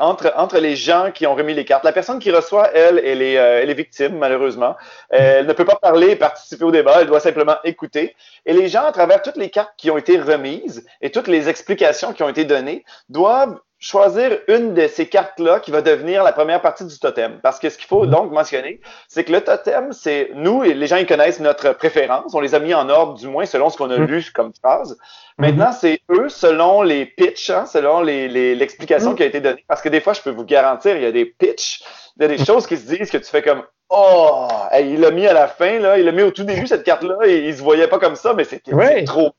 entre, 0.00 0.32
entre 0.36 0.58
les 0.58 0.74
gens 0.76 1.10
qui 1.12 1.26
ont 1.26 1.34
remis 1.34 1.54
les 1.54 1.64
cartes. 1.64 1.84
La 1.84 1.92
personne 1.92 2.18
qui 2.18 2.30
reçoit, 2.30 2.70
elle, 2.72 2.98
elle 3.04 3.22
est, 3.22 3.34
elle 3.34 3.70
est 3.70 3.74
victime, 3.74 4.18
malheureusement. 4.18 4.76
Elle 5.10 5.46
ne 5.46 5.52
peut 5.52 5.64
pas 5.64 5.76
parler 5.76 6.10
et 6.10 6.16
participer 6.16 6.64
au 6.64 6.70
débat, 6.70 6.98
elle 7.00 7.06
doit 7.06 7.20
simplement 7.20 7.56
écouter. 7.64 8.16
Et 8.46 8.52
les 8.52 8.68
gens, 8.68 8.84
à 8.84 8.92
travers 8.92 9.22
toutes 9.22 9.36
les 9.36 9.50
cartes 9.50 9.74
qui 9.76 9.90
ont 9.90 9.98
été 9.98 10.18
remises 10.18 10.86
et 11.00 11.10
toutes 11.10 11.28
les 11.28 11.48
explications 11.48 12.12
qui 12.12 12.22
ont 12.22 12.28
été 12.28 12.44
données, 12.44 12.84
doivent 13.08 13.58
choisir 13.80 14.38
une 14.46 14.74
de 14.74 14.86
ces 14.86 15.06
cartes-là 15.06 15.58
qui 15.58 15.70
va 15.70 15.80
devenir 15.80 16.22
la 16.22 16.32
première 16.32 16.60
partie 16.60 16.84
du 16.84 16.98
totem. 16.98 17.40
Parce 17.42 17.58
que 17.58 17.70
ce 17.70 17.78
qu'il 17.78 17.86
faut 17.86 18.04
mhm. 18.04 18.10
donc 18.10 18.30
mentionner, 18.30 18.80
c'est 19.08 19.24
que 19.24 19.32
le 19.32 19.40
totem, 19.40 19.92
c'est 19.92 20.30
nous, 20.34 20.62
et 20.62 20.74
les 20.74 20.86
gens 20.86 20.96
ils 20.96 21.06
connaissent 21.06 21.40
notre 21.40 21.72
préférence. 21.72 22.34
On 22.34 22.40
les 22.40 22.54
a 22.54 22.58
mis 22.58 22.74
en 22.74 22.88
ordre, 22.90 23.14
du 23.14 23.26
moins 23.26 23.46
selon 23.46 23.70
ce 23.70 23.78
qu'on 23.78 23.90
a 23.90 23.96
lu 23.96 24.24
comme 24.34 24.52
phrase. 24.62 24.98
Mhm. 25.38 25.46
Maintenant, 25.46 25.72
c'est 25.72 26.00
eux 26.10 26.28
selon 26.28 26.82
les 26.82 27.06
pitchs, 27.06 27.48
hein, 27.48 27.64
selon 27.64 28.02
l'explication 28.02 29.10
les, 29.10 29.16
qui 29.16 29.22
a 29.22 29.26
été 29.26 29.40
donnée. 29.40 29.64
Parce 29.66 29.80
que 29.80 29.88
des 29.88 30.00
fois, 30.00 30.12
je 30.12 30.20
peux 30.20 30.30
vous 30.30 30.44
garantir, 30.44 30.96
il 30.96 31.02
y 31.02 31.06
a 31.06 31.12
des 31.12 31.24
pitchs, 31.24 31.82
il 32.16 32.22
y 32.22 32.24
a 32.26 32.28
des 32.28 32.44
choses 32.44 32.66
qui 32.66 32.76
se 32.76 32.86
disent 32.86 33.10
que 33.10 33.18
tu 33.18 33.30
fais 33.30 33.42
comme 33.42 33.62
Oh, 33.92 34.46
il 34.78 35.00
l'a 35.00 35.10
mis 35.10 35.26
à 35.26 35.32
la 35.32 35.48
fin, 35.48 35.80
là, 35.80 35.98
il 35.98 36.04
l'a 36.04 36.12
mis 36.12 36.22
au 36.22 36.30
tout 36.30 36.44
début, 36.44 36.68
cette 36.68 36.84
carte-là, 36.84 37.16
et 37.26 37.48
il 37.48 37.56
se 37.56 37.60
voyait 37.60 37.88
pas 37.88 37.98
comme 37.98 38.14
ça, 38.14 38.34
mais 38.34 38.44
c'était 38.44 38.70
trop. 39.04 39.32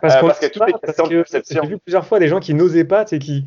Parce, 0.00 0.16
euh, 0.16 0.48
que 0.48 0.52
tout 0.52 0.62
est 0.64 0.72
question 0.84 1.06
de 1.06 1.16
perception. 1.16 1.62
J'ai 1.62 1.68
vu 1.68 1.78
plusieurs 1.78 2.06
fois 2.06 2.18
des 2.18 2.28
gens 2.28 2.40
qui 2.40 2.54
n'osaient 2.54 2.84
pas, 2.84 3.04
tu 3.04 3.10
sais, 3.10 3.18
qui, 3.18 3.44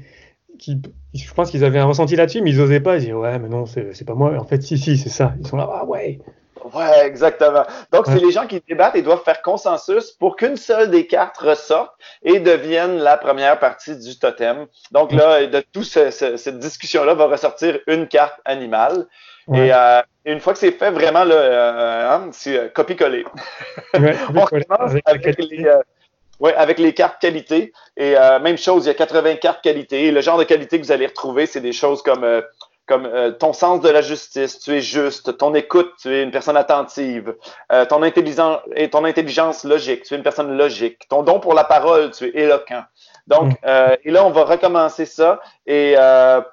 qui, 0.57 0.81
je 1.13 1.33
pense 1.33 1.51
qu'ils 1.51 1.63
avaient 1.63 1.79
un 1.79 1.85
ressenti 1.85 2.15
là-dessus, 2.15 2.41
mais 2.41 2.51
ils 2.51 2.61
osaient 2.61 2.79
pas. 2.79 2.95
Ils 2.95 3.01
disaient, 3.01 3.13
ouais, 3.13 3.39
mais 3.39 3.49
non, 3.49 3.65
c'est 3.65 4.05
pas 4.05 4.13
moi. 4.13 4.33
En 4.37 4.43
fait, 4.43 4.61
si, 4.61 4.77
si, 4.77 4.97
c'est 4.97 5.09
ça. 5.09 5.33
Ils 5.39 5.47
sont 5.47 5.57
là, 5.57 5.69
ah 5.71 5.85
ouais. 5.85 6.19
Ouais, 6.73 7.05
exactement. 7.05 7.63
Donc, 7.93 8.07
c'est 8.07 8.19
les 8.19 8.31
gens 8.31 8.45
qui 8.45 8.61
débattent 8.67 8.95
et 8.95 9.01
doivent 9.01 9.23
faire 9.23 9.41
consensus 9.41 10.11
pour 10.11 10.35
qu'une 10.35 10.57
seule 10.57 10.89
des 10.89 11.07
cartes 11.07 11.37
ressorte 11.37 11.93
et 12.23 12.39
devienne 12.39 12.97
la 12.97 13.17
première 13.17 13.59
partie 13.59 13.95
du 13.97 14.17
totem. 14.19 14.67
Donc 14.91 15.11
là, 15.11 15.45
de 15.45 15.63
toute 15.71 15.85
cette 15.85 16.59
discussion-là 16.59 17.13
va 17.13 17.27
ressortir 17.27 17.79
une 17.87 18.07
carte 18.07 18.39
animale. 18.45 19.07
Et 19.53 19.73
euh, 19.73 20.01
une 20.25 20.41
fois 20.41 20.51
que 20.51 20.59
c'est 20.59 20.71
fait, 20.71 20.91
vraiment, 20.91 21.23
là, 21.23 21.35
euh, 21.35 22.11
hein, 22.11 22.29
c'est 22.33 22.57
euh, 22.57 22.67
copier-coller. 22.67 23.25
Ouais, 23.97 24.15
On 24.29 24.45
commence 24.45 24.91
avec, 25.05 25.37
les, 25.39 25.71
oui, 26.39 26.51
avec 26.55 26.79
les 26.79 26.93
cartes 26.93 27.19
qualité. 27.19 27.73
Et 27.95 28.17
euh, 28.17 28.39
même 28.39 28.57
chose, 28.57 28.85
il 28.85 28.87
y 28.87 28.91
a 28.91 28.93
80 28.93 29.35
cartes 29.35 29.61
qualité. 29.63 30.11
le 30.11 30.21
genre 30.21 30.37
de 30.37 30.43
qualité 30.43 30.79
que 30.79 30.85
vous 30.85 30.91
allez 30.91 31.07
retrouver, 31.07 31.45
c'est 31.45 31.61
des 31.61 31.73
choses 31.73 32.03
comme, 32.03 32.23
euh, 32.23 32.41
comme 32.85 33.05
euh, 33.05 33.31
ton 33.31 33.53
sens 33.53 33.81
de 33.81 33.89
la 33.89 34.01
justice, 34.01 34.59
tu 34.59 34.71
es 34.73 34.81
juste, 34.81 35.37
ton 35.37 35.55
écoute, 35.55 35.91
tu 35.99 36.13
es 36.13 36.21
une 36.23 36.31
personne 36.31 36.57
attentive, 36.57 37.35
ton, 37.89 38.03
intelligence, 38.03 38.59
et 38.75 38.89
ton 38.89 39.03
intelligence 39.03 39.63
logique, 39.63 40.03
tu 40.03 40.13
es 40.13 40.17
une 40.17 40.23
personne 40.23 40.55
logique, 40.55 41.07
ton 41.09 41.23
don 41.23 41.39
pour 41.39 41.53
la 41.53 41.63
parole, 41.63 42.11
tu 42.11 42.25
es 42.25 42.43
éloquent. 42.43 42.83
Donc, 43.25 43.53
mm. 43.63 43.97
et 44.05 44.11
là, 44.11 44.25
on 44.25 44.29
va 44.29 44.45
recommencer 44.45 45.05
ça 45.05 45.41
et 45.65 45.95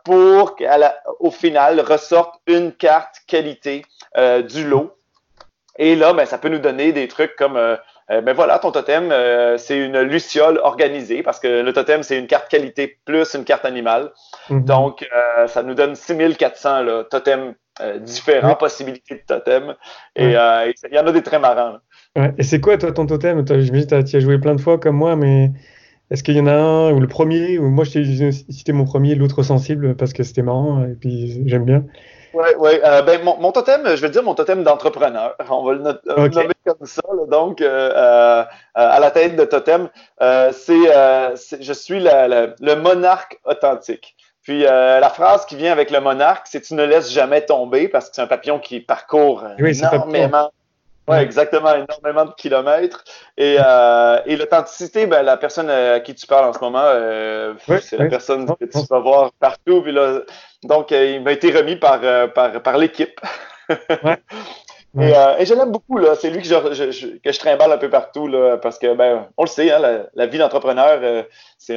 pour 0.05 0.57
qu'au 0.57 1.31
final 1.31 1.81
ressorte 1.81 2.35
une 2.49 2.73
carte 2.73 3.20
qualité 3.29 3.85
du 4.49 4.66
lot. 4.66 4.97
Et 5.77 5.94
là, 5.94 6.12
ben, 6.14 6.25
ça 6.25 6.38
peut 6.38 6.49
nous 6.49 6.59
donner 6.59 6.92
des 6.92 7.07
trucs 7.07 7.37
comme 7.37 7.59
euh, 8.11 8.21
ben 8.21 8.35
voilà, 8.35 8.59
ton 8.59 8.71
totem, 8.71 9.11
euh, 9.11 9.57
c'est 9.57 9.79
une 9.79 10.01
luciole 10.01 10.61
organisée 10.62 11.23
parce 11.23 11.40
que 11.40 11.62
le 11.62 11.73
totem, 11.73 12.03
c'est 12.03 12.19
une 12.19 12.27
carte 12.27 12.51
qualité 12.51 12.99
plus 13.05 13.35
une 13.35 13.45
carte 13.45 13.64
animale. 13.64 14.12
Mhm. 14.51 14.64
Donc, 14.64 15.09
euh, 15.14 15.47
ça 15.47 15.62
nous 15.62 15.75
donne 15.75 15.95
6400 15.95 16.83
là, 16.83 17.05
totems 17.05 17.55
différents, 18.01 18.55
possibilités 18.55 19.17
de 19.17 19.23
totem. 19.27 19.75
Et 20.14 20.27
il 20.27 20.93
y 20.93 20.99
en 20.99 21.07
a 21.07 21.12
des 21.12 21.23
très 21.23 21.38
marrants. 21.38 21.79
Et 22.38 22.45
c'est 22.45 22.61
quoi, 22.61 22.79
toi, 22.79 22.93
ton 22.93 23.07
totem? 23.07 23.45
Je 23.49 23.73
me 23.73 23.81
dis, 23.81 23.87
tu 23.87 24.17
as 24.17 24.21
joué 24.21 24.38
plein 24.38 24.55
de 24.55 24.61
fois 24.61 24.79
comme 24.79 24.97
moi, 24.97 25.17
mais 25.17 25.51
est-ce 26.11 26.23
qu'il 26.23 26.37
y 26.37 26.40
en 26.40 26.47
a 26.47 26.55
un, 26.55 26.93
ou 26.93 27.01
le 27.01 27.09
premier, 27.09 27.59
ou 27.59 27.69
moi, 27.71 27.85
je 27.85 28.31
cité 28.31 28.73
mon 28.73 28.85
premier, 28.85 29.17
l'autre 29.17 29.43
sensible, 29.43 29.97
parce 29.97 30.12
que 30.12 30.23
c'était 30.23 30.43
marrant, 30.43 30.85
et 30.85 30.95
puis 30.95 31.43
j'aime 31.47 31.64
bien. 31.64 31.85
Oui, 32.35 32.49
oui. 32.59 32.70
Euh, 32.85 33.03
ben, 33.03 33.23
mon, 33.23 33.38
mon, 33.38 33.53
totem, 33.53 33.94
je 33.94 34.03
vais 34.03 34.11
dire 34.11 34.23
mon 34.23 34.35
totem 34.35 34.62
d'entrepreneur. 34.64 35.37
On 35.49 35.64
va 35.64 35.73
le, 35.75 35.87
euh, 35.87 36.29
nommer 36.29 36.55
comme 36.66 36.87
ça. 36.87 37.03
donc, 37.29 37.61
euh, 37.61 38.44
à 38.75 39.01
la 39.01 39.11
tête 39.11 39.37
de 39.37 39.44
totem, 39.44 39.88
c'est 40.20 41.61
je 41.61 41.73
suis 41.73 42.01
le 42.01 42.75
monarque 42.75 43.40
authentique. 43.44 44.16
Puis 44.42 44.62
la 44.62 45.11
phrase 45.11 45.47
qui 45.47 45.57
vient 45.57 45.73
avec 45.73 45.90
le 45.90 46.01
monarque, 46.01 46.47
c'est 46.47 46.61
tu 46.61 46.75
ne 46.75 46.85
laisses 46.85 47.11
jamais 47.11 47.42
tomber 47.42 47.88
parce 47.88 48.11
que 48.11 48.16
c'est 48.16 48.23
un 48.23 48.27
papillon 48.27 48.59
qui 48.59 48.81
parcourt 48.81 49.44
énormément 49.59 50.51
Oui, 51.07 51.19
exactement, 51.19 51.75
énormément 51.75 52.25
de 52.25 52.35
kilomètres. 52.35 53.05
Et, 53.37 53.57
euh, 53.59 54.19
et 54.25 54.37
l'authenticité, 54.37 55.07
ben, 55.07 55.23
la 55.23 55.37
personne 55.37 55.69
à 55.69 56.01
qui 56.01 56.14
tu 56.14 56.27
parles 56.27 56.47
en 56.47 56.53
ce 56.53 56.61
moment, 56.61 56.83
euh, 56.83 57.55
c'est 57.81 57.99
la 57.99 58.07
personne 58.07 58.47
que 58.47 58.64
tu 58.64 58.79
vas 58.88 59.01
voir 59.01 59.33
partout. 59.38 59.83
Puis 59.83 59.93
là, 59.93 60.21
donc, 60.62 60.93
euh, 60.93 61.17
il 61.17 61.23
m'a 61.23 61.33
été 61.33 61.53
remis 61.53 61.77
par, 61.77 62.01
euh, 62.03 62.27
par, 62.29 62.62
par 62.62 62.79
l'équipe. 62.79 63.21
ouais. 64.03 64.17
Et, 64.97 65.12
euh, 65.12 65.38
et, 65.40 65.45
je 65.45 65.55
l'aime 65.55 65.73
beaucoup, 65.73 65.99
là. 65.99 66.14
C'est 66.14 66.31
lui 66.31 66.40
que 66.40 66.47
je, 66.47 67.19
que 67.19 67.33
je 67.33 67.38
trimballe 67.40 67.73
un 67.73 67.79
peu 67.79 67.90
partout, 67.90 68.29
là, 68.29 68.59
parce 68.59 68.79
que, 68.79 68.95
ben, 68.95 69.27
on 69.37 69.43
le 69.43 69.49
sait, 69.49 69.73
hein, 69.73 69.81
la, 69.81 70.07
la 70.14 70.27
vie 70.27 70.38
d'entrepreneur, 70.38 71.01
euh, 71.03 71.25
c'est 71.59 71.77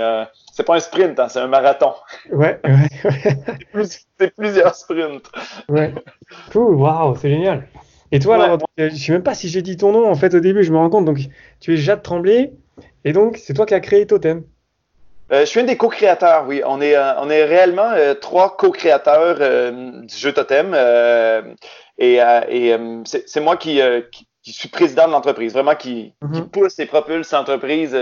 c'est 0.53 0.63
pas 0.63 0.75
un 0.75 0.79
sprint, 0.79 1.19
hein, 1.19 1.27
c'est 1.27 1.39
un 1.39 1.47
marathon. 1.47 1.95
Ouais, 2.31 2.59
ouais, 2.63 3.83
c'est 4.19 4.35
plusieurs 4.35 4.75
sprints. 4.75 5.31
Ouais. 5.67 5.95
Cool, 6.51 6.75
waouh, 6.75 7.15
c'est 7.15 7.31
génial. 7.31 7.67
Et 8.11 8.19
toi, 8.19 8.41
alors, 8.41 8.59
je 8.77 8.89
sais 8.89 9.11
même 9.11 9.23
pas 9.23 9.33
si 9.33 9.49
j'ai 9.49 9.61
dit 9.61 9.77
ton 9.77 9.91
nom, 9.91 10.09
en 10.09 10.15
fait, 10.15 10.33
au 10.33 10.39
début, 10.39 10.63
je 10.63 10.71
me 10.71 10.77
rends 10.77 10.89
compte. 10.89 11.05
Donc, 11.05 11.19
tu 11.59 11.73
es 11.73 11.77
Jade 11.77 12.03
Tremblay, 12.03 12.53
et 13.03 13.13
donc, 13.13 13.37
c'est 13.37 13.53
toi 13.53 13.65
qui 13.65 13.73
as 13.73 13.79
créé 13.79 14.05
Totem. 14.05 14.43
Euh, 15.31 15.41
je 15.41 15.45
suis 15.45 15.59
un 15.59 15.63
des 15.63 15.75
co-créateurs, 15.75 16.45
oui. 16.47 16.61
On 16.65 16.79
est, 16.79 16.95
euh, 16.95 17.19
on 17.19 17.29
est 17.29 17.43
réellement 17.43 17.91
euh, 17.91 18.13
trois 18.13 18.55
co-créateurs 18.55 19.39
du 19.71 20.15
jeu 20.15 20.31
Totem. 20.31 20.73
et, 21.97 22.15
et 22.49 22.77
c'est 23.05 23.41
moi 23.41 23.57
qui, 23.57 23.81
qui, 24.41 24.53
suis 24.53 24.69
président 24.69 25.07
de 25.07 25.11
l'entreprise, 25.11 25.51
vraiment 25.51 25.75
qui, 25.75 26.13
qui, 26.33 26.39
mm-hmm. 26.39 26.49
pousse 26.49 26.79
et 26.79 26.85
propulse 26.85 27.31
l'entreprise 27.33 27.93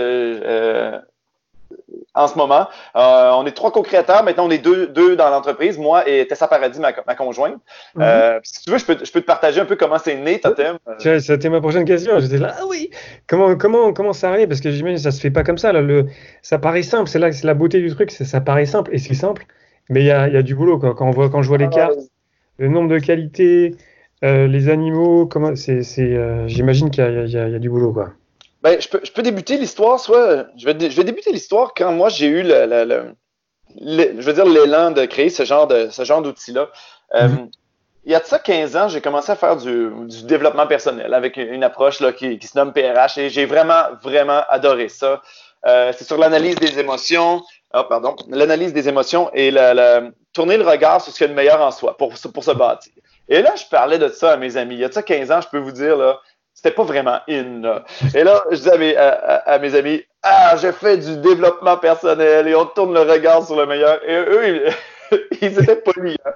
en 2.16 2.26
ce 2.26 2.36
moment. 2.36 2.66
Euh, 2.96 3.30
on 3.34 3.46
est 3.46 3.52
trois 3.52 3.70
co-créateurs. 3.70 4.24
Maintenant, 4.24 4.46
on 4.46 4.50
est 4.50 4.58
deux, 4.58 4.88
deux 4.88 5.14
dans 5.14 5.28
l'entreprise, 5.30 5.78
moi 5.78 6.08
et 6.08 6.26
Tessa 6.26 6.48
Paradis, 6.48 6.80
ma, 6.80 6.92
ma 7.06 7.14
conjointe. 7.14 7.54
Mhm. 7.94 8.02
euh, 8.02 8.40
si 8.42 8.62
tu 8.62 8.70
veux, 8.70 8.78
je 8.78 8.86
peux, 8.86 8.96
je 9.04 9.12
peux, 9.12 9.20
te 9.20 9.26
partager 9.26 9.60
un 9.60 9.66
peu 9.66 9.76
comment 9.76 9.98
c'est 9.98 10.16
né, 10.16 10.40
Totem. 10.40 10.78
C'était 10.98 11.50
ma 11.50 11.60
prochaine 11.60 11.84
question. 11.84 12.18
J'étais 12.18 12.38
là, 12.38 12.54
ah 12.58 12.64
oui, 12.68 12.90
comment, 13.28 13.54
comment, 13.56 13.92
comment 13.92 14.12
ça 14.12 14.30
arrive? 14.30 14.48
Parce 14.48 14.60
que 14.60 14.70
j'imagine 14.70 14.96
que 14.96 15.02
ça 15.02 15.12
se 15.12 15.20
fait 15.20 15.30
pas 15.30 15.44
comme 15.44 15.58
ça. 15.58 15.72
Là. 15.72 15.82
Le, 15.82 16.06
ça 16.42 16.58
paraît 16.58 16.82
simple. 16.82 17.08
C'est 17.08 17.18
là 17.18 17.30
c'est 17.30 17.46
la 17.46 17.54
beauté 17.54 17.80
du 17.80 17.94
truc. 17.94 18.10
Ça 18.10 18.40
paraît 18.40 18.66
simple 18.66 18.94
et 18.94 18.98
c'est 18.98 19.14
simple. 19.14 19.46
Mais 19.88 20.00
il 20.00 20.06
y 20.06 20.10
a, 20.10 20.28
y 20.28 20.36
a, 20.36 20.42
du 20.42 20.54
boulot. 20.54 20.78
Quoi. 20.78 20.94
Quand, 20.94 21.06
on 21.06 21.12
voit, 21.12 21.30
quand 21.30 21.42
je 21.42 21.48
vois 21.48 21.58
les 21.58 21.66
ah, 21.66 21.68
cartes, 21.68 21.98
le 22.58 22.68
nombre 22.68 22.88
de 22.88 22.98
qualités, 22.98 23.76
euh, 24.24 24.46
les 24.46 24.68
animaux, 24.68 25.26
comment, 25.26 25.54
c'est, 25.54 25.82
euh, 25.98 26.48
j'imagine 26.48 26.90
qu'il 26.90 27.04
y, 27.04 27.28
y, 27.28 27.32
y 27.32 27.38
a, 27.38 27.58
du 27.58 27.68
boulot. 27.68 27.92
Quoi. 27.92 28.12
Ben, 28.62 28.80
je, 28.80 28.88
peux, 28.88 29.00
je 29.02 29.12
peux 29.12 29.22
débuter 29.22 29.58
l'histoire, 29.58 30.00
soit. 30.00 30.46
Je 30.56 30.66
vais, 30.66 30.90
je 30.90 30.96
vais 30.96 31.04
débuter 31.04 31.32
l'histoire 31.32 31.72
quand 31.74 31.92
moi 31.92 32.08
j'ai 32.08 32.26
eu 32.26 32.42
le, 32.42 32.66
le, 32.66 32.84
le, 33.80 34.20
je 34.20 34.26
veux 34.26 34.32
dire 34.32 34.46
l'élan 34.46 34.90
de 34.90 35.04
créer 35.04 35.30
ce 35.30 35.44
genre 35.44 35.66
de 35.66 35.88
ce 35.90 36.04
genre 36.04 36.22
d'outil-là. 36.22 36.68
Euh, 37.14 37.28
mm-hmm. 37.28 37.50
il 38.06 38.12
y 38.12 38.14
a 38.14 38.20
de 38.20 38.24
ça 38.24 38.38
15 38.38 38.76
ans, 38.76 38.88
j'ai 38.88 39.00
commencé 39.00 39.30
à 39.30 39.36
faire 39.36 39.56
du, 39.56 39.90
du, 40.06 40.24
développement 40.24 40.66
personnel 40.66 41.14
avec 41.14 41.36
une 41.36 41.62
approche 41.62 42.00
là, 42.00 42.12
qui, 42.12 42.38
qui 42.38 42.46
se 42.46 42.58
nomme 42.58 42.72
PRH 42.72 43.18
et 43.18 43.30
j'ai 43.30 43.46
vraiment, 43.46 43.82
vraiment 44.02 44.42
adoré 44.48 44.88
ça. 44.88 45.22
Euh, 45.66 45.92
c'est 45.96 46.04
sur 46.04 46.16
l'analyse 46.18 46.56
des 46.56 46.78
émotions, 46.78 47.42
oh, 47.74 47.82
pardon, 47.88 48.16
l'analyse 48.28 48.72
des 48.72 48.88
émotions 48.88 49.30
et 49.34 49.50
la, 49.50 49.74
la, 49.74 50.02
tourner 50.32 50.56
le 50.56 50.66
regard 50.66 51.00
sur 51.00 51.12
ce 51.12 51.18
qu'il 51.18 51.26
y 51.26 51.30
a 51.30 51.32
de 51.32 51.36
meilleur 51.36 51.60
en 51.60 51.70
soi 51.70 51.96
pour, 51.96 52.14
pour 52.32 52.44
se 52.44 52.50
bâtir. 52.52 52.92
Et 53.28 53.42
là, 53.42 53.54
je 53.56 53.64
parlais 53.68 53.98
de 53.98 54.08
ça 54.08 54.32
à 54.32 54.36
mes 54.36 54.56
amis. 54.56 54.76
Il 54.76 54.80
y 54.80 54.84
a 54.84 54.88
de 54.88 54.94
ça 54.94 55.02
15 55.02 55.30
ans, 55.32 55.40
je 55.40 55.48
peux 55.48 55.58
vous 55.58 55.72
dire, 55.72 55.96
là, 55.96 56.20
c'était 56.56 56.74
pas 56.74 56.84
vraiment 56.84 57.18
in. 57.28 57.60
Là. 57.60 57.84
Et 58.14 58.24
là, 58.24 58.42
je 58.50 58.56
disais 58.56 58.96
à 58.96 59.58
mes, 59.58 59.74
amis, 59.74 60.02
ah, 60.22 60.56
j'ai 60.56 60.72
fait 60.72 60.96
du 60.96 61.18
développement 61.18 61.76
personnel 61.76 62.48
et 62.48 62.54
on 62.54 62.64
tourne 62.64 62.94
le 62.94 63.02
regard 63.02 63.44
sur 63.44 63.56
le 63.56 63.66
meilleur. 63.66 64.00
Et 64.08 64.16
eux, 64.16 64.64
ils, 65.42 65.60
étaient 65.60 65.76
polis. 65.76 66.16
Hein. 66.24 66.32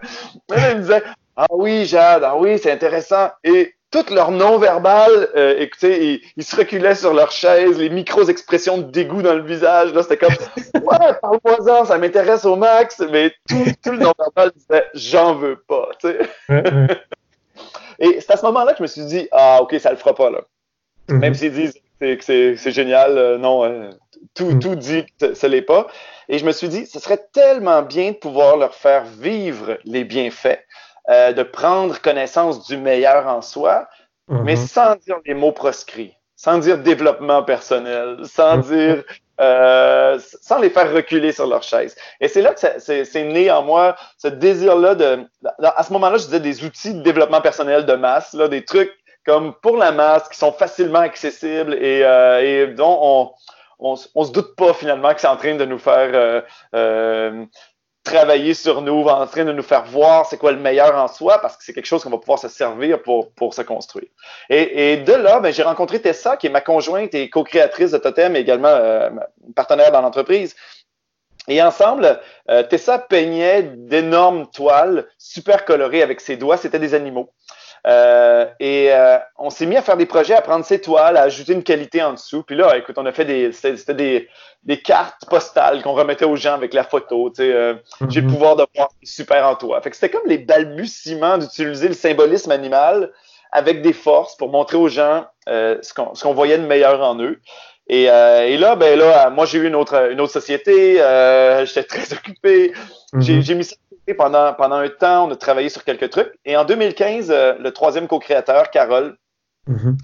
ils 0.50 0.76
me 0.76 0.80
disaient, 0.82 1.02
ah 1.36 1.46
oui, 1.50 1.86
Jade, 1.86 2.22
ah 2.22 2.36
oui, 2.36 2.58
c'est 2.58 2.70
intéressant. 2.70 3.30
Et 3.44 3.74
tout 3.90 4.04
leur 4.14 4.30
non-verbal, 4.30 5.30
euh, 5.36 5.56
écoutez, 5.58 6.20
ils, 6.36 6.44
se 6.44 6.54
reculaient 6.54 6.94
sur 6.94 7.14
leur 7.14 7.30
chaise, 7.32 7.78
les 7.78 7.88
micro-expressions 7.88 8.76
de 8.76 8.90
dégoût 8.90 9.22
dans 9.22 9.34
le 9.34 9.42
visage. 9.42 9.94
Là, 9.94 10.02
c'était 10.02 10.18
comme, 10.18 10.34
ouais, 10.74 11.14
parle-moi-en, 11.22 11.86
ça 11.86 11.96
m'intéresse 11.96 12.44
au 12.44 12.56
max. 12.56 13.02
Mais 13.10 13.32
tout 13.48 13.64
le 13.86 13.98
non-verbal 13.98 14.52
disait, 14.54 14.84
j'en 14.92 15.34
veux 15.34 15.56
pas. 15.66 15.88
Et 18.00 18.20
c'est 18.20 18.32
à 18.32 18.36
ce 18.36 18.46
moment-là 18.46 18.72
que 18.72 18.78
je 18.78 18.82
me 18.82 18.88
suis 18.88 19.04
dit, 19.04 19.28
ah, 19.30 19.60
OK, 19.62 19.74
ça 19.78 19.90
le 19.90 19.96
fera 19.96 20.14
pas, 20.14 20.30
là. 20.30 20.40
Mhm. 21.08 21.18
Même 21.18 21.34
s'ils 21.34 21.52
disent 21.52 21.74
que 22.00 22.20
c'est 22.22 22.72
génial, 22.72 23.18
euh, 23.18 23.38
non, 23.38 23.64
euh, 23.64 23.90
tout, 24.34 24.52
mhm. 24.52 24.60
tout 24.60 24.74
dit 24.74 25.04
que 25.20 25.34
ce 25.34 25.46
l'est 25.46 25.62
pas. 25.62 25.86
Et 26.28 26.38
je 26.38 26.46
me 26.46 26.52
suis 26.52 26.68
dit, 26.68 26.86
ce 26.86 26.98
serait 26.98 27.20
tellement 27.32 27.82
bien 27.82 28.12
de 28.12 28.16
pouvoir 28.16 28.56
leur 28.56 28.74
faire 28.74 29.04
vivre 29.04 29.78
les 29.84 30.04
bienfaits, 30.04 30.64
euh, 31.10 31.32
de 31.32 31.42
prendre 31.42 32.00
connaissance 32.00 32.66
du 32.66 32.76
meilleur 32.76 33.26
en 33.26 33.42
soi, 33.42 33.88
mais 34.28 34.54
mhm. 34.54 34.56
sans 34.56 34.94
dire 34.96 35.16
les 35.26 35.34
mots 35.34 35.52
proscrits, 35.52 36.14
sans 36.42 36.56
dire 36.56 36.78
développement 36.78 37.42
personnel, 37.42 38.16
sans 38.24 38.56
dire 38.56 39.04
euh, 39.42 40.18
sans 40.40 40.58
les 40.58 40.70
faire 40.70 40.90
reculer 40.90 41.32
sur 41.32 41.46
leur 41.46 41.62
chaise. 41.62 41.94
Et 42.18 42.28
c'est 42.28 42.40
là 42.40 42.54
que 42.54 42.78
c'est 42.78 43.24
né 43.24 43.50
en 43.50 43.62
moi 43.62 43.94
ce 44.16 44.28
désir-là 44.28 44.94
de. 44.94 45.26
À 45.62 45.82
ce 45.82 45.92
moment-là, 45.92 46.16
je 46.16 46.24
disais 46.24 46.40
des 46.40 46.64
outils 46.64 46.94
de 46.94 47.02
développement 47.02 47.42
personnel 47.42 47.84
de 47.84 47.92
masse, 47.92 48.32
là, 48.32 48.48
des 48.48 48.64
trucs 48.64 48.90
comme 49.26 49.52
pour 49.60 49.76
la 49.76 49.92
masse 49.92 50.30
qui 50.30 50.38
sont 50.38 50.52
facilement 50.52 51.00
accessibles 51.00 51.74
et, 51.74 52.02
euh, 52.04 52.40
et 52.40 52.68
dont 52.68 52.98
on, 53.02 53.30
on, 53.78 53.94
on, 54.14 54.24
se 54.24 54.32
doute 54.32 54.56
pas 54.56 54.72
finalement 54.72 55.12
que 55.12 55.20
c'est 55.20 55.26
en 55.26 55.36
train 55.36 55.56
de 55.56 55.64
nous 55.66 55.78
faire 55.78 56.10
euh, 56.14 56.40
euh 56.74 57.44
travailler 58.12 58.54
sur 58.54 58.82
nous, 58.82 59.04
en 59.04 59.26
train 59.26 59.44
de 59.44 59.52
nous 59.52 59.62
faire 59.62 59.84
voir 59.84 60.26
c'est 60.26 60.36
quoi 60.36 60.52
le 60.52 60.58
meilleur 60.58 60.94
en 60.96 61.08
soi, 61.08 61.38
parce 61.40 61.56
que 61.56 61.64
c'est 61.64 61.72
quelque 61.72 61.86
chose 61.86 62.02
qu'on 62.02 62.10
va 62.10 62.18
pouvoir 62.18 62.38
se 62.38 62.48
servir 62.48 63.02
pour, 63.02 63.32
pour 63.32 63.54
se 63.54 63.62
construire. 63.62 64.08
Et, 64.48 64.96
de 64.98 65.12
là, 65.12 65.40
ben, 65.40 65.52
j'ai 65.52 65.62
rencontré 65.62 66.00
Tessa, 66.00 66.36
qui 66.36 66.46
est 66.46 66.50
ma 66.50 66.60
conjointe 66.60 67.14
et 67.14 67.30
co-créatrice 67.30 67.92
de 67.92 67.98
Totem, 67.98 68.36
et 68.36 68.40
également 68.40 68.68
euh, 68.68 69.10
partenaire 69.54 69.92
dans 69.92 70.02
l'entreprise. 70.02 70.56
Et 71.48 71.62
ensemble, 71.62 72.20
euh, 72.50 72.62
Tessa 72.62 72.98
peignait 72.98 73.62
d'énormes 73.62 74.46
toiles 74.50 75.06
super 75.18 75.64
colorées 75.64 76.02
avec 76.02 76.20
ses 76.20 76.36
doigts. 76.36 76.56
C'était 76.56 76.78
des 76.78 76.94
animaux. 76.94 77.32
Euh, 77.86 78.46
et 78.58 78.88
euh, 78.92 79.18
on 79.38 79.50
s'est 79.50 79.66
mis 79.66 79.76
à 79.76 79.82
faire 79.82 79.96
des 79.96 80.06
projets, 80.06 80.34
à 80.34 80.42
prendre 80.42 80.64
ces 80.64 80.80
toiles, 80.80 81.16
à 81.16 81.22
ajouter 81.22 81.52
une 81.52 81.62
qualité 81.62 82.02
en 82.02 82.12
dessous. 82.12 82.42
Puis 82.42 82.56
là, 82.56 82.76
écoute, 82.76 82.96
on 82.98 83.06
a 83.06 83.12
fait 83.12 83.24
des, 83.24 83.52
c'était 83.52 83.94
des, 83.94 84.28
des 84.64 84.80
cartes 84.80 85.24
postales 85.28 85.82
qu'on 85.82 85.92
remettait 85.92 86.26
aux 86.26 86.36
gens 86.36 86.54
avec 86.54 86.74
la 86.74 86.84
photo. 86.84 87.30
Tu 87.30 87.36
sais, 87.36 87.52
euh, 87.52 87.74
j'ai 88.08 88.20
le 88.20 88.26
mhm. 88.26 88.32
pouvoir 88.32 88.56
de 88.56 88.66
voir 88.74 88.90
super 89.02 89.46
en 89.46 89.54
toi. 89.54 89.80
Fait 89.80 89.90
que 89.90 89.96
c'était 89.96 90.10
comme 90.10 90.26
les 90.28 90.38
balbutiements 90.38 91.38
d'utiliser 91.38 91.88
le 91.88 91.94
symbolisme 91.94 92.50
animal 92.50 93.10
avec 93.52 93.82
des 93.82 93.92
forces 93.92 94.36
pour 94.36 94.50
montrer 94.50 94.76
aux 94.76 94.88
gens 94.88 95.26
ce 95.46 95.92
qu'on 95.92 96.14
ce 96.14 96.22
qu'on 96.22 96.34
voyait 96.34 96.58
de 96.58 96.66
meilleur 96.66 97.00
en 97.02 97.20
eux. 97.20 97.40
Et, 97.88 98.04
et, 98.04 98.56
là, 98.56 98.76
ben 98.76 98.96
là, 98.96 99.30
moi 99.30 99.44
j'ai 99.46 99.58
eu 99.58 99.66
une 99.66 99.74
autre 99.74 100.12
une 100.12 100.20
autre 100.20 100.32
société, 100.32 101.02
j'étais 101.64 101.82
très 101.82 102.12
occupé. 102.12 102.72
J'ai 103.18 103.38
mhm. 103.38 103.58
mis 103.58 103.64
ça 103.64 103.74
pendant, 104.14 104.52
pendant 104.54 104.76
un 104.76 104.88
temps, 104.88 105.28
on 105.28 105.30
a 105.30 105.36
travaillé 105.36 105.68
sur 105.68 105.84
quelques 105.84 106.10
trucs. 106.10 106.32
Et 106.44 106.56
en 106.56 106.64
2015, 106.64 107.30
euh, 107.30 107.54
le 107.58 107.72
troisième 107.72 108.08
co-créateur, 108.08 108.70
Carole, 108.70 109.16
mm-hmm. 109.68 109.96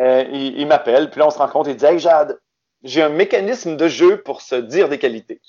euh, 0.00 0.24
il, 0.32 0.66
m'appelle, 0.66 1.10
puis 1.10 1.20
là, 1.20 1.26
on 1.26 1.30
se 1.30 1.38
rencontre 1.38 1.68
et 1.68 1.72
il 1.72 1.76
dit 1.76 1.84
Hey, 1.84 1.98
Jade, 1.98 2.38
j'ai 2.82 3.02
un 3.02 3.08
mécanisme 3.08 3.76
de 3.76 3.88
jeu 3.88 4.22
pour 4.22 4.40
se 4.40 4.54
dire 4.54 4.88
des 4.88 4.98
qualités. 4.98 5.40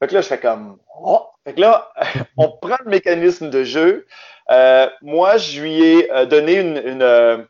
Fait 0.00 0.08
que 0.08 0.14
là, 0.14 0.20
je 0.20 0.26
fais 0.26 0.40
comme 0.40 0.78
oh! 1.00 1.26
Fait 1.44 1.54
que 1.54 1.60
là, 1.60 1.92
on 2.36 2.50
prend 2.50 2.76
le 2.84 2.90
mécanisme 2.90 3.50
de 3.50 3.64
jeu. 3.64 4.06
Euh, 4.50 4.88
moi, 5.00 5.36
je 5.36 5.60
lui 5.60 5.82
ai 5.82 6.26
donné 6.26 6.54
une, 6.54 6.76
une 6.76 7.46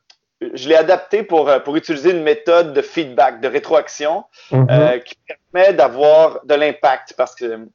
je 0.54 0.68
l'ai 0.68 0.76
adapté 0.76 1.22
pour, 1.22 1.48
euh, 1.48 1.58
pour 1.58 1.76
utiliser 1.76 2.10
une 2.10 2.22
méthode 2.22 2.72
de 2.72 2.82
feedback, 2.82 3.40
de 3.40 3.48
rétroaction, 3.48 4.24
mhm. 4.50 4.66
euh, 4.70 4.98
qui 4.98 5.14
permet 5.52 5.72
d'avoir 5.72 6.44
de 6.44 6.54
l'impact. 6.54 7.14
Parce 7.16 7.34
que, 7.34 7.56
mm 7.56 7.68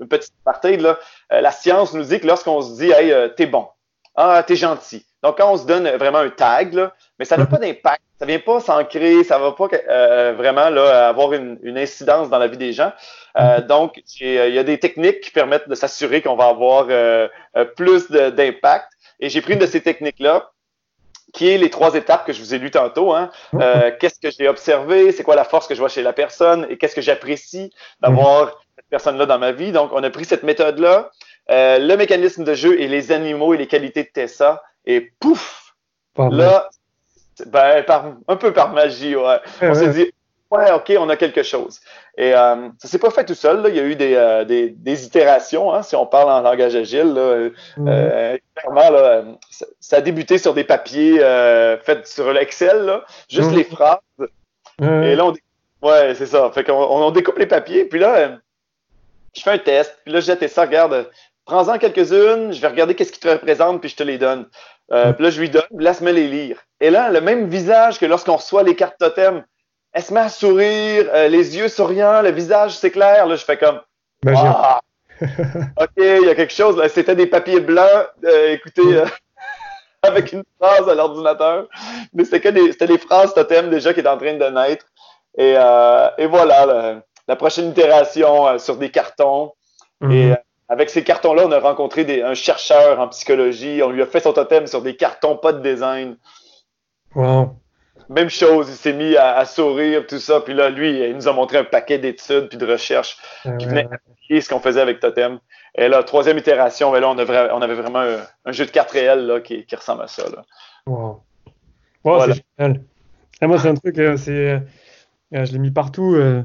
une 0.00 0.08
petite 0.08 0.34
partie, 0.44 0.76
là, 0.76 0.98
euh, 1.32 1.40
la 1.40 1.50
science 1.50 1.92
nous 1.92 2.04
dit 2.04 2.20
que 2.20 2.26
lorsqu'on 2.26 2.62
se 2.62 2.76
dit, 2.76 2.90
hey, 2.90 3.12
t'es 3.36 3.46
bon, 3.46 3.66
ah, 4.14 4.42
t'es 4.46 4.56
gentil. 4.56 5.04
Donc, 5.22 5.38
quand 5.38 5.52
on 5.52 5.56
se 5.56 5.66
donne 5.66 5.88
vraiment 5.96 6.18
un 6.18 6.30
tag, 6.30 6.72
là, 6.74 6.92
mais 7.18 7.24
ça 7.24 7.36
n'a 7.36 7.44
mhm. 7.44 7.50
pas 7.50 7.58
d'impact. 7.58 8.02
Ça 8.20 8.26
vient 8.26 8.38
pas 8.40 8.60
s'ancrer, 8.60 9.22
ça 9.22 9.38
va 9.38 9.52
pas 9.52 9.68
vraiment 10.32 10.70
là, 10.70 11.08
avoir 11.08 11.32
une, 11.32 11.56
une, 11.62 11.78
incidence 11.78 12.28
dans 12.28 12.38
la 12.38 12.48
vie 12.48 12.56
des 12.56 12.72
gens. 12.72 12.92
Mhm. 13.38 13.60
donc, 13.62 14.02
il 14.20 14.54
y 14.54 14.58
a 14.58 14.64
des 14.64 14.78
techniques 14.78 15.20
qui 15.20 15.30
permettent 15.30 15.68
de 15.68 15.74
s'assurer 15.74 16.20
qu'on 16.22 16.36
va 16.36 16.46
avoir 16.46 16.86
plus 17.76 18.10
d'impact. 18.10 18.88
Et 19.20 19.28
j'ai 19.28 19.40
pris 19.40 19.54
une 19.54 19.60
de 19.60 19.66
ces 19.66 19.80
techniques-là 19.80 20.50
qui 21.32 21.48
est 21.48 21.58
les 21.58 21.70
trois 21.70 21.94
étapes 21.94 22.26
que 22.26 22.32
je 22.32 22.40
vous 22.40 22.54
ai 22.54 22.58
lues 22.58 22.70
tantôt. 22.70 23.12
Hein. 23.12 23.30
Euh, 23.54 23.90
qu'est-ce 23.98 24.18
que 24.20 24.30
j'ai 24.30 24.48
observé, 24.48 25.12
c'est 25.12 25.22
quoi 25.22 25.36
la 25.36 25.44
force 25.44 25.66
que 25.66 25.74
je 25.74 25.80
vois 25.80 25.88
chez 25.88 26.02
la 26.02 26.12
personne? 26.12 26.66
Et 26.70 26.78
qu'est-ce 26.78 26.94
que 26.94 27.02
j'apprécie 27.02 27.70
d'avoir 28.00 28.58
cette 28.76 28.88
personne-là 28.88 29.26
dans 29.26 29.38
ma 29.38 29.52
vie? 29.52 29.72
Donc, 29.72 29.90
on 29.92 30.02
a 30.02 30.10
pris 30.10 30.24
cette 30.24 30.42
méthode-là, 30.42 31.10
euh, 31.50 31.78
le 31.78 31.96
mécanisme 31.96 32.44
de 32.44 32.54
jeu 32.54 32.80
et 32.80 32.88
les 32.88 33.12
animaux 33.12 33.54
et 33.54 33.58
les 33.58 33.66
qualités 33.66 34.04
de 34.04 34.08
Tessa, 34.08 34.62
et 34.84 35.12
pouf! 35.20 35.74
là, 36.16 36.68
ben, 37.46 37.84
par, 37.84 38.16
un 38.26 38.36
peu 38.36 38.52
par 38.52 38.72
magie, 38.72 39.14
ouais. 39.14 39.38
on 39.62 39.74
s'est 39.74 39.90
dit, 39.90 40.10
ouais, 40.50 40.72
OK, 40.72 40.92
on 40.98 41.08
a 41.08 41.16
quelque 41.16 41.42
chose. 41.42 41.80
Et 42.16 42.34
euh, 42.34 42.68
ça 42.78 42.88
s'est 42.88 42.98
pas 42.98 43.10
fait 43.10 43.24
tout 43.24 43.34
seul. 43.34 43.62
Là. 43.62 43.68
Il 43.68 43.76
y 43.76 43.80
a 43.80 43.84
eu 43.84 43.96
des, 43.96 44.14
euh, 44.14 44.44
des, 44.44 44.70
des 44.70 45.04
itérations, 45.04 45.72
hein, 45.72 45.82
si 45.82 45.96
on 45.96 46.06
parle 46.06 46.30
en 46.30 46.40
langage 46.40 46.74
agile. 46.74 47.12
Là. 47.12 47.48
Mm. 47.76 47.88
Euh, 47.88 48.38
clairement, 48.54 48.90
là, 48.90 49.24
ça, 49.80 49.96
a 49.96 50.00
débuté 50.00 50.38
sur 50.38 50.54
des 50.54 50.64
papiers 50.64 51.18
faits 51.82 52.06
sur 52.06 52.32
l'Excel, 52.32 53.00
juste 53.28 53.50
mm. 53.50 53.56
les 53.56 53.64
phrases. 53.64 53.98
Et 54.80 55.16
là, 55.16 55.26
on, 55.26 55.34
ouais, 55.86 56.14
c'est 56.14 56.26
ça. 56.26 56.50
Fait 56.52 56.64
qu'on 56.64 56.72
on, 56.72 57.10
découpe 57.10 57.38
les 57.38 57.46
papiers, 57.46 57.84
puis 57.84 57.98
là, 57.98 58.38
je 59.36 59.42
fais 59.42 59.50
un 59.50 59.58
test, 59.58 59.98
puis 60.04 60.12
là, 60.12 60.20
je 60.20 60.26
jette 60.26 60.46
ça, 60.48 60.62
regarde, 60.62 61.10
prends-en 61.44 61.78
quelques-unes, 61.78 62.52
je 62.52 62.60
vais 62.60 62.68
regarder 62.68 62.94
qu'est-ce 62.94 63.12
qui 63.12 63.20
te 63.20 63.28
représente, 63.28 63.80
puis 63.80 63.90
je 63.90 63.96
te 63.96 64.02
les 64.02 64.18
donne. 64.18 64.46
Euh, 64.92 65.12
puis 65.12 65.24
là, 65.24 65.30
je 65.30 65.40
lui 65.40 65.50
donne, 65.50 65.64
laisse-moi 65.78 66.12
les 66.12 66.28
lire. 66.28 66.58
Et 66.80 66.90
là, 66.90 67.10
le 67.10 67.20
même 67.20 67.48
visage 67.48 67.98
que 67.98 68.06
lorsqu'on 68.06 68.36
reçoit 68.36 68.62
les 68.62 68.74
cartes 68.74 68.98
totem, 68.98 69.44
elle 69.92 70.02
se 70.02 70.12
met 70.12 70.20
à 70.20 70.28
sourire, 70.28 71.08
euh, 71.12 71.28
les 71.28 71.56
yeux 71.56 71.68
souriants, 71.68 72.22
le 72.22 72.30
visage 72.30 72.76
s'éclaire. 72.76 73.26
Là, 73.26 73.36
je 73.36 73.44
fais 73.44 73.56
comme 73.56 73.80
ah! 74.26 74.80
OK, 75.20 75.88
il 75.96 76.26
y 76.26 76.30
a 76.30 76.34
quelque 76.34 76.52
chose. 76.52 76.76
Là. 76.76 76.88
C'était 76.88 77.16
des 77.16 77.26
papiers 77.26 77.60
blancs, 77.60 78.06
euh, 78.24 78.52
écoutez, 78.52 78.82
euh, 78.82 79.06
avec 80.02 80.32
une 80.32 80.44
phrase 80.60 80.88
à 80.88 80.94
l'ordinateur. 80.94 81.68
Mais 82.12 82.24
c'était 82.24 82.40
que 82.40 82.48
des, 82.50 82.72
c'était 82.72 82.86
des 82.86 82.98
phrases 82.98 83.34
totem 83.34 83.70
déjà 83.70 83.92
qui 83.94 84.00
étaient 84.00 84.08
en 84.08 84.18
train 84.18 84.34
de 84.34 84.44
naître. 84.44 84.86
Et, 85.36 85.52
et 85.52 86.26
voilà, 86.26 87.02
la, 87.28 87.36
prochaine 87.36 87.70
itération 87.70 88.58
sur 88.58 88.76
des 88.76 88.90
cartons. 88.90 89.52
Et 90.02 90.30
mm-hmm. 90.30 90.38
avec 90.68 90.90
ces 90.90 91.04
cartons-là, 91.04 91.44
on 91.46 91.52
a 91.52 91.60
rencontré 91.60 92.04
des, 92.04 92.22
un 92.22 92.34
chercheur 92.34 92.98
en 92.98 93.08
psychologie. 93.08 93.80
On 93.84 93.90
lui 93.90 94.02
a 94.02 94.06
fait 94.06 94.20
son 94.20 94.32
totem 94.32 94.66
sur 94.66 94.82
des 94.82 94.96
cartons, 94.96 95.36
pas 95.36 95.52
de 95.52 95.60
design. 95.60 96.16
Wow 97.14 97.56
même 98.08 98.30
chose, 98.30 98.68
il 98.70 98.74
s'est 98.74 98.92
mis 98.92 99.16
à, 99.16 99.44
sourire, 99.44 100.06
tout 100.06 100.18
ça. 100.18 100.40
Puis 100.40 100.54
là, 100.54 100.70
lui, 100.70 101.08
il 101.08 101.14
nous 101.14 101.28
a 101.28 101.32
montré 101.32 101.58
un 101.58 101.64
paquet 101.64 101.98
d'études 101.98 102.48
puis 102.48 102.58
de 102.58 102.66
recherches 102.66 103.18
ah 103.44 103.52
qui 103.56 103.66
venaient 103.66 103.88
appliquer 103.90 104.40
ce 104.40 104.48
qu'on 104.48 104.60
faisait 104.60 104.80
avec 104.80 105.00
Totem. 105.00 105.38
Et 105.74 105.88
là, 105.88 106.02
troisième 106.02 106.38
itération, 106.38 106.92
mais 106.92 107.00
là, 107.00 107.08
on, 107.10 107.18
avait 107.18 107.74
vraiment 107.74 108.02
un, 108.44 108.52
jeu 108.52 108.66
de 108.66 108.70
cartes 108.70 108.90
réel 108.90 109.26
là, 109.26 109.40
qui, 109.40 109.64
ressemble 109.74 110.02
à 110.02 110.08
ça. 110.08 110.24
Là. 110.24 110.44
Wow. 110.86 111.22
wow 112.04 112.20
c'est 112.20 112.42
génial. 112.58 112.80
Ah, 113.40 113.46
moi, 113.46 113.58
c'est 113.58 113.68
un 113.68 113.74
truc, 113.74 113.98
euh, 113.98 114.16
c'est, 114.16 114.32
euh, 114.32 114.58
je 115.30 115.52
l'ai 115.52 115.58
mis 115.58 115.70
partout. 115.70 116.16
Euh, 116.16 116.42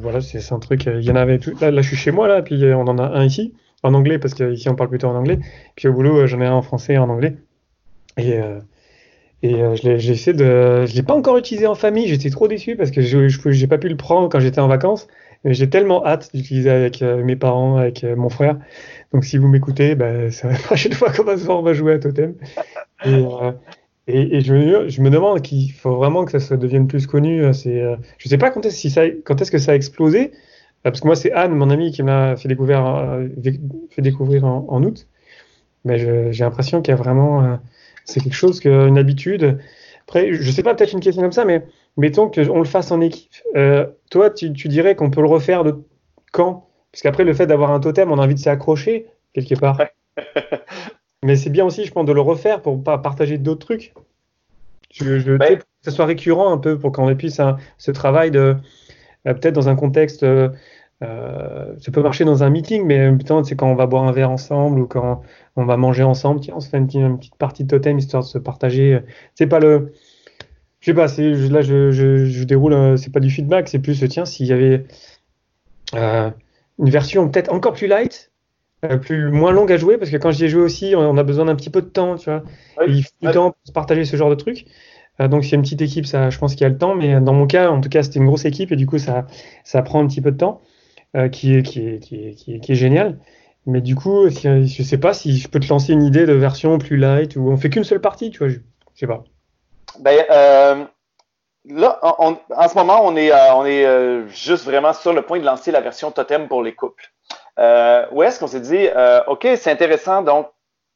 voilà, 0.00 0.20
c'est 0.20 0.52
un 0.52 0.58
truc, 0.58 0.84
il 0.86 1.02
y 1.02 1.10
en 1.10 1.16
avait 1.16 1.38
tout. 1.38 1.56
Là, 1.60 1.70
là, 1.70 1.82
je 1.82 1.88
suis 1.88 1.96
chez 1.96 2.12
moi, 2.12 2.28
là, 2.28 2.42
puis 2.42 2.62
on 2.74 2.82
en 2.82 2.98
a 2.98 3.04
un 3.04 3.24
ici, 3.24 3.54
en 3.82 3.94
anglais, 3.94 4.18
parce 4.18 4.34
qu'ici, 4.34 4.68
on 4.68 4.76
parle 4.76 4.90
plutôt 4.90 5.08
en 5.08 5.16
anglais. 5.16 5.40
Puis 5.74 5.88
au 5.88 5.92
boulot, 5.92 6.26
j'en 6.26 6.40
ai 6.40 6.46
un 6.46 6.52
en 6.52 6.62
français 6.62 6.94
et 6.94 6.98
en 6.98 7.08
anglais. 7.08 7.36
Et 8.18 8.38
et 9.42 9.60
euh, 9.60 9.74
je 9.74 9.82
l'ai 9.82 10.10
essayé 10.10 10.32
de. 10.32 10.86
Je 10.86 10.94
l'ai 10.94 11.02
pas 11.02 11.14
encore 11.14 11.36
utilisé 11.36 11.66
en 11.66 11.74
famille, 11.74 12.06
j'étais 12.06 12.30
trop 12.30 12.46
déçu 12.46 12.76
parce 12.76 12.92
que 12.92 13.02
je 13.02 13.18
n'ai 13.18 13.66
pas 13.66 13.78
pu 13.78 13.88
le 13.88 13.96
prendre 13.96 14.28
quand 14.28 14.40
j'étais 14.40 14.60
en 14.60 14.68
vacances. 14.68 15.08
Mais 15.44 15.54
j'ai 15.54 15.68
tellement 15.68 16.06
hâte 16.06 16.30
d'utiliser 16.32 16.70
avec 16.70 17.02
euh, 17.02 17.24
mes 17.24 17.34
parents, 17.34 17.76
avec 17.76 18.04
euh, 18.04 18.14
mon 18.14 18.28
frère. 18.28 18.58
Donc 19.12 19.24
si 19.24 19.38
vous 19.38 19.48
m'écoutez, 19.48 19.96
bah, 19.96 20.30
c'est 20.30 20.48
la 20.48 20.54
prochaine 20.58 20.92
fois 20.92 21.10
qu'on 21.10 21.24
va 21.24 21.36
se 21.36 21.44
voir, 21.44 21.58
on 21.58 21.62
va 21.62 21.72
jouer 21.72 21.94
à 21.94 21.98
Totem. 21.98 22.36
Et, 23.04 23.24
et, 24.06 24.36
et 24.36 24.40
je, 24.42 24.54
me, 24.54 24.88
je, 24.88 25.02
me, 25.02 25.10
demande 25.10 25.42
qu'il 25.42 25.72
faut 25.72 25.96
vraiment 25.96 26.24
que 26.24 26.38
ça 26.38 26.56
devienne 26.56 26.86
plus 26.86 27.08
connu. 27.08 27.52
C'est, 27.52 27.82
je 28.18 28.28
sais 28.28 28.38
pas 28.38 28.50
quand 28.50 28.64
est-ce 28.64 28.76
si 28.76 28.86
est-ce 28.86 29.50
que 29.50 29.58
ça 29.58 29.72
a 29.72 29.74
explosé. 29.74 30.30
Parce 30.84 31.00
que 31.00 31.06
moi, 31.06 31.16
c'est 31.16 31.32
Anne, 31.32 31.54
mon 31.54 31.70
amie, 31.70 31.90
qui 31.90 32.04
m'a 32.04 32.36
fait 32.36 32.48
découvrir, 32.48 33.18
fait 33.90 34.02
découvrir 34.02 34.44
en, 34.44 34.66
en 34.68 34.84
août. 34.84 35.08
Mais 35.84 35.98
j'ai 36.32 36.44
l'impression 36.44 36.82
qu'il 36.82 36.92
y 36.92 36.94
a 36.94 36.96
vraiment 36.96 37.58
c'est 38.04 38.20
quelque 38.20 38.34
chose, 38.34 38.60
une 38.64 38.98
habitude. 38.98 39.58
Après, 40.02 40.32
je 40.32 40.50
sais 40.50 40.62
pas, 40.62 40.74
peut-être 40.74 40.92
une 40.92 41.00
question 41.00 41.22
comme 41.22 41.32
ça, 41.32 41.44
mais 41.44 41.64
mettons 41.96 42.30
qu'on 42.30 42.58
le 42.58 42.64
fasse 42.64 42.90
en 42.90 43.00
équipe. 43.00 43.32
Euh, 43.56 43.86
toi, 44.10 44.30
tu, 44.30 44.50
dirais 44.50 44.94
qu'on 44.94 45.10
peut 45.10 45.20
le 45.20 45.28
refaire 45.28 45.64
de 45.64 45.76
quand? 46.32 46.68
Parce 46.90 47.02
qu'après, 47.02 47.24
le 47.24 47.32
fait 47.32 47.46
d'avoir 47.46 47.70
un 47.70 47.80
totem, 47.80 48.12
on 48.12 48.18
a 48.18 48.24
envie 48.24 48.34
de 48.34 48.38
s'y 48.38 48.48
accrocher, 48.48 49.06
quelque 49.32 49.54
part. 49.54 49.80
mais 51.22 51.36
c'est 51.36 51.50
bien 51.50 51.64
aussi, 51.64 51.84
je 51.84 51.92
pense, 51.92 52.04
de 52.04 52.12
le 52.12 52.20
refaire 52.20 52.60
pour 52.60 52.82
pas 52.82 52.98
partager 52.98 53.38
d'autres 53.38 53.66
trucs. 53.66 53.94
Je, 54.92 55.18
je 55.18 55.36
que 55.38 55.64
ce 55.82 55.90
soit 55.90 56.04
récurrent 56.04 56.52
un 56.52 56.58
peu 56.58 56.78
pour 56.78 56.92
qu'on 56.92 57.14
puisse 57.16 57.40
un, 57.40 57.56
ce 57.78 57.90
travail 57.90 58.30
de 58.30 58.56
euh, 59.26 59.34
peut-être 59.34 59.54
dans 59.54 59.68
un 59.68 59.76
contexte 59.76 60.22
euh, 60.22 60.50
euh, 61.02 61.74
ça 61.80 61.90
peut 61.90 62.02
marcher 62.02 62.24
dans 62.24 62.42
un 62.44 62.50
meeting, 62.50 62.84
mais 62.84 63.10
c'est 63.44 63.56
quand 63.56 63.70
on 63.70 63.74
va 63.74 63.86
boire 63.86 64.04
un 64.04 64.12
verre 64.12 64.30
ensemble 64.30 64.80
ou 64.80 64.86
quand 64.86 65.22
on 65.56 65.64
va 65.64 65.76
manger 65.76 66.04
ensemble, 66.04 66.40
tiens, 66.40 66.54
on 66.56 66.60
se 66.60 66.68
fait 66.68 66.78
une, 66.78 67.18
petite 67.18 67.34
partie 67.36 67.64
de 67.64 67.68
totem 67.68 67.98
histoire 67.98 68.22
de 68.22 68.28
se 68.28 68.38
partager. 68.38 69.00
C'est 69.34 69.46
pas 69.46 69.58
le. 69.58 69.92
Je 70.80 70.86
sais 70.86 70.94
pas, 70.94 71.06
là 71.06 71.62
je, 71.62 71.90
je, 71.92 72.26
je 72.26 72.44
déroule, 72.44 72.72
euh, 72.72 72.96
c'est 72.96 73.12
pas 73.12 73.20
du 73.20 73.30
feedback, 73.30 73.68
c'est 73.68 73.78
plus, 73.78 74.04
tiens, 74.08 74.24
s'il 74.24 74.46
y 74.46 74.52
avait 74.52 74.84
euh, 75.94 76.30
une 76.78 76.90
version 76.90 77.28
peut-être 77.28 77.52
encore 77.52 77.72
plus 77.72 77.86
light, 77.86 78.32
plus 79.00 79.30
moins 79.30 79.52
longue 79.52 79.70
à 79.70 79.76
jouer, 79.76 79.96
parce 79.96 80.10
que 80.10 80.16
quand 80.16 80.32
j'y 80.32 80.44
ai 80.44 80.48
joué 80.48 80.62
aussi, 80.62 80.94
on, 80.96 81.16
a 81.16 81.22
besoin 81.22 81.44
d'un 81.44 81.54
petit 81.54 81.70
peu 81.70 81.82
de 81.82 81.86
temps, 81.86 82.16
tu 82.16 82.30
vois. 82.30 82.42
il 82.88 83.04
faut 83.04 83.10
du 83.22 83.30
temps 83.30 83.52
pour 83.52 83.60
se 83.64 83.72
partager 83.72 84.04
ce 84.04 84.16
genre 84.16 84.30
de 84.30 84.34
trucs. 84.34 84.66
donc, 85.20 85.44
c'est 85.44 85.54
une 85.54 85.62
petite 85.62 85.82
équipe, 85.82 86.04
ça, 86.04 86.30
je 86.30 86.38
pense 86.38 86.54
qu'il 86.54 86.62
y 86.62 86.64
a 86.64 86.68
le 86.68 86.78
temps, 86.78 86.96
mais 86.96 87.20
dans 87.20 87.32
mon 87.32 87.46
cas, 87.46 87.70
en 87.70 87.80
tout 87.80 87.88
cas, 87.88 88.02
c'était 88.02 88.18
une 88.18 88.26
grosse 88.26 88.44
équipe 88.44 88.72
et 88.72 88.76
du 88.76 88.86
coup, 88.86 88.98
ça, 88.98 89.28
ça 89.62 89.82
prend 89.82 90.02
un 90.02 90.08
petit 90.08 90.20
peu 90.20 90.32
de 90.32 90.36
temps. 90.36 90.62
Euh, 91.14 91.28
qui, 91.28 91.54
est, 91.54 91.62
qui, 91.62 91.86
est, 91.86 91.98
qui, 91.98 92.28
est, 92.28 92.60
qui, 92.60 92.72
est, 92.72 92.74
génial. 92.74 93.18
Mais 93.66 93.82
du 93.82 93.94
coup, 93.94 94.30
si, 94.30 94.48
je 94.66 94.82
sais 94.82 94.96
pas 94.96 95.12
si 95.12 95.36
je 95.36 95.46
peux 95.46 95.60
te 95.60 95.68
lancer 95.68 95.92
une 95.92 96.02
idée 96.02 96.24
de 96.24 96.32
version 96.32 96.78
plus 96.78 96.96
light 96.96 97.36
ou 97.36 97.50
on 97.50 97.58
fait 97.58 97.68
qu'une 97.68 97.84
seule 97.84 98.00
partie, 98.00 98.30
tu 98.30 98.38
vois, 98.38 98.48
je, 98.48 98.56
sais 98.94 99.06
pas. 99.06 99.22
Ben, 99.98 100.24
euh, 100.30 100.84
là, 101.66 101.98
en 102.02 102.68
ce 102.68 102.74
moment, 102.74 103.04
on 103.04 103.14
est, 103.16 103.30
euh, 103.30 103.54
on 103.54 103.66
est 103.66 104.26
juste 104.28 104.64
vraiment 104.64 104.94
sur 104.94 105.12
le 105.12 105.20
point 105.20 105.38
de 105.38 105.44
lancer 105.44 105.70
la 105.70 105.82
version 105.82 106.10
totem 106.12 106.48
pour 106.48 106.62
les 106.62 106.74
couples. 106.74 107.12
Où 107.58 108.22
est-ce 108.22 108.40
qu'on 108.40 108.46
s'est 108.46 108.60
dit, 108.60 108.88
OK, 109.26 109.46
c'est 109.56 109.70
intéressant, 109.70 110.22
donc 110.22 110.48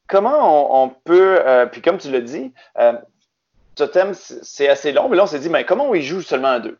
comment 0.08 0.38
on, 0.38 0.84
on 0.84 0.88
peut, 0.88 1.42
puis 1.70 1.82
comme 1.82 1.98
tu 1.98 2.10
l'as 2.10 2.22
dit, 2.22 2.54
totem, 3.74 4.14
c'est 4.14 4.68
assez 4.70 4.92
long, 4.92 5.10
mais 5.10 5.18
là, 5.18 5.24
on 5.24 5.26
s'est 5.26 5.40
dit, 5.40 5.50
mais 5.50 5.66
comment 5.66 5.90
on 5.90 5.94
y 5.94 6.02
joue 6.02 6.22
seulement 6.22 6.52
à 6.52 6.60
deux? 6.60 6.78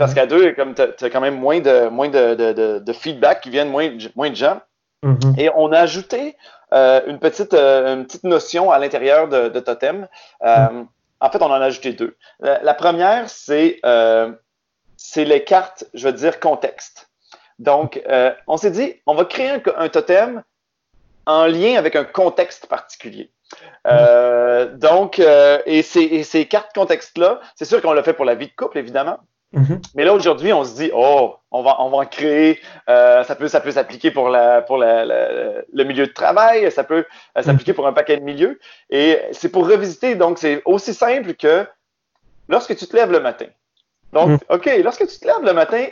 Parce 0.00 0.14
qu'à 0.14 0.24
deux, 0.24 0.52
comme 0.52 0.74
tu 0.74 0.80
as, 0.82 1.10
quand 1.10 1.20
même 1.20 1.38
moins 1.38 1.60
de, 1.60 1.88
moins 1.88 2.08
de, 2.08 2.34
de, 2.34 2.78
de, 2.78 2.92
feedback 2.94 3.42
qui 3.42 3.50
viennent, 3.50 3.68
moins, 3.68 3.90
moins 4.16 4.30
de 4.30 4.34
gens. 4.34 4.58
Mm-hmm. 5.04 5.38
Et 5.38 5.50
on 5.54 5.70
a 5.72 5.78
ajouté 5.78 6.38
euh, 6.72 7.02
une, 7.06 7.18
petite, 7.18 7.52
euh, 7.52 7.96
une 7.96 8.06
petite 8.06 8.24
notion 8.24 8.70
à 8.70 8.78
l'intérieur 8.78 9.28
de, 9.28 9.50
de, 9.50 9.60
Totem. 9.60 10.08
Euh, 10.42 10.68
mm. 10.70 10.88
En 11.20 11.30
fait, 11.30 11.42
on 11.42 11.50
en 11.50 11.60
a 11.60 11.66
ajouté 11.66 11.92
deux. 11.92 12.16
La, 12.40 12.72
première, 12.72 13.28
c'est 13.28 13.78
c'est 14.96 15.24
les 15.26 15.44
cartes, 15.44 15.84
je 15.92 16.08
veux 16.08 16.14
dire, 16.14 16.40
contexte. 16.40 17.10
Donc, 17.58 18.02
on 18.46 18.56
s'est 18.56 18.70
dit, 18.70 18.94
on 19.04 19.14
va 19.14 19.26
créer 19.26 19.50
un, 19.50 19.60
un, 19.76 19.88
totem 19.90 20.42
en 21.26 21.44
lien 21.44 21.76
avec 21.76 21.94
un 21.94 22.04
contexte 22.04 22.68
particulier. 22.68 23.30
Mm. 23.84 24.78
donc, 24.78 25.18
et, 25.18 25.82
ces, 25.82 26.00
et 26.00 26.22
ces 26.22 26.46
cartes 26.46 26.74
contexte-là, 26.74 27.40
c'est 27.54 27.66
sûr 27.66 27.82
qu'on 27.82 27.92
l'a 27.92 28.02
fait 28.02 28.14
pour 28.14 28.24
la 28.24 28.34
vie 28.34 28.46
de 28.46 28.54
couple, 28.56 28.78
évidemment. 28.78 29.18
Mm-hmm. 29.54 29.82
Mais 29.94 30.04
là, 30.04 30.14
aujourd'hui, 30.14 30.52
on 30.52 30.64
se 30.64 30.74
dit, 30.74 30.90
oh, 30.94 31.34
on 31.50 31.62
va, 31.62 31.76
on 31.80 31.90
va 31.90 31.98
en 31.98 32.06
créer, 32.06 32.60
euh, 32.88 33.24
ça 33.24 33.34
peut, 33.34 33.48
ça 33.48 33.60
peut 33.60 33.72
s'appliquer 33.72 34.10
pour, 34.12 34.28
la, 34.28 34.62
pour 34.62 34.78
la, 34.78 35.04
le 35.04 35.84
milieu 35.84 36.06
de 36.06 36.12
travail, 36.12 36.70
ça 36.70 36.84
peut 36.84 37.04
euh, 37.36 37.42
s'appliquer 37.42 37.72
pour 37.72 37.86
un 37.86 37.92
paquet 37.92 38.16
de 38.16 38.22
milieux. 38.22 38.60
Et 38.90 39.18
c'est 39.32 39.48
pour 39.48 39.68
revisiter, 39.68 40.14
donc 40.14 40.38
c'est 40.38 40.62
aussi 40.64 40.94
simple 40.94 41.34
que 41.34 41.66
lorsque 42.48 42.76
tu 42.76 42.86
te 42.86 42.94
lèves 42.94 43.10
le 43.10 43.20
matin. 43.20 43.46
Donc, 44.12 44.30
mm. 44.30 44.38
OK, 44.50 44.70
lorsque 44.84 45.06
tu 45.06 45.18
te 45.18 45.26
lèves 45.26 45.44
le 45.44 45.52
matin, 45.52 45.86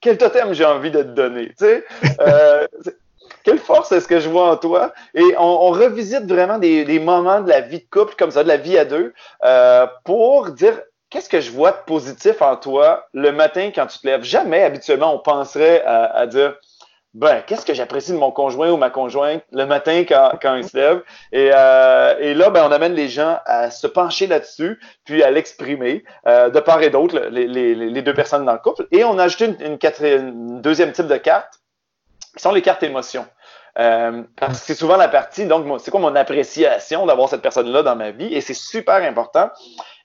quel 0.00 0.16
totem 0.16 0.52
j'ai 0.52 0.64
envie 0.64 0.90
de 0.90 1.02
te 1.02 1.08
donner? 1.08 1.48
Tu 1.48 1.54
sais, 1.58 1.84
euh, 2.20 2.66
quelle 3.42 3.58
force 3.58 3.90
est-ce 3.92 4.06
que 4.08 4.20
je 4.20 4.28
vois 4.28 4.52
en 4.52 4.56
toi? 4.56 4.92
Et 5.14 5.34
on, 5.38 5.42
on 5.42 5.70
revisite 5.70 6.26
vraiment 6.26 6.58
des, 6.58 6.84
des, 6.84 6.98
moments 6.98 7.40
de 7.40 7.48
la 7.48 7.60
vie 7.60 7.80
de 7.80 7.86
couple 7.90 8.14
comme 8.16 8.30
ça, 8.30 8.42
de 8.42 8.48
la 8.48 8.56
vie 8.56 8.78
à 8.78 8.84
deux, 8.84 9.12
euh, 9.44 9.86
pour 10.04 10.50
dire 10.50 10.80
qu'est-ce 11.10 11.28
que 11.28 11.40
je 11.40 11.50
vois 11.50 11.72
de 11.72 11.84
positif 11.86 12.40
en 12.40 12.56
toi 12.56 13.08
le 13.12 13.32
matin 13.32 13.70
quand 13.74 13.86
tu 13.86 13.98
te 13.98 14.06
lèves? 14.06 14.22
Jamais, 14.22 14.62
habituellement, 14.62 15.14
on 15.14 15.18
penserait 15.18 15.82
à, 15.84 16.26
dire, 16.26 16.56
ben, 17.12 17.42
qu'est-ce 17.46 17.66
que 17.66 17.74
j'apprécie 17.74 18.12
de 18.12 18.16
mon 18.16 18.30
conjoint 18.30 18.70
ou 18.70 18.76
ma 18.76 18.88
conjointe 18.88 19.42
le 19.50 19.66
matin 19.66 20.04
quand, 20.08 20.54
il 20.54 20.64
se 20.64 20.76
lève? 20.76 21.02
Et, 21.32 21.50
euh, 21.52 22.14
et 22.20 22.34
là, 22.34 22.50
ben, 22.50 22.64
on 22.64 22.72
amène 22.72 22.94
les 22.94 23.08
gens 23.08 23.38
à 23.44 23.70
se 23.70 23.86
pencher 23.86 24.28
là-dessus, 24.28 24.80
puis 25.04 25.22
à 25.22 25.30
l'exprimer 25.30 26.04
euh, 26.26 26.48
de 26.48 26.60
part 26.60 26.80
et 26.82 26.90
d'autre, 26.90 27.18
les, 27.30 28.02
deux 28.02 28.14
personnes 28.14 28.44
dans 28.44 28.52
le 28.52 28.58
couple. 28.58 28.86
Et 28.92 29.04
on 29.04 29.18
a 29.18 29.24
ajouté 29.24 29.46
une, 29.46 29.76
une 30.02 30.60
deuxième 30.62 30.92
type 30.92 31.08
de 31.08 31.16
carte, 31.16 31.60
qui 32.36 32.42
sont 32.42 32.52
les 32.52 32.62
cartes 32.62 32.84
émotions. 32.84 33.26
Euh, 33.80 34.22
parce 34.36 34.60
que 34.60 34.66
c'est 34.66 34.74
souvent 34.74 34.96
la 34.96 35.08
partie, 35.08 35.46
donc 35.46 35.66
c'est 35.80 35.90
quoi 35.90 36.00
mon 36.00 36.14
appréciation 36.14 37.06
d'avoir 37.06 37.28
cette 37.28 37.42
personne-là 37.42 37.82
dans 37.82 37.96
ma 37.96 38.10
vie? 38.10 38.34
Et 38.34 38.40
c'est 38.40 38.54
super 38.54 38.96
important. 38.96 39.50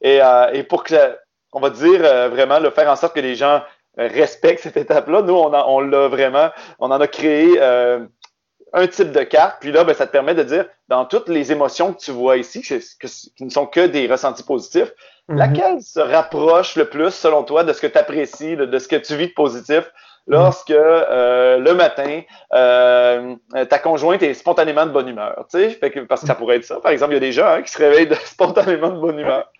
Et, 0.01 0.21
euh, 0.21 0.49
et 0.53 0.63
pour 0.63 0.83
que, 0.83 1.17
on 1.51 1.59
va 1.59 1.69
dire 1.69 2.01
euh, 2.03 2.29
vraiment, 2.29 2.59
le 2.59 2.69
faire 2.69 2.89
en 2.89 2.95
sorte 2.95 3.13
que 3.15 3.19
les 3.19 3.35
gens 3.35 3.61
respectent 3.97 4.63
cette 4.63 4.77
étape-là, 4.77 5.21
nous, 5.21 5.33
on, 5.33 5.53
on 5.53 5.79
l'a 5.79 6.07
vraiment, 6.07 6.49
on 6.79 6.91
en 6.91 6.99
a 6.99 7.07
créé 7.07 7.61
un 7.61 8.88
type 8.88 9.13
de 9.13 9.23
carte. 9.23 9.57
Puis 9.61 9.71
là, 9.71 9.85
ben, 9.85 9.93
ça 9.93 10.05
te 10.05 10.11
permet 10.11 10.35
de 10.35 10.43
dire, 10.43 10.65
dans 10.89 11.05
toutes 11.05 11.29
les 11.29 11.51
émotions 11.53 11.93
que 11.93 11.99
tu 11.99 12.11
vois 12.11 12.35
ici, 12.35 12.61
qui 12.61 13.43
ne 13.43 13.49
sont 13.49 13.65
que 13.65 13.88
des 13.88 14.07
ressentis 14.07 14.43
positifs, 14.43 14.91
Mhm. 15.27 15.38
Laquelle 15.38 15.81
se 15.81 15.99
rapproche 15.99 16.75
le 16.75 16.85
plus, 16.85 17.11
selon 17.11 17.43
toi, 17.43 17.63
de 17.63 17.73
ce 17.73 17.81
que 17.81 17.88
tu 17.88 17.97
apprécies, 17.97 18.55
de, 18.55 18.77
ce 18.77 18.88
que 18.88 18.95
tu 18.95 19.15
vis 19.15 19.27
de 19.27 19.33
positif 19.33 19.91
lorsque 20.27 20.71
euh, 20.71 21.57
le 21.57 21.73
matin, 21.73 22.21
euh, 22.53 23.35
ta 23.69 23.79
conjointe 23.79 24.23
est 24.23 24.33
spontanément 24.33 24.85
de 24.85 24.91
bonne 24.91 25.07
humeur? 25.07 25.45
Tu 25.49 25.71
sais, 25.71 25.79
parce 26.07 26.21
que 26.21 26.27
ça 26.27 26.35
pourrait 26.35 26.57
être 26.57 26.65
ça. 26.65 26.79
Par 26.79 26.91
exemple, 26.91 27.13
il 27.13 27.15
y 27.15 27.17
a 27.17 27.21
des 27.21 27.31
gens 27.31 27.47
hein, 27.47 27.61
qui 27.61 27.71
se 27.71 27.77
réveillent 27.77 28.09
spontanément 28.25 28.89
de 28.89 28.99
bonne 28.99 29.19
humeur. 29.19 29.51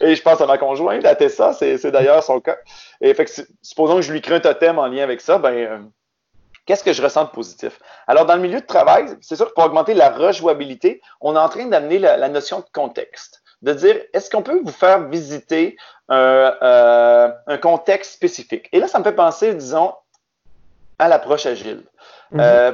Et 0.00 0.14
je 0.14 0.22
pense 0.22 0.40
à 0.40 0.46
ma 0.46 0.58
conjointe, 0.58 1.04
à 1.04 1.14
Tessa, 1.14 1.52
c'est 1.52 1.90
d'ailleurs 1.90 2.22
son 2.22 2.40
cas. 2.40 2.56
Et 3.00 3.14
fait 3.14 3.24
que, 3.24 3.30
supposons 3.62 3.96
que 3.96 4.02
je 4.02 4.12
lui 4.12 4.20
crée 4.20 4.36
un 4.36 4.40
totem 4.40 4.78
en 4.78 4.86
lien 4.86 5.02
avec 5.02 5.20
ça, 5.20 5.38
ben, 5.38 5.54
euh, 5.54 5.78
qu'est-ce 6.66 6.84
que 6.84 6.92
je 6.92 7.02
ressens 7.02 7.24
de 7.24 7.30
positif? 7.30 7.80
Alors, 8.06 8.26
dans 8.26 8.34
le 8.34 8.42
milieu 8.42 8.60
de 8.60 8.66
travail, 8.66 9.06
c'est 9.20 9.36
sûr 9.36 9.48
que 9.48 9.54
pour 9.54 9.64
augmenter 9.64 9.94
la 9.94 10.10
rejouabilité, 10.10 11.00
on 11.20 11.36
est 11.36 11.38
en 11.38 11.48
train 11.48 11.66
d'amener 11.66 11.98
la 11.98 12.28
notion 12.28 12.60
de 12.60 12.66
contexte 12.72 13.39
de 13.62 13.72
dire 13.72 13.96
est-ce 14.12 14.30
qu'on 14.30 14.42
peut 14.42 14.60
vous 14.62 14.72
faire 14.72 15.08
visiter 15.08 15.76
euh, 16.10 17.30
un 17.46 17.58
contexte 17.58 18.12
spécifique? 18.12 18.68
Et 18.72 18.80
là, 18.80 18.88
ça 18.88 18.98
me 18.98 19.04
fait 19.04 19.14
penser, 19.14 19.54
disons, 19.54 19.94
à 20.98 21.08
l'approche 21.08 21.46
agile. 21.46 21.82
Mhm. 22.32 22.40
Euh, 22.40 22.72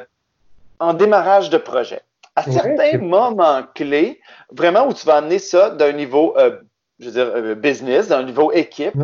en 0.79 0.94
démarrage 0.94 1.51
de 1.51 1.59
projet. 1.59 2.03
À 2.35 2.42
certains 2.42 2.99
moments 2.99 3.62
clés, 3.75 4.20
vraiment 4.51 4.87
où 4.87 4.92
tu 4.92 5.07
vas 5.07 5.16
amener 5.16 5.38
ça 5.38 5.70
d'un 5.70 5.92
niveau, 5.92 6.37
euh, 6.37 6.59
je 6.99 7.09
veux 7.09 7.12
dire, 7.12 7.57
business, 7.57 8.09
d'un 8.09 8.22
niveau 8.25 8.53
équipe. 8.53 8.96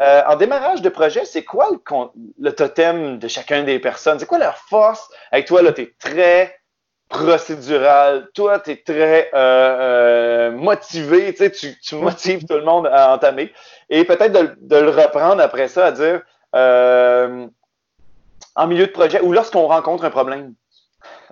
en 0.00 0.36
démarrage 0.36 0.82
de 0.82 0.88
projet, 0.88 1.24
c'est 1.24 1.44
quoi 1.44 1.68
le, 1.70 1.78
le, 2.40 2.52
totem 2.52 3.18
de 3.18 3.28
chacun 3.28 3.62
des 3.62 3.78
personnes? 3.78 4.18
C'est 4.18 4.26
quoi 4.26 4.38
leur 4.38 4.56
force? 4.56 5.08
Avec 5.30 5.46
toi, 5.46 5.62
là, 5.62 5.72
tu 5.72 5.82
es 5.82 5.94
très 6.00 6.59
procédural. 7.10 8.28
Toi, 8.34 8.60
tu 8.60 8.70
es 8.70 8.76
très 8.76 9.30
euh, 9.34 10.48
euh, 10.50 10.50
motivé, 10.52 11.32
tu, 11.32 11.38
sais, 11.38 11.50
tu, 11.50 11.78
tu 11.78 11.96
motives 11.96 12.46
tout 12.46 12.54
le 12.54 12.64
monde 12.64 12.86
à 12.86 13.12
entamer. 13.12 13.52
Et 13.90 14.04
peut-être 14.04 14.32
de, 14.32 14.56
de, 14.60 14.76
le 14.76 14.90
reprendre 14.90 15.42
après 15.42 15.68
ça 15.68 15.86
à 15.86 15.92
dire 15.92 16.22
euh, 16.54 17.46
en 18.54 18.66
milieu 18.66 18.86
de 18.86 18.92
projet 18.92 19.20
ou 19.20 19.32
lorsqu'on 19.32 19.66
rencontre 19.66 20.04
un 20.04 20.10
problème. 20.10 20.54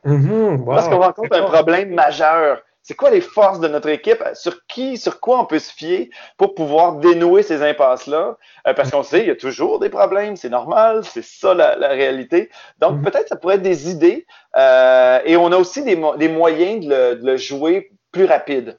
Mm-hmm. 0.04 0.66
Lorsqu'on 0.66 0.98
rencontre 0.98 1.36
un 1.36 1.42
problème 1.42 1.94
majeur, 1.94 2.60
c'est 2.88 2.94
quoi 2.94 3.10
les 3.10 3.20
forces 3.20 3.60
de 3.60 3.68
notre 3.68 3.90
équipe? 3.90 4.24
Sur 4.32 4.64
qui, 4.66 4.96
sur 4.96 5.20
quoi 5.20 5.40
on 5.40 5.44
peut 5.44 5.58
se 5.58 5.70
fier 5.70 6.08
pour 6.38 6.54
pouvoir 6.54 6.94
dénouer 6.94 7.42
ces 7.42 7.62
impasses-là? 7.62 8.38
Euh, 8.66 8.72
parce 8.72 8.90
qu'on 8.90 9.02
sait, 9.02 9.20
il 9.20 9.26
y 9.26 9.30
a 9.30 9.36
toujours 9.36 9.78
des 9.78 9.90
problèmes, 9.90 10.36
c'est 10.36 10.48
normal, 10.48 11.04
c'est 11.04 11.22
ça 11.22 11.52
la, 11.52 11.88
réalité. 11.88 12.48
Donc, 12.78 12.94
mhm. 12.94 13.02
peut-être 13.02 13.28
ça 13.28 13.36
pourrait 13.36 13.56
être 13.56 13.62
des 13.62 13.90
idées. 13.90 14.26
Euh, 14.56 15.20
et 15.26 15.36
on 15.36 15.52
a 15.52 15.58
aussi 15.58 15.84
des, 15.84 15.96
moyens 15.96 16.86
de 16.86 17.20
le, 17.22 17.36
jouer 17.36 17.92
plus 18.10 18.24
rapide. 18.24 18.78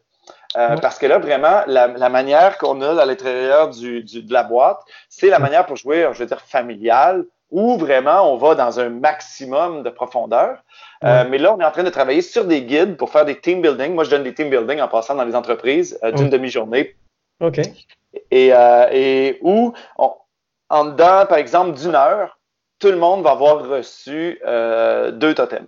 Euh, 0.57 0.75
parce 0.77 0.97
que 0.97 1.05
là, 1.05 1.19
vraiment, 1.19 1.61
la, 1.67 2.09
manière 2.09 2.57
qu'on 2.57 2.81
a 2.81 2.99
à 2.99 3.05
l'intérieur 3.05 3.69
de 3.69 4.33
la 4.33 4.41
boîte, 4.41 4.79
c'est 5.07 5.29
la 5.29 5.37
manière 5.37 5.67
pour 5.67 5.75
jouer, 5.75 6.09
je 6.13 6.17
veux 6.17 6.25
dire, 6.25 6.41
familiale, 6.41 7.25
où 7.51 7.77
vraiment 7.77 8.31
on 8.31 8.38
va 8.38 8.55
dans 8.55 8.79
un 8.79 8.89
maximum 8.89 9.83
de 9.83 9.89
profondeur. 9.89 10.57
Euh, 11.03 11.25
mais 11.29 11.38
là, 11.38 11.53
on 11.53 11.59
est 11.59 11.65
en 11.65 11.71
train 11.71 11.83
de 11.83 11.89
travailler 11.89 12.21
sur 12.21 12.45
des 12.45 12.62
guides 12.62 12.97
pour 12.97 13.09
faire 13.09 13.25
des 13.25 13.39
team 13.39 13.62
building. 13.62 13.93
Moi, 13.93 14.03
je 14.03 14.12
donne 14.12 14.23
des 14.23 14.33
team 14.33 14.49
building 14.49 14.81
en 14.81 14.88
passant 14.88 15.15
dans 15.15 15.23
les 15.23 15.35
entreprises 15.35 15.97
euh, 16.03 16.12
d'une 16.12 16.29
demi-journée. 16.29 16.95
OK. 17.41 17.59
Et, 18.31 18.53
euh, 18.53 18.88
et 18.91 19.39
où, 19.41 19.73
en 19.97 20.85
dedans, 20.85 21.25
par 21.27 21.38
exemple, 21.38 21.77
d'une 21.77 21.95
heure, 21.95 22.38
tout 22.79 22.89
le 22.89 22.97
monde 22.97 23.23
va 23.23 23.31
avoir 23.31 23.67
reçu 23.67 24.39
deux 24.45 25.33
totems. 25.33 25.67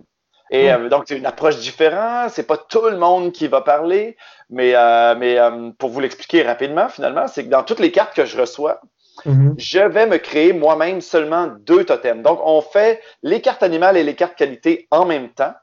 Et 0.50 0.70
donc, 0.90 1.04
c'est 1.06 1.16
une 1.16 1.26
approche 1.26 1.58
différente. 1.58 2.30
C'est 2.30 2.46
pas 2.46 2.58
tout 2.58 2.84
le 2.86 2.98
monde 2.98 3.32
qui 3.32 3.48
va 3.48 3.62
parler, 3.62 4.16
mais, 4.50 4.74
mais 5.16 5.38
pour 5.78 5.90
vous 5.90 6.00
l'expliquer 6.00 6.42
rapidement, 6.42 6.88
finalement, 6.88 7.26
c'est 7.28 7.44
que 7.44 7.50
dans 7.50 7.62
toutes 7.62 7.80
les 7.80 7.92
cartes 7.92 8.14
que 8.14 8.24
je 8.24 8.38
reçois, 8.38 8.80
Mhm. 9.24 9.54
Je 9.58 9.80
vais 9.80 10.06
me 10.06 10.18
créer 10.18 10.52
moi-même 10.52 11.00
seulement 11.00 11.48
deux 11.60 11.84
totems. 11.84 12.22
Donc, 12.22 12.40
on 12.44 12.60
fait 12.60 13.00
les 13.22 13.40
cartes 13.40 13.62
animales 13.62 13.96
et 13.96 14.04
les 14.04 14.14
cartes 14.14 14.36
qualité 14.36 14.86
en 14.90 15.04
même 15.04 15.28
temps 15.30 15.54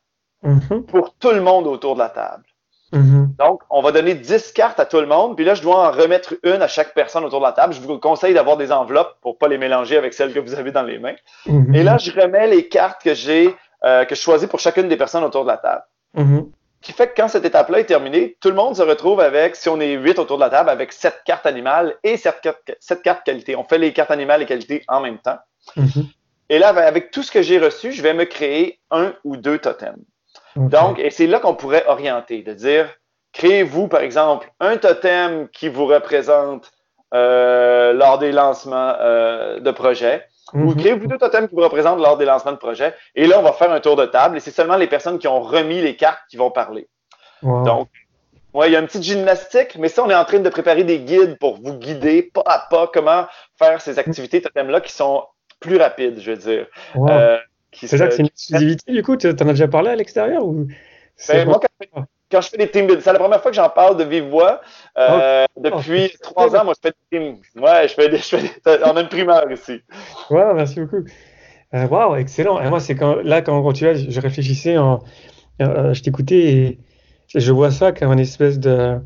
mhm. 0.43 0.83
pour 0.83 1.15
tout 1.15 1.31
le 1.31 1.41
monde 1.41 1.67
autour 1.67 1.95
de 1.95 1.99
la 1.99 2.09
table. 2.09 2.43
Mhm. 2.91 3.35
Donc, 3.38 3.62
on 3.69 3.81
va 3.81 3.91
donner 3.91 4.15
10 4.15 4.51
cartes 4.51 4.79
à 4.79 4.85
tout 4.85 4.99
le 4.99 5.05
monde, 5.05 5.35
puis 5.35 5.45
là, 5.45 5.53
je 5.53 5.62
dois 5.62 5.88
en 5.88 5.91
remettre 5.91 6.35
une 6.43 6.62
à 6.62 6.67
chaque 6.67 6.93
personne 6.93 7.23
autour 7.23 7.39
de 7.39 7.45
la 7.45 7.51
table. 7.51 7.73
Je 7.73 7.81
vous 7.81 7.99
conseille 7.99 8.33
d'avoir 8.33 8.57
des 8.57 8.71
enveloppes 8.71 9.15
pour 9.21 9.38
pas 9.38 9.47
les 9.47 9.57
mélanger 9.59 9.97
avec 9.97 10.13
celles 10.13 10.33
que 10.33 10.39
vous 10.39 10.55
avez 10.55 10.71
dans 10.71 10.83
les 10.83 10.97
mains. 10.97 11.15
Et 11.73 11.83
là, 11.83 11.97
je 11.97 12.12
remets 12.12 12.47
les 12.47 12.67
cartes 12.67 13.03
que 13.03 13.13
j'ai, 13.13 13.55
euh, 13.83 14.05
que 14.05 14.15
je 14.15 14.21
choisis 14.21 14.49
pour 14.49 14.59
chacune 14.59 14.88
des 14.88 14.97
personnes 14.97 15.23
autour 15.23 15.43
de 15.43 15.49
la 15.49 15.57
table 15.57 15.83
qui 16.81 16.93
fait 16.93 17.09
que 17.09 17.21
quand 17.21 17.27
cette 17.27 17.45
étape-là 17.45 17.79
est 17.79 17.85
terminée, 17.85 18.37
tout 18.39 18.49
le 18.49 18.55
monde 18.55 18.75
se 18.75 18.81
retrouve 18.81 19.19
avec, 19.19 19.55
si 19.55 19.67
on 19.69 19.79
est 19.79 19.93
huit 19.93 20.17
autour 20.17 20.37
de 20.37 20.43
la 20.43 20.49
table, 20.49 20.69
avec 20.69 20.93
sept 20.93 21.21
cartes 21.25 21.45
animales 21.45 21.95
et 22.03 22.15
sept 22.15 22.41
cartes, 23.03 23.23
qualité. 23.23 23.55
On 23.55 23.65
fait 23.65 23.77
les 23.77 23.91
cartes 23.91 24.11
animales 24.11 24.41
et 24.41 24.45
qualité 24.45 24.83
en 24.87 25.01
même 25.01 25.17
temps. 25.17 25.37
Mm-hmm. 25.75 26.05
Et 26.49 26.59
là, 26.59 26.69
avec 26.69 27.11
tout 27.11 27.21
ce 27.21 27.31
que 27.31 27.41
j'ai 27.41 27.59
reçu, 27.59 27.91
je 27.91 28.01
vais 28.01 28.13
me 28.13 28.25
créer 28.25 28.79
un 28.91 29.13
ou 29.23 29.37
deux 29.37 29.59
totems. 29.59 30.03
Donc, 30.55 30.99
et 30.99 31.11
c'est 31.11 31.27
là 31.27 31.39
qu'on 31.39 31.53
pourrait 31.53 31.85
orienter, 31.87 32.41
de 32.41 32.53
dire, 32.53 32.89
créez-vous, 33.33 33.87
par 33.87 34.01
exemple, 34.01 34.51
un 34.59 34.77
totem 34.77 35.47
qui 35.49 35.69
vous 35.69 35.85
représente 35.85 36.71
euh, 37.13 37.93
lors 37.93 38.19
des 38.19 38.31
lancements 38.31 38.95
euh, 38.99 39.59
de 39.59 39.71
projets 39.71 40.27
vous 40.53 40.71
mhm. 40.71 40.77
créez-vous 40.77 41.07
deux 41.07 41.17
totems 41.17 41.47
qui 41.47 41.55
vous 41.55 41.62
représentent 41.62 41.99
lors 41.99 42.17
des 42.17 42.25
lancements 42.25 42.51
de 42.51 42.57
projet. 42.57 42.93
Et 43.15 43.27
là, 43.27 43.39
on 43.39 43.43
va 43.43 43.53
faire 43.53 43.71
un 43.71 43.79
tour 43.79 43.95
de 43.95 44.05
table 44.05 44.38
et 44.38 44.39
c'est 44.39 44.51
seulement 44.51 44.77
les 44.77 44.88
personnes 44.88 45.19
qui 45.19 45.27
ont 45.27 45.41
remis 45.41 45.81
les 45.81 45.95
cartes 45.95 46.21
qui 46.29 46.38
vont 46.38 46.51
parler. 46.51 46.88
Donc, 47.41 47.89
ouais, 48.53 48.69
il 48.69 48.73
y 48.73 48.75
a 48.75 48.79
une 48.79 48.88
petite 48.88 49.03
gymnastique, 49.03 49.77
mais 49.79 49.88
ça, 49.88 50.03
on 50.03 50.09
est 50.09 50.15
en 50.15 50.25
train 50.25 50.39
de 50.39 50.49
préparer 50.49 50.83
des 50.83 50.99
guides 50.99 51.38
pour 51.39 51.62
vous 51.62 51.73
guider 51.73 52.23
pas 52.23 52.43
à 52.45 52.67
pas 52.69 52.89
comment 52.93 53.25
faire 53.57 53.81
ces 53.81 53.97
activités 53.97 54.41
totems-là 54.41 54.81
qui 54.81 54.91
sont 54.91 55.23
plus 55.59 55.77
rapides, 55.77 56.19
je 56.19 56.31
veux 56.31 56.38
dire. 56.38 56.67
Euh, 56.95 57.38
c'est 57.71 57.97
ça 57.97 58.07
que 58.07 58.13
c'est 58.13 58.21
une 58.21 58.27
exclusivité, 58.27 58.91
du 58.91 59.03
coup, 59.03 59.15
tu 59.15 59.27
en 59.27 59.31
as 59.31 59.33
déjà 59.33 59.67
parlé 59.67 59.91
à 59.91 59.95
l'extérieur 59.95 60.45
ou... 60.45 60.67
Ben, 61.27 61.45
moi, 61.45 61.59
quand 61.59 62.05
je 62.31 62.49
fais 62.49 62.57
des 62.57 62.69
team 62.69 62.85
building, 62.85 63.03
c'est 63.03 63.13
la 63.13 63.19
première 63.19 63.41
fois 63.41 63.51
que 63.51 63.57
j'en 63.57 63.69
parle 63.69 63.97
de 63.97 64.03
vive 64.03 64.25
voix. 64.25 64.61
Euh, 64.97 65.45
oh. 65.55 65.61
depuis 65.61 66.11
trois 66.21 66.55
ans, 66.55 66.63
moi, 66.63 66.73
je 66.75 66.89
fais 66.89 66.93
des 67.11 67.19
team. 67.19 67.37
Ouais, 67.61 67.87
je 67.87 67.93
fais 67.93 68.09
des, 68.09 68.17
je 68.17 68.23
fais 68.23 68.41
des, 68.41 68.83
on 68.85 68.95
a 68.95 69.01
une 69.01 69.09
primeur 69.09 69.51
ici. 69.51 69.81
Ouais, 70.29 70.53
merci 70.53 70.79
beaucoup. 70.79 71.03
Euh, 71.73 71.87
wow, 71.87 72.15
excellent. 72.15 72.61
Et 72.61 72.69
moi, 72.69 72.79
c'est 72.79 72.95
quand, 72.95 73.15
là, 73.23 73.41
quand, 73.41 73.73
tu 73.73 73.85
vois, 73.85 73.93
je 73.93 74.19
réfléchissais, 74.19 74.77
en, 74.77 74.99
euh, 75.61 75.93
je 75.93 76.01
t'écoutais 76.01 76.39
et 76.39 76.79
je 77.35 77.51
vois 77.51 77.71
ça 77.71 77.91
comme 77.91 78.11
une 78.11 78.19
espèce 78.19 78.59
de, 78.59 78.97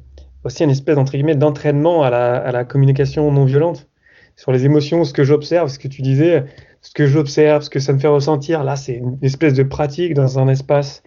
aussi 0.43 0.63
une 0.63 0.69
espèce, 0.69 0.97
entre 0.97 1.11
guillemets, 1.11 1.35
d'entraînement 1.35 2.03
à 2.03 2.09
la, 2.09 2.35
à 2.35 2.51
la 2.51 2.63
communication 2.63 3.31
non 3.31 3.45
violente 3.45 3.87
sur 4.35 4.51
les 4.51 4.65
émotions, 4.65 5.03
ce 5.03 5.13
que 5.13 5.23
j'observe, 5.23 5.69
ce 5.69 5.77
que 5.77 5.87
tu 5.87 6.01
disais, 6.01 6.45
ce 6.81 6.91
que 6.91 7.05
j'observe, 7.05 7.63
ce 7.63 7.69
que 7.69 7.79
ça 7.79 7.93
me 7.93 7.99
fait 7.99 8.07
ressentir. 8.07 8.63
Là, 8.63 8.75
c'est 8.75 8.95
une 8.95 9.17
espèce 9.21 9.53
de 9.53 9.63
pratique 9.63 10.13
dans 10.13 10.39
un 10.39 10.47
espace 10.47 11.03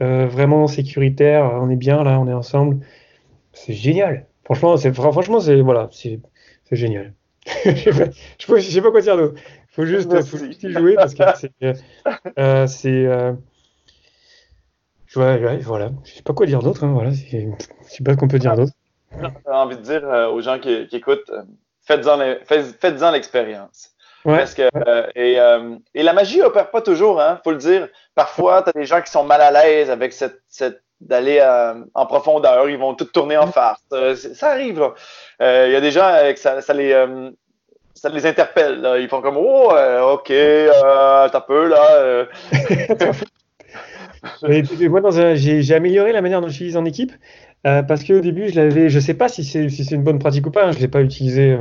euh, 0.00 0.26
vraiment 0.26 0.66
sécuritaire. 0.66 1.44
On 1.44 1.70
est 1.70 1.76
bien 1.76 2.04
là, 2.04 2.20
on 2.20 2.28
est 2.28 2.32
ensemble. 2.32 2.84
C'est 3.52 3.72
génial. 3.72 4.26
Franchement, 4.44 4.76
c'est 4.76 4.92
franchement 4.94 5.40
c'est 5.40 5.60
voilà, 5.60 5.88
c'est 5.92 6.20
génial. 6.70 7.14
je 7.64 7.70
sais, 8.38 8.60
sais 8.60 8.82
pas 8.82 8.90
quoi 8.90 9.00
dire 9.00 9.16
d'autre. 9.16 9.40
Faut 9.70 9.86
juste, 9.86 10.10
faut 10.24 10.38
juste 10.38 10.62
y 10.62 10.72
jouer 10.72 10.94
parce 10.94 11.14
que 11.14 11.22
c'est 11.36 11.52
euh, 11.62 11.74
euh, 12.38 13.34
ouais, 15.16 15.58
voilà. 15.58 15.90
Je 16.04 16.12
sais 16.12 16.22
pas 16.22 16.34
quoi 16.34 16.46
dire 16.46 16.60
d'autre. 16.60 16.84
Hein, 16.84 16.92
voilà, 16.92 17.10
je 17.10 17.16
sais 17.16 18.04
pas 18.04 18.12
ce 18.12 18.16
qu'on 18.16 18.28
peut 18.28 18.38
dire 18.38 18.54
d'autre. 18.56 18.72
J'ai 19.20 19.52
envie 19.52 19.76
de 19.76 19.82
dire 19.82 20.04
aux 20.32 20.40
gens 20.42 20.58
qui, 20.58 20.86
qui 20.88 20.96
écoutent, 20.96 21.30
faites-en 21.82 22.18
faites 22.44 22.98
l'expérience. 24.36 24.72
Parce 24.72 24.84
que, 24.84 24.88
euh, 24.88 25.06
et, 25.14 25.40
euh, 25.40 25.76
et, 25.94 26.02
la 26.02 26.12
magie 26.12 26.42
opère 26.42 26.70
pas 26.70 26.80
toujours, 26.80 27.20
hein, 27.20 27.40
faut 27.44 27.50
le 27.50 27.58
dire. 27.58 27.88
Parfois, 28.14 28.62
tu 28.62 28.70
as 28.70 28.72
des 28.72 28.86
gens 28.86 29.00
qui 29.00 29.10
sont 29.10 29.24
mal 29.24 29.40
à 29.40 29.50
l'aise 29.50 29.90
avec 29.90 30.12
cette, 30.12 30.40
cette 30.48 30.82
d'aller 31.00 31.38
euh, 31.40 31.74
en 31.94 32.06
profondeur, 32.06 32.68
ils 32.68 32.76
vont 32.76 32.94
tout 32.94 33.04
tourner 33.04 33.36
en 33.36 33.46
farce. 33.46 33.80
ça 34.34 34.50
arrive. 34.50 34.90
Il 35.40 35.70
y 35.70 35.76
a 35.76 35.80
des 35.80 35.92
gens 35.92 36.10
que 36.32 36.40
ça, 36.40 36.60
ça 36.60 36.74
les 36.74 36.92
ça 37.94 38.08
les 38.08 38.26
interpelle. 38.26 38.80
Là. 38.80 38.98
Ils 38.98 39.08
font 39.08 39.20
comme 39.20 39.36
oh 39.36 39.72
ok, 40.14 40.26
t'as 40.26 41.40
peu 41.46 41.68
là. 41.68 42.26
moi, 44.88 45.00
j'ai 45.34 45.74
amélioré 45.74 46.10
la 46.10 46.20
manière 46.20 46.40
dont 46.40 46.48
j'utilise 46.48 46.76
en 46.76 46.84
équipe 46.84 47.12
parce 47.62 48.02
qu'au 48.02 48.18
début, 48.18 48.48
je 48.48 48.60
l'avais, 48.60 48.88
je 48.88 48.98
sais 48.98 49.14
pas 49.14 49.28
si 49.28 49.44
c'est 49.44 49.68
si 49.68 49.94
une 49.94 50.02
bonne 50.02 50.18
pratique 50.18 50.48
ou 50.48 50.50
pas. 50.50 50.66
Hein, 50.66 50.72
je 50.72 50.80
l'ai 50.80 50.88
pas 50.88 51.02
utilisé 51.02 51.56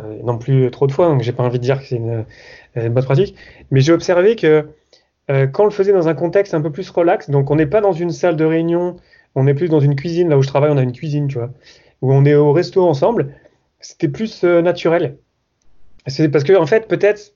euh, 0.00 0.18
non 0.24 0.38
plus 0.38 0.70
trop 0.72 0.88
de 0.88 0.92
fois, 0.92 1.06
donc 1.08 1.22
j'ai 1.22 1.32
pas 1.32 1.44
envie 1.44 1.58
de 1.58 1.62
dire 1.62 1.78
que 1.78 1.86
c'est 1.86 1.96
une, 1.96 2.24
euh, 2.76 2.88
bonne 2.88 3.04
pratique. 3.04 3.36
Mais 3.70 3.80
j'ai 3.80 3.92
observé 3.92 4.34
que 4.34 4.66
euh, 5.30 5.46
quand 5.46 5.62
on 5.62 5.66
le 5.66 5.72
faisait 5.72 5.92
dans 5.92 6.08
un 6.08 6.14
contexte 6.14 6.52
un 6.52 6.60
peu 6.60 6.72
plus 6.72 6.90
relax, 6.90 7.30
donc 7.30 7.50
on 7.50 7.56
n'est 7.56 7.66
pas 7.66 7.80
dans 7.80 7.92
une 7.92 8.10
salle 8.10 8.36
de 8.36 8.44
réunion, 8.44 8.96
on 9.36 9.46
est 9.46 9.54
plus 9.54 9.68
dans 9.68 9.80
une 9.80 9.94
cuisine, 9.94 10.28
là 10.28 10.36
où 10.36 10.42
je 10.42 10.48
travaille, 10.48 10.70
on 10.70 10.76
a 10.76 10.82
une 10.82 10.92
cuisine, 10.92 11.28
tu 11.28 11.38
vois, 11.38 11.50
où 12.02 12.12
on 12.12 12.24
est 12.24 12.34
au 12.34 12.52
resto 12.52 12.84
ensemble, 12.84 13.34
c'était 13.80 14.08
plus 14.08 14.42
naturel. 14.42 15.16
C'est 16.06 16.28
parce 16.28 16.44
que 16.44 16.54
en 16.54 16.66
fait, 16.66 16.88
peut-être, 16.88 17.34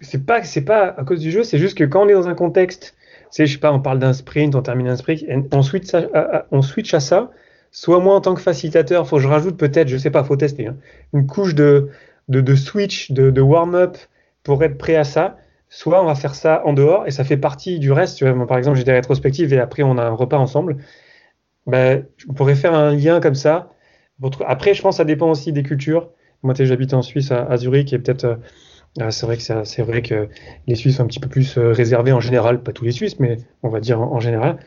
c'est 0.00 0.26
pas, 0.26 0.42
c'est 0.44 0.64
pas 0.64 0.94
à 0.96 1.04
cause 1.04 1.20
du 1.20 1.30
jeu, 1.30 1.42
c'est 1.42 1.58
juste 1.58 1.76
que 1.78 1.84
quand 1.84 2.04
on 2.04 2.08
est 2.08 2.12
dans 2.12 2.28
un 2.28 2.34
contexte, 2.34 2.94
c'est, 3.30 3.46
je 3.46 3.54
sais 3.54 3.58
pas, 3.58 3.72
on 3.72 3.80
parle 3.80 3.98
d'un 3.98 4.12
sprint, 4.12 4.54
on 4.54 4.62
termine 4.62 4.88
un 4.88 4.96
sprint, 4.96 5.24
on 5.52 5.62
switch, 5.62 5.92
à, 5.94 6.46
on 6.50 6.62
switch 6.62 6.92
à 6.94 7.00
ça, 7.00 7.30
soit 7.74 7.98
moi 7.98 8.14
en 8.14 8.20
tant 8.20 8.34
que 8.34 8.40
facilitateur, 8.40 9.06
faut 9.06 9.16
que 9.16 9.22
je 9.22 9.28
rajoute 9.28 9.56
peut-être, 9.56 9.88
je 9.88 9.96
sais 9.98 10.10
pas, 10.10 10.22
faut 10.22 10.36
tester, 10.36 10.68
hein, 10.68 10.76
une 11.12 11.26
couche 11.26 11.56
de, 11.56 11.90
de, 12.28 12.54
switch, 12.54 13.10
de, 13.10 13.40
warm-up 13.40 13.98
pour 14.44 14.62
être 14.62 14.78
prêt 14.78 14.94
à 14.94 15.04
ça. 15.04 15.38
Soit 15.68 16.00
on 16.00 16.06
va 16.06 16.14
faire 16.14 16.36
ça 16.36 16.62
en 16.64 16.72
dehors 16.72 17.04
et 17.08 17.10
ça 17.10 17.24
fait 17.24 17.36
partie 17.36 17.80
du 17.80 17.90
reste. 17.90 18.16
Tu 18.18 18.30
vois, 18.30 18.46
par 18.46 18.58
exemple, 18.58 18.78
j'ai 18.78 18.84
des 18.84 18.92
rétrospectives 18.92 19.52
et 19.52 19.58
après 19.58 19.82
on 19.82 19.98
a 19.98 20.04
un 20.04 20.12
repas 20.12 20.38
ensemble. 20.38 20.76
Ben, 21.66 22.06
je 22.16 22.26
pourrais 22.26 22.54
faire 22.54 22.74
un 22.74 22.94
lien 22.94 23.20
comme 23.20 23.34
ça. 23.34 23.70
Après, 24.46 24.74
je 24.74 24.82
pense 24.82 24.94
que 24.94 24.98
ça 24.98 25.04
dépend 25.04 25.30
aussi 25.30 25.52
des 25.52 25.64
cultures. 25.64 26.10
Moi, 26.44 26.54
j'habite 26.56 26.94
en 26.94 27.02
Suisse, 27.02 27.32
à, 27.32 27.56
Zurich, 27.56 27.92
et 27.92 27.98
peut-être, 27.98 28.24
euh, 28.24 28.36
ah, 29.00 29.10
c'est 29.10 29.26
vrai 29.26 29.36
que 29.36 29.42
c'est 29.64 29.82
vrai 29.82 30.02
que 30.02 30.28
les 30.68 30.76
Suisses 30.76 30.98
sont 30.98 31.02
un 31.02 31.06
petit 31.06 31.18
peu 31.18 31.28
plus 31.28 31.58
euh, 31.58 31.72
réservés 31.72 32.12
en 32.12 32.20
général, 32.20 32.62
pas 32.62 32.72
tous 32.72 32.84
les 32.84 32.92
Suisses, 32.92 33.18
mais 33.18 33.38
on 33.64 33.68
va 33.68 33.80
dire 33.80 34.00
en 34.00 34.20
général. 34.20 34.58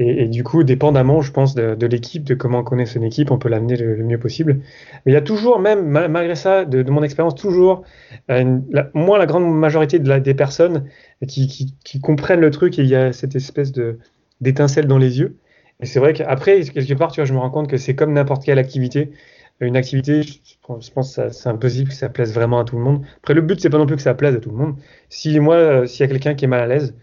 Et, 0.00 0.26
du 0.26 0.42
coup, 0.42 0.64
dépendamment, 0.64 1.20
je 1.20 1.30
pense, 1.30 1.54
de, 1.54 1.86
l'équipe, 1.86 2.24
de 2.24 2.34
comment 2.34 2.60
on 2.60 2.64
connaît 2.64 2.86
son 2.86 3.02
équipe, 3.02 3.30
on 3.30 3.38
peut 3.38 3.48
l'amener 3.48 3.76
le, 3.76 4.02
mieux 4.02 4.18
possible. 4.18 4.60
Mais 5.06 5.12
il 5.12 5.14
y 5.14 5.16
a 5.16 5.20
toujours, 5.20 5.60
même 5.60 5.86
malgré 5.86 6.34
ça, 6.34 6.64
de, 6.64 6.82
mon 6.90 7.02
expérience, 7.04 7.36
toujours, 7.36 7.84
euh, 8.30 8.58
la, 8.70 8.90
moi, 8.94 9.18
la 9.18 9.26
grande 9.26 9.48
majorité 9.54 10.00
des 10.00 10.34
personnes 10.34 10.86
qui, 11.28 11.74
comprennent 12.02 12.40
le 12.40 12.50
truc 12.50 12.78
et 12.78 12.82
il 12.82 12.88
y 12.88 12.96
a 12.96 13.12
cette 13.12 13.36
espèce 13.36 13.72
d'étincelle 14.40 14.88
dans 14.88 14.98
les 14.98 15.20
yeux. 15.20 15.36
Et 15.80 15.86
c'est 15.86 16.00
vrai 16.00 16.12
qu'après, 16.12 16.60
quelque 16.62 16.94
part, 16.94 17.12
tu 17.12 17.20
vois, 17.20 17.26
je 17.26 17.32
me 17.32 17.38
rends 17.38 17.50
compte 17.50 17.68
que 17.68 17.76
c'est 17.76 17.94
comme 17.94 18.12
n'importe 18.12 18.44
quelle 18.44 18.58
activité. 18.58 19.12
Une 19.60 19.76
activité, 19.76 20.22
je 20.22 20.90
pense 20.90 21.16
que 21.16 21.30
c'est 21.30 21.48
impossible 21.48 21.90
que 21.90 21.94
ça 21.94 22.08
plaise 22.08 22.34
vraiment 22.34 22.58
à 22.58 22.64
tout 22.64 22.76
le 22.76 22.82
monde. 22.82 23.04
Après, 23.18 23.34
le 23.34 23.42
but, 23.42 23.60
c'est 23.60 23.70
pas 23.70 23.78
non 23.78 23.86
plus 23.86 23.94
que 23.96 24.02
ça 24.02 24.14
plaise 24.14 24.34
à 24.34 24.40
tout 24.40 24.50
le 24.50 24.56
monde. 24.56 24.76
Si 25.08 25.38
moi, 25.38 25.54
euh, 25.54 25.86
s'il 25.86 26.00
y 26.00 26.02
a 26.02 26.08
quelqu'un 26.08 26.34
qui 26.34 26.46
est 26.46 26.48
mal 26.48 26.60
à 26.60 26.66
l'aise, 26.66 26.96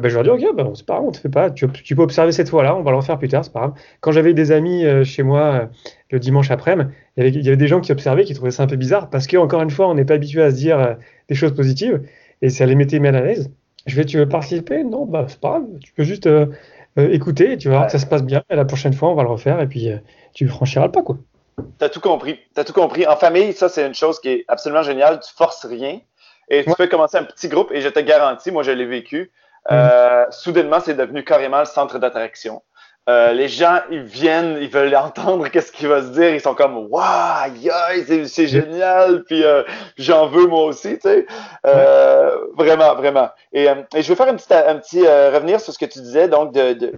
ben, 0.00 0.08
je 0.08 0.14
leur 0.18 0.24
dis, 0.24 0.30
ok, 0.30 0.56
ben, 0.56 0.72
c'est 0.74 0.86
pas 0.86 0.94
grave, 0.94 1.06
on 1.06 1.12
te 1.12 1.18
fait 1.18 1.28
pas. 1.28 1.50
Tu, 1.50 1.66
peux 1.68 2.02
observer 2.02 2.32
cette 2.32 2.48
fois-là, 2.48 2.76
on 2.76 2.82
va 2.82 2.90
le 2.90 2.96
refaire 2.96 3.18
plus 3.18 3.28
tard, 3.28 3.44
c'est 3.44 3.52
pas 3.52 3.60
grave. 3.60 3.72
Quand 4.00 4.12
j'avais 4.12 4.34
des 4.34 4.52
amis 4.52 4.84
euh, 4.84 5.04
chez 5.04 5.22
moi 5.22 5.40
euh, 5.40 5.66
le 6.10 6.18
dimanche 6.18 6.50
après-midi, 6.50 6.90
il, 7.16 7.44
y 7.44 7.48
avait 7.48 7.56
des 7.56 7.68
gens 7.68 7.80
qui 7.80 7.92
observaient, 7.92 8.24
qui 8.24 8.34
trouvaient 8.34 8.50
ça 8.50 8.62
un 8.62 8.66
peu 8.66 8.76
bizarre, 8.76 9.10
parce 9.10 9.26
qu'encore 9.26 9.62
une 9.62 9.70
fois, 9.70 9.88
on 9.88 9.94
n'est 9.94 10.04
pas 10.04 10.14
habitué 10.14 10.42
à 10.42 10.50
se 10.50 10.56
dire 10.56 10.78
euh, 10.78 10.94
des 11.28 11.34
choses 11.34 11.54
positives, 11.54 12.02
et 12.42 12.50
ça 12.50 12.66
les 12.66 12.74
mettait 12.74 12.98
mal 12.98 13.16
à 13.16 13.22
l'aise. 13.22 13.50
Je 13.86 13.96
vais, 13.96 14.04
tu 14.04 14.18
veux 14.18 14.28
participer? 14.28 14.84
Non, 14.84 15.06
bah, 15.06 15.26
c'est 15.28 15.40
pas 15.40 15.50
grave, 15.50 15.66
tu 15.80 15.92
peux 15.92 16.04
juste 16.04 16.28
écouter, 16.96 17.52
et 17.52 17.56
tu 17.56 17.68
vas 17.68 17.76
voir 17.76 17.86
que 17.86 17.92
ça 17.92 17.98
se 17.98 18.06
passe 18.06 18.22
bien, 18.22 18.42
et 18.50 18.56
la 18.56 18.64
prochaine 18.64 18.92
fois, 18.92 19.10
on 19.10 19.14
va 19.14 19.22
le 19.22 19.30
refaire, 19.30 19.60
et 19.60 19.66
puis 19.66 19.88
tu 20.34 20.46
franchiras 20.48 20.86
le 20.86 20.92
pas, 20.92 21.02
quoi. 21.02 21.16
T'as 21.78 21.88
tout 21.88 22.00
compris. 22.00 22.38
T'as 22.54 22.64
tout 22.64 22.72
compris. 22.72 23.06
En 23.06 23.16
famille, 23.16 23.52
ça, 23.52 23.68
c'est 23.68 23.86
une 23.86 23.94
chose 23.94 24.20
qui 24.20 24.28
est 24.28 24.44
absolument 24.48 24.82
géniale. 24.82 25.20
Tu 25.20 25.32
forces 25.34 25.64
rien. 25.66 26.00
Et 26.50 26.64
tu 26.64 26.72
peux 26.74 26.86
commencer 26.86 27.18
un 27.18 27.24
petit 27.24 27.48
groupe, 27.48 27.70
et 27.72 27.80
je 27.80 27.88
te 27.88 28.00
garantis, 28.00 28.50
moi, 28.50 28.62
je 28.62 28.70
l'ai 28.70 28.86
vécu. 28.86 29.30
Euh, 29.70 30.24
soudainement, 30.30 30.80
c'est 30.80 30.94
devenu 30.94 31.24
carrément 31.24 31.60
le 31.60 31.64
centre 31.64 31.98
d'attraction. 31.98 32.62
Euh, 33.08 33.32
les 33.32 33.48
gens, 33.48 33.78
ils 33.90 34.02
viennent, 34.02 34.58
ils 34.60 34.68
veulent 34.68 34.94
entendre 34.94 35.48
qu'est-ce 35.52 35.72
qu'il 35.72 35.88
va 35.88 36.02
se 36.02 36.08
dire. 36.08 36.34
Ils 36.34 36.40
sont 36.40 36.54
comme, 36.54 36.76
waouh, 36.90 37.50
c'est 38.26 38.46
génial, 38.46 39.24
puis 39.24 39.44
euh, 39.44 39.62
j'en 39.96 40.26
veux 40.26 40.46
moi 40.46 40.64
aussi, 40.64 40.98
tu 40.98 41.08
sais. 41.08 41.26
Euh, 41.66 42.36
vraiment, 42.54 42.94
vraiment. 42.96 43.30
Et, 43.52 43.64
et, 43.94 44.02
je 44.02 44.08
vais 44.08 44.14
faire 44.14 44.28
un 44.28 44.36
petit, 44.36 44.52
un 44.52 44.76
petit 44.76 45.06
revenir 45.06 45.58
sur 45.58 45.72
ce 45.72 45.78
que 45.78 45.86
tu 45.86 46.00
disais, 46.00 46.28
donc 46.28 46.52
de, 46.52 46.74
de 46.74 46.92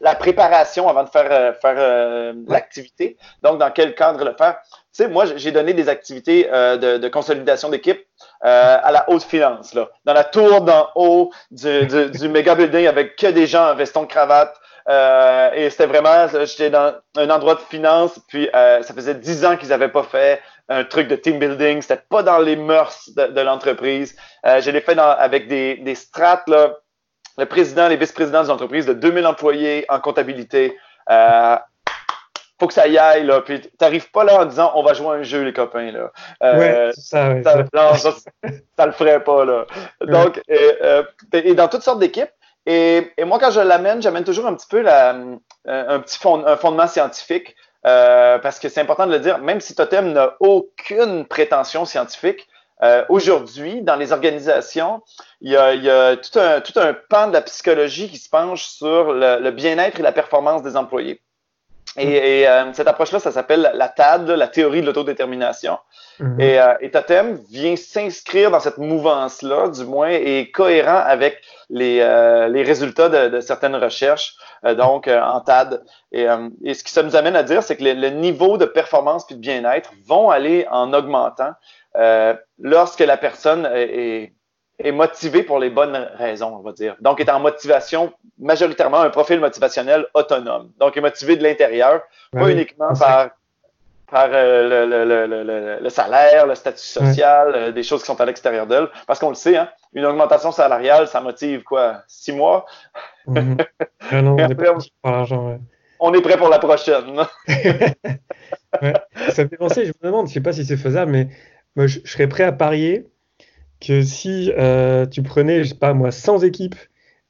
la 0.00 0.14
préparation 0.14 0.88
avant 0.88 1.02
de 1.02 1.08
faire, 1.08 1.56
faire 1.56 2.34
l'activité. 2.46 3.16
Donc, 3.42 3.58
dans 3.58 3.70
quel 3.70 3.96
cadre 3.96 4.24
le 4.24 4.34
faire? 4.34 4.58
Sais, 4.92 5.08
moi, 5.08 5.24
j'ai 5.36 5.52
donné 5.52 5.72
des 5.72 5.88
activités 5.88 6.44
de, 6.44 6.98
de 6.98 7.08
consolidation 7.08 7.70
d'équipe 7.70 8.06
euh, 8.44 8.76
à 8.82 8.90
la 8.92 9.08
haute 9.08 9.22
finance, 9.22 9.72
là, 9.72 9.88
dans 10.04 10.12
la 10.12 10.24
tour 10.24 10.62
d'en 10.62 10.88
haut 10.96 11.30
du, 11.50 11.86
du, 11.86 12.10
du 12.10 12.28
méga 12.28 12.54
building 12.54 12.86
avec 12.86 13.16
que 13.16 13.28
des 13.28 13.46
gens 13.46 13.70
en 13.70 13.74
veston 13.74 14.02
de 14.02 14.08
cravate. 14.08 14.54
Euh, 14.88 15.52
et 15.54 15.70
c'était 15.70 15.86
vraiment, 15.86 16.26
j'étais 16.44 16.70
dans 16.70 16.94
un 17.16 17.30
endroit 17.30 17.54
de 17.54 17.60
finance, 17.60 18.18
puis 18.26 18.48
euh, 18.54 18.82
ça 18.82 18.92
faisait 18.94 19.14
dix 19.14 19.44
ans 19.44 19.56
qu'ils 19.56 19.68
n'avaient 19.68 19.92
pas 19.92 20.02
fait 20.02 20.40
un 20.68 20.82
truc 20.84 21.06
de 21.06 21.14
team 21.14 21.38
building, 21.38 21.82
c'était 21.82 22.02
pas 22.08 22.22
dans 22.22 22.38
les 22.38 22.56
mœurs 22.56 23.10
de, 23.16 23.26
de 23.26 23.40
l'entreprise. 23.40 24.16
Euh, 24.44 24.60
je 24.60 24.70
l'ai 24.70 24.80
fait 24.80 24.96
dans, 24.96 25.08
avec 25.08 25.46
des, 25.46 25.76
des 25.76 25.94
strates, 25.94 26.48
là, 26.48 26.78
le 27.38 27.46
président, 27.46 27.88
les 27.88 27.96
vice-présidents 27.96 28.42
des 28.42 28.50
entreprises 28.50 28.86
de 28.86 28.92
2000 28.92 29.26
employés 29.26 29.84
en 29.88 30.00
comptabilité. 30.00 30.76
Euh, 31.10 31.56
faut 32.62 32.68
que 32.68 32.74
ça 32.74 32.86
y 32.86 32.96
aille, 32.96 33.26
là. 33.26 33.40
Puis 33.40 33.60
t'arrives 33.76 34.08
pas 34.12 34.22
là 34.22 34.42
en 34.42 34.44
disant 34.44 34.70
on 34.76 34.84
va 34.84 34.92
jouer 34.92 35.16
un 35.16 35.22
jeu, 35.24 35.42
les 35.42 35.52
copains, 35.52 35.90
là. 35.90 36.12
Euh, 36.44 36.58
ouais, 36.58 36.92
ça, 36.96 37.30
ouais, 37.30 37.42
ça, 37.42 37.64
non, 37.74 37.94
ça, 37.94 38.12
ça, 38.76 38.86
le 38.86 38.92
ferait 38.92 39.24
pas, 39.24 39.44
là. 39.44 39.66
Donc, 40.06 40.40
et, 40.48 40.76
euh, 40.80 41.02
et 41.32 41.54
dans 41.54 41.66
toutes 41.66 41.82
sortes 41.82 41.98
d'équipes. 41.98 42.30
Et, 42.64 43.12
et, 43.16 43.24
moi, 43.24 43.40
quand 43.40 43.50
je 43.50 43.58
l'amène, 43.58 44.00
j'amène 44.00 44.22
toujours 44.22 44.46
un 44.46 44.54
petit 44.54 44.68
peu 44.68 44.80
la, 44.80 45.12
euh, 45.14 45.34
un 45.66 45.98
petit 45.98 46.16
fond, 46.18 46.46
un 46.46 46.56
fondement 46.56 46.86
scientifique. 46.86 47.56
Euh, 47.84 48.38
parce 48.38 48.60
que 48.60 48.68
c'est 48.68 48.80
important 48.80 49.08
de 49.08 49.12
le 49.12 49.18
dire, 49.18 49.38
même 49.38 49.60
si 49.60 49.74
Totem 49.74 50.12
n'a 50.12 50.36
aucune 50.38 51.26
prétention 51.26 51.84
scientifique, 51.84 52.46
euh, 52.84 53.04
aujourd'hui, 53.08 53.82
dans 53.82 53.96
les 53.96 54.12
organisations, 54.12 55.02
il 55.40 55.50
y 55.50 55.56
a, 55.56 55.74
il 55.74 55.82
y 55.82 55.90
a 55.90 56.16
tout, 56.16 56.38
un, 56.38 56.60
tout, 56.60 56.78
un, 56.78 56.94
pan 56.94 57.26
de 57.26 57.32
la 57.32 57.42
psychologie 57.42 58.08
qui 58.08 58.18
se 58.18 58.28
penche 58.28 58.66
sur 58.66 59.12
le, 59.12 59.40
le 59.40 59.50
bien-être 59.50 59.98
et 59.98 60.02
la 60.02 60.12
performance 60.12 60.62
des 60.62 60.76
employés. 60.76 61.20
Et, 61.98 62.48
euh, 62.48 62.72
cette 62.72 62.88
approche-là, 62.88 63.20
ça 63.20 63.32
s'appelle 63.32 63.70
la 63.74 63.88
TAD, 63.88 64.30
la 64.30 64.48
théorie 64.48 64.80
de 64.80 64.86
l'autodétermination. 64.86 65.78
Mhm. 66.20 66.40
Et, 66.40 66.60
euh, 66.60 66.74
et, 66.80 66.90
Totem 66.90 67.38
vient 67.50 67.76
s'inscrire 67.76 68.50
dans 68.50 68.60
cette 68.60 68.78
mouvance-là, 68.78 69.68
du 69.68 69.84
moins, 69.84 70.10
et 70.10 70.50
cohérent 70.50 71.02
avec 71.04 71.42
les, 71.68 72.00
euh, 72.00 72.48
les 72.48 72.62
résultats 72.62 73.08
de, 73.08 73.28
de, 73.28 73.40
certaines 73.40 73.76
recherches, 73.76 74.34
euh, 74.64 74.74
donc 74.74 75.08
en 75.08 75.40
TAD. 75.40 75.82
Et, 76.12 76.26
et, 76.64 76.74
ce 76.74 76.84
que 76.84 76.90
ça 76.90 77.02
nous 77.02 77.16
amène 77.16 77.36
à 77.36 77.42
dire, 77.42 77.62
c'est 77.62 77.76
que 77.76 77.84
le, 77.84 77.94
le, 77.94 78.10
niveau 78.10 78.56
de 78.56 78.64
performance 78.64 79.26
puis 79.26 79.36
de 79.36 79.40
bien-être 79.40 79.92
vont 80.06 80.30
aller 80.30 80.66
en 80.70 80.92
augmentant 80.92 81.52
lorsque 82.58 83.00
la 83.00 83.18
personne 83.18 83.66
est, 83.66 84.22
est 84.22 84.32
motivé 84.90 85.44
pour 85.44 85.58
les 85.60 85.70
bonnes 85.70 86.08
raisons, 86.16 86.56
on 86.56 86.62
va 86.62 86.72
dire. 86.72 86.96
Donc, 87.00 87.20
est 87.20 87.30
en 87.30 87.38
motivation, 87.38 88.12
majoritairement 88.38 89.00
un 89.00 89.10
profil 89.10 89.38
motivationnel 89.38 90.06
autonome. 90.14 90.70
Donc, 90.80 90.96
est 90.96 91.00
motivé 91.00 91.36
de 91.36 91.42
l'intérieur, 91.44 92.02
pas 92.32 92.50
uniquement 92.50 92.92
par, 92.98 93.30
par 94.10 94.28
euh, 94.32 94.86
le, 94.86 95.04
le, 95.04 95.26
le, 95.26 95.78
le, 95.80 95.88
salaire, 95.88 96.46
le 96.46 96.54
statut 96.54 96.84
social, 96.84 97.52
euh, 97.54 97.72
des 97.72 97.82
choses 97.82 98.00
qui 98.00 98.06
sont 98.06 98.20
à 98.20 98.26
l'extérieur 98.26 98.66
d'elle. 98.66 98.88
Parce 99.06 99.18
qu'on 99.18 99.28
le 99.30 99.34
sait, 99.34 99.56
hein, 99.56 99.68
une 99.94 100.04
augmentation 100.04 100.52
salariale, 100.52 101.06
ça 101.06 101.20
motive 101.20 101.62
quoi? 101.62 102.02
Six 102.08 102.32
mois? 102.32 102.66
Mhm. 103.26 103.56
Ah 104.10 104.20
non, 104.20 104.34
on, 104.34 104.38
est 104.38 104.54
prêt 104.54 104.66
pour 104.66 105.10
l'argent, 105.10 105.48
ouais. 105.48 105.58
on 106.00 106.12
est 106.12 106.20
prêt 106.20 106.36
pour 106.36 106.48
la 106.48 106.58
prochaine. 106.58 107.22
ouais. 107.48 108.92
Ça 109.30 109.44
me 109.44 109.48
fait 109.48 109.56
penser, 109.56 109.86
je 109.86 109.92
me 110.02 110.06
demande, 110.06 110.28
je 110.28 110.34
sais 110.34 110.40
pas 110.40 110.52
si 110.52 110.64
c'est 110.64 110.76
faisable, 110.76 111.12
mais 111.12 111.28
moi, 111.76 111.86
je 111.86 112.00
serais 112.04 112.26
prêt 112.26 112.44
à 112.44 112.52
parier 112.52 113.06
que 113.84 114.02
si 114.02 114.52
euh, 114.56 115.06
tu 115.06 115.22
prenais, 115.22 115.64
je 115.64 115.70
sais 115.70 115.74
pas 115.74 115.92
moi, 115.94 116.10
100 116.10 116.40
équipes 116.40 116.76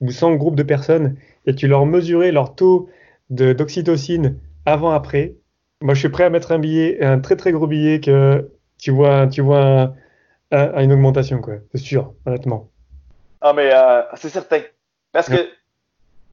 ou 0.01 0.11
100 0.11 0.35
groupes 0.35 0.57
de 0.57 0.63
personnes 0.63 1.17
et 1.47 1.55
tu 1.55 1.67
leur 1.67 1.87
mesurais 1.87 2.33
leur 2.33 2.55
taux 2.55 2.89
d'oxytocine 3.31 4.39
avant-après, 4.67 5.37
moi 5.81 5.95
je 5.95 6.01
suis 6.01 6.09
prêt 6.09 6.25
à 6.25 6.31
mettre 6.31 6.53
un 6.53 6.59
billet, 6.59 7.03
un 7.03 7.19
très 7.19 7.37
très 7.37 7.53
gros 7.53 7.67
billet 7.67 8.01
que 8.01 8.51
tu 8.79 8.91
vois, 8.91 9.27
tu 9.27 9.41
vois 9.41 9.95
une 10.53 10.93
augmentation, 10.93 11.41
quoi. 11.41 11.55
C'est 11.73 11.81
sûr, 11.81 12.13
honnêtement. 12.27 12.71
Ah, 13.41 13.53
mais 13.53 13.71
euh, 13.73 14.03
c'est 14.15 14.29
certain. 14.29 14.61
Parce 15.13 15.29
que 15.29 15.49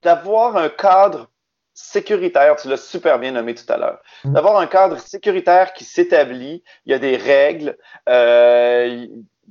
d'avoir 0.04 0.58
un 0.58 0.70
cadre 0.70 1.30
sécuritaire, 1.74 2.56
tu 2.58 2.68
l'as 2.68 2.78
super 2.78 3.20
bien 3.20 3.32
nommé 3.32 3.56
tout 3.56 3.72
à 3.72 3.78
l'heure, 3.78 4.00
mm. 4.26 4.34
d'avoir 4.34 4.58
un 4.58 4.68
cadre 4.68 4.98
sécuritaire 5.00 5.74
qui 5.74 5.86
s'établit, 5.86 6.64
il 6.86 6.92
y 6.92 6.94
a 6.94 7.00
des 7.00 7.16
règles, 7.18 7.78
euh, 8.08 9.08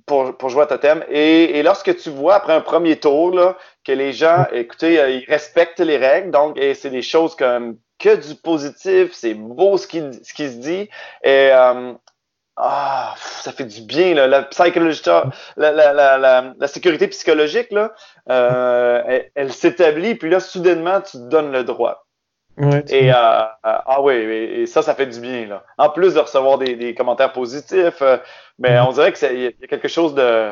pour, 0.07 0.36
pour 0.36 0.49
jouer 0.49 0.62
à 0.62 0.66
Totem. 0.66 1.05
Et, 1.09 1.59
et, 1.59 1.62
lorsque 1.62 1.96
tu 1.96 2.11
vois 2.11 2.36
après 2.36 2.53
un 2.53 2.61
premier 2.61 2.96
tour 2.96 3.34
là, 3.34 3.57
que 3.84 3.92
les 3.92 4.12
gens, 4.12 4.46
écoutez, 4.53 5.01
euh, 5.01 5.11
ils 5.11 5.24
respectent 5.26 5.80
les 5.80 5.96
règles, 5.96 6.30
donc 6.30 6.59
et 6.59 6.74
c'est 6.74 6.90
des 6.90 7.03
choses 7.03 7.34
comme 7.36 7.78
que 7.99 8.14
du 8.16 8.34
positif, 8.36 9.12
c'est 9.12 9.34
beau 9.34 9.76
ce 9.76 9.86
qui, 9.86 10.03
ce 10.22 10.32
qui 10.32 10.49
se 10.49 10.57
dit. 10.57 10.88
Et 11.24 11.51
euh, 11.53 11.92
ah, 12.57 13.14
ça 13.16 13.53
fait 13.53 13.64
du 13.64 13.82
bien, 13.82 14.14
là. 14.14 14.26
La, 14.26 14.42
psychologie, 14.42 15.03
la, 15.57 15.72
la, 15.72 16.55
la, 16.59 16.68
sécurité 16.68 17.07
psychologique, 17.09 17.70
là, 17.70 17.92
euh, 18.30 19.03
elle, 19.07 19.30
elle 19.36 19.53
s'établit, 19.53 20.16
puis 20.16 20.28
là, 20.28 20.40
soudainement, 20.40 21.01
tu 21.01 21.18
te 21.18 21.28
donnes 21.28 21.53
le 21.53 21.62
droit. 21.62 22.08
Ouais, 22.59 22.85
et 22.89 23.11
euh, 23.13 23.15
ah 23.63 24.03
oui, 24.03 24.15
et, 24.15 24.67
ça, 24.67 24.83
ça 24.83 24.95
fait 24.95 25.07
du 25.07 25.21
bien. 25.21 25.47
Là. 25.47 25.65
En 25.79 25.91
plus 25.91 26.15
de 26.15 26.19
recevoir 26.19 26.59
des, 26.59 26.75
des 26.75 26.95
commentaires 26.95 27.33
positifs, 27.33 28.03
euh, 28.03 28.19
mais 28.59 28.71
mm-hmm. 28.71 28.89
on 28.89 28.93
dirait 28.93 29.13
qu'il 29.13 29.41
y, 29.41 29.47
a 29.47 29.67
quelque 29.69 29.89
chose 29.89 30.15
de, 30.15 30.51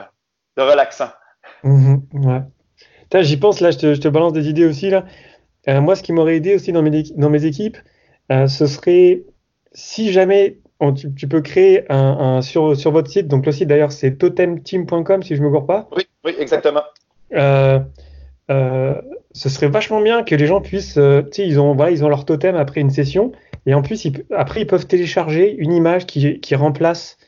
de 0.57 0.63
relaxant. 0.63 1.11
Mm-hmm, 1.65 2.27
ouais. 2.27 3.23
J'y 3.23 3.37
pense, 3.37 3.61
là, 3.61 3.73
je 3.73 3.79
te, 3.79 3.95
je 3.95 4.01
te, 4.01 4.09
balance 4.09 4.33
des 4.33 4.49
idées 4.49 4.67
aussi. 4.67 4.91
Là. 4.91 5.05
Euh, 5.69 5.81
moi, 5.81 5.97
ce 5.97 6.03
qui 6.03 6.13
m'aurait 6.13 6.37
aidé 6.37 6.55
aussi 6.55 6.73
dans 6.73 6.83
mes, 6.83 7.03
dans 7.17 7.31
mes 7.31 7.45
équipes, 7.45 7.77
euh, 8.31 8.47
ce 8.47 8.67
serait 8.67 9.23
si 9.73 10.13
jamais 10.13 10.59
on, 10.79 10.93
tu, 10.93 11.13
tu, 11.15 11.27
peux 11.27 11.41
créer 11.41 11.91
un, 11.91 12.37
un, 12.37 12.43
sur, 12.43 12.77
sur 12.77 12.93
votre 12.93 13.11
site, 13.11 13.29
donc 13.29 13.47
le 13.47 13.53
site 13.53 13.69
d'ailleurs 13.69 13.93
c'est 13.93 14.17
totemteam.com 14.17 15.23
si 15.23 15.37
je 15.37 15.43
me 15.43 15.49
gourre 15.49 15.67
pas. 15.67 15.89
Oui, 15.97 16.07
oui, 16.25 16.35
exactement. 16.39 16.83
Euh, 19.37 19.49
euh, 19.49 19.49
ce 19.49 19.49
serait 19.49 19.69
vachement 19.69 20.01
bien 20.01 20.23
que 20.23 20.35
les 20.35 20.47
gens 20.47 20.61
puissent, 20.61 20.99
euh, 20.99 21.23
tu 21.23 21.43
sais, 21.43 21.49
ils 21.49 21.61
ont, 21.61 21.75
voilà, 21.75 21.91
ils 21.91 22.05
ont 22.05 22.09
leur 22.09 22.25
totem 22.25 22.57
après 22.57 22.81
une 22.81 22.91
session, 22.91 23.33
Et 23.67 23.75
en 23.75 23.83
plus, 23.83 24.09
après, 24.31 24.63
ils 24.63 24.67
peuvent 24.67 24.87
télécharger 24.87 25.55
une 25.59 25.73
image 25.73 26.07
qui, 26.07 26.41
qui 26.41 26.55
remplace 26.55 27.19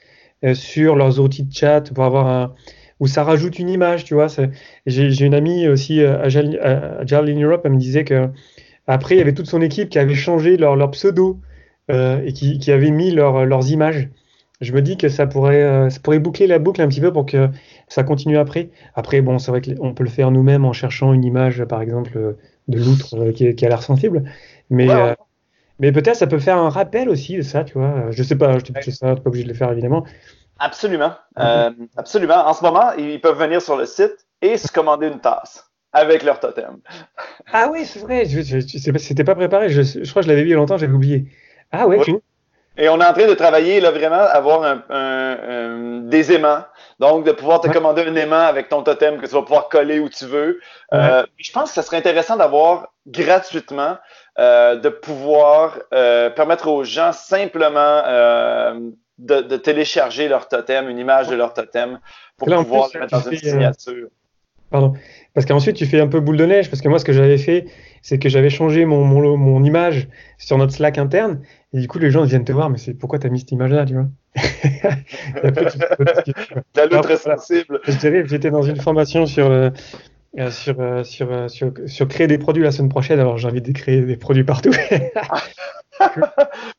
euh, 0.44 0.54
sur 0.54 0.96
leurs 0.96 1.20
outils 1.20 1.44
de 1.44 1.52
chat 1.52 1.92
pour 1.92 2.04
avoir 2.04 2.26
un. 2.28 2.54
où 3.00 3.06
ça 3.06 3.24
rajoute 3.24 3.58
une 3.58 3.68
image, 3.68 4.04
tu 4.04 4.14
vois. 4.14 4.28
J'ai 4.86 5.24
une 5.26 5.34
amie 5.34 5.68
aussi, 5.68 6.02
à 6.02 6.22
Agile 6.22 6.58
in 7.28 7.40
Europe, 7.40 7.62
elle 7.64 7.72
me 7.72 7.78
disait 7.78 8.04
que 8.04 8.28
après, 8.86 9.16
il 9.16 9.18
y 9.18 9.20
avait 9.20 9.34
toute 9.34 9.46
son 9.46 9.60
équipe 9.62 9.90
qui 9.90 9.98
avait 9.98 10.14
changé 10.14 10.56
leur, 10.56 10.90
pseudo 10.90 11.40
et 11.90 12.32
qui, 12.34 12.58
qui 12.58 12.72
avait 12.72 12.90
mis 12.90 13.10
leur, 13.10 13.44
leurs 13.46 13.70
images 13.70 14.08
je 14.60 14.72
me 14.72 14.82
dis 14.82 14.96
que 14.96 15.08
ça 15.08 15.26
pourrait, 15.26 15.62
euh, 15.62 15.90
ça 15.90 16.00
pourrait 16.00 16.18
boucler 16.18 16.46
la 16.46 16.58
boucle 16.58 16.82
un 16.82 16.88
petit 16.88 17.00
peu 17.00 17.12
pour 17.12 17.26
que 17.26 17.48
ça 17.86 18.02
continue 18.02 18.38
après. 18.38 18.70
Après, 18.94 19.20
bon, 19.20 19.38
c'est 19.38 19.50
vrai 19.50 19.60
qu'on 19.60 19.94
peut 19.94 20.04
le 20.04 20.10
faire 20.10 20.30
nous-mêmes 20.30 20.64
en 20.64 20.72
cherchant 20.72 21.12
une 21.12 21.24
image, 21.24 21.64
par 21.64 21.80
exemple, 21.80 22.36
de 22.66 22.78
l'outre 22.78 23.16
euh, 23.16 23.32
qui, 23.32 23.54
qui, 23.54 23.66
a 23.66 23.68
l'air 23.68 23.82
sensible. 23.82 24.24
Mais, 24.68 24.90
euh, 24.90 25.14
mais 25.78 25.92
peut-être 25.92 26.16
ça 26.16 26.26
peut 26.26 26.40
faire 26.40 26.56
un 26.56 26.70
rappel 26.70 27.08
aussi 27.08 27.36
de 27.36 27.42
ça, 27.42 27.62
tu 27.62 27.74
vois. 27.74 28.10
Je 28.10 28.22
sais 28.22 28.36
pas, 28.36 28.58
je 28.58 28.64
sais 28.82 28.90
ça, 28.90 29.14
pas 29.14 29.22
obligé 29.26 29.44
de 29.44 29.48
le 29.48 29.54
faire 29.54 29.70
évidemment. 29.70 30.04
Absolument. 30.58 31.12
absolument. 31.96 32.46
En 32.48 32.52
ce 32.52 32.64
moment, 32.64 32.92
ils 32.98 33.20
peuvent 33.20 33.38
venir 33.38 33.62
sur 33.62 33.76
le 33.76 33.86
site 33.86 34.26
et 34.42 34.56
se 34.56 34.72
commander 34.72 35.06
une 35.06 35.20
tasse 35.20 35.70
avec 35.92 36.24
leur 36.24 36.40
totem. 36.40 36.78
Ah 37.52 37.68
oui, 37.72 37.84
c'est 37.84 38.00
vrai. 38.00 38.24
Je, 38.26 38.40
je, 38.40 38.58
C'était 38.98 39.24
pas 39.24 39.36
préparé. 39.36 39.68
Je, 39.68 39.82
je, 39.82 40.10
crois 40.10 40.20
que 40.20 40.26
je 40.26 40.28
l'avais 40.28 40.42
vu 40.42 40.48
il 40.48 40.50
y 40.50 40.54
a 40.54 40.56
longtemps, 40.56 40.78
j'avais 40.78 40.92
oublié. 40.92 41.26
Ah 41.70 41.86
ouais, 41.86 42.00
oui. 42.06 42.16
Et 42.78 42.88
on 42.88 43.00
est 43.00 43.04
en 43.04 43.12
train 43.12 43.26
de 43.26 43.34
travailler 43.34 43.80
là, 43.80 43.90
vraiment 43.90 44.14
avoir 44.14 44.62
un, 44.62 44.82
un, 44.88 46.00
des 46.02 46.32
aimants. 46.32 46.62
Donc, 47.00 47.26
de 47.26 47.32
pouvoir 47.32 47.60
te 47.60 47.68
commander 47.68 48.02
un 48.02 48.14
aimant 48.14 48.46
avec 48.46 48.68
ton 48.68 48.82
totem 48.82 49.18
que 49.18 49.26
tu 49.26 49.32
vas 49.32 49.42
pouvoir 49.42 49.68
coller 49.68 49.98
où 49.98 50.08
tu 50.08 50.26
veux. 50.26 50.60
Euh, 50.94 51.24
je 51.36 51.52
pense 51.52 51.70
que 51.70 51.74
ça 51.74 51.82
serait 51.82 51.96
intéressant 51.96 52.36
d'avoir 52.36 52.92
gratuitement, 53.06 53.96
euh, 54.38 54.76
de 54.76 54.88
pouvoir 54.88 55.78
euh, 55.92 56.30
permettre 56.30 56.68
aux 56.68 56.84
gens 56.84 57.12
simplement 57.12 58.02
de, 59.18 59.40
de, 59.40 59.56
télécharger 59.56 60.28
leur 60.28 60.46
totem, 60.46 60.88
une 60.88 60.98
image 60.98 61.26
de 61.28 61.34
leur 61.34 61.54
totem, 61.54 61.98
pour 62.36 62.46
pouvoir 62.46 62.88
le 62.94 63.00
mettre 63.00 63.12
dans 63.12 63.30
une 63.30 63.38
signature. 63.38 64.08
Pardon. 64.70 64.92
Parce 65.34 65.46
qu'ensuite, 65.46 65.76
tu 65.76 65.86
fais 65.86 66.00
un 66.00 66.08
peu 66.08 66.20
boule 66.20 66.36
de 66.36 66.44
neige. 66.44 66.68
Parce 66.68 66.82
que 66.82 66.88
moi, 66.88 66.98
ce 66.98 67.04
que 67.04 67.12
j'avais 67.12 67.38
fait, 67.38 67.66
c'est 68.02 68.18
que 68.18 68.28
j'avais 68.28 68.50
changé 68.50 68.84
mon, 68.84 69.04
mon, 69.04 69.36
mon, 69.36 69.64
image 69.64 70.08
sur 70.36 70.58
notre 70.58 70.72
Slack 70.72 70.98
interne. 70.98 71.40
Et 71.74 71.80
du 71.80 71.88
coup, 71.88 71.98
les 71.98 72.10
gens 72.10 72.24
viennent 72.24 72.46
te 72.46 72.52
voir, 72.52 72.70
mais 72.70 72.78
c'est 72.78 72.94
pourquoi 72.94 73.18
tu 73.18 73.26
as 73.26 73.30
mis 73.30 73.40
cette 73.40 73.52
image-là, 73.52 73.84
tu 73.84 73.92
vois? 73.94 74.06
La 76.74 76.86
loutre 76.86 77.18
sensible. 77.18 77.80
Je 77.86 77.98
dirais, 77.98 78.24
j'étais 78.26 78.50
dans 78.50 78.62
une 78.62 78.80
formation 78.80 79.26
sur, 79.26 79.50
euh, 79.50 79.68
euh, 80.38 80.50
sur, 80.50 80.80
euh, 80.80 81.02
sur, 81.02 81.50
sur, 81.50 81.74
sur, 81.86 82.08
créer 82.08 82.26
des 82.26 82.38
produits 82.38 82.62
la 82.62 82.70
semaine 82.70 82.88
prochaine, 82.88 83.20
alors 83.20 83.36
j'ai 83.36 83.48
envie 83.48 83.60
de 83.60 83.70
créer 83.72 84.00
des 84.00 84.16
produits 84.16 84.44
partout. 84.44 84.70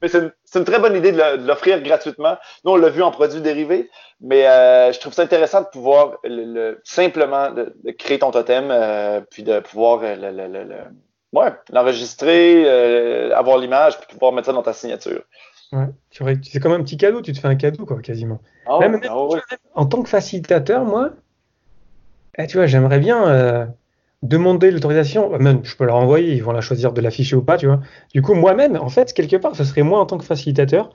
mais 0.01 0.07
c'est 0.07 0.17
une, 0.17 0.31
une, 0.55 0.63
très 0.63 0.79
bonne 0.79 0.95
idée 0.95 1.11
de 1.11 1.45
l'offrir 1.45 1.83
gratuitement. 1.83 2.37
Nous, 2.65 2.71
on 2.71 2.77
l'a 2.77 2.89
vu 2.89 3.03
en 3.03 3.11
produits 3.11 3.41
dérivés, 3.41 3.91
mais 4.21 4.45
je 4.91 4.99
trouve 4.99 5.13
ça 5.13 5.21
intéressant 5.21 5.61
de 5.61 5.67
pouvoir 5.67 6.17
le, 6.23 6.81
simplement 6.83 7.51
de, 7.51 7.75
créer 7.91 8.17
ton 8.17 8.31
totem, 8.31 8.73
puis 9.29 9.43
de 9.43 9.59
pouvoir 9.59 10.01
ouais, 11.34 11.51
l'enregistrer, 11.71 12.63
euh, 12.65 13.36
avoir 13.36 13.57
l'image, 13.57 13.99
puis 13.99 14.07
pouvoir 14.13 14.34
mettre 14.34 14.47
ça 14.47 14.53
dans 14.53 14.63
ta 14.63 14.73
signature. 14.73 15.23
Ouais, 15.71 15.88
c'est 16.41 16.59
comme 16.59 16.71
un 16.71 16.84
petit 16.84 16.97
cadeau, 16.97 17.21
tu 17.21 17.32
te 17.34 17.39
fais 17.39 17.47
un 17.47 17.55
cadeau, 17.55 17.86
quoi, 17.86 18.01
quasiment. 18.01 18.39
Ah 18.65 18.80
même, 18.80 18.99
ah 19.07 19.15
en 19.75 19.86
tant 19.86 20.01
que 20.01 20.09
facilitateur, 20.09 20.84
moi, 20.84 21.11
eh, 22.38 22.47
tu 22.47 22.57
vois, 22.57 22.65
j'aimerais 22.65 22.99
bien 22.99 23.67
demander 24.21 24.71
l'autorisation, 24.71 25.38
même 25.38 25.61
je 25.63 25.75
peux 25.75 25.86
leur 25.86 25.95
envoyer, 25.95 26.34
ils 26.34 26.43
vont 26.43 26.51
la 26.51 26.61
choisir 26.61 26.91
de 26.91 27.01
l'afficher 27.01 27.36
ou 27.36 27.41
pas, 27.41 27.57
tu 27.57 27.67
vois. 27.67 27.80
Du 28.13 28.21
coup, 28.21 28.34
moi-même, 28.34 28.75
en 28.75 28.89
fait, 28.89 29.13
quelque 29.13 29.38
part, 29.38 29.55
ce 29.55 29.63
serait 29.63 29.84
moi 29.84 29.99
en 29.99 30.05
tant 30.05 30.17
que 30.17 30.25
facilitateur 30.25 30.93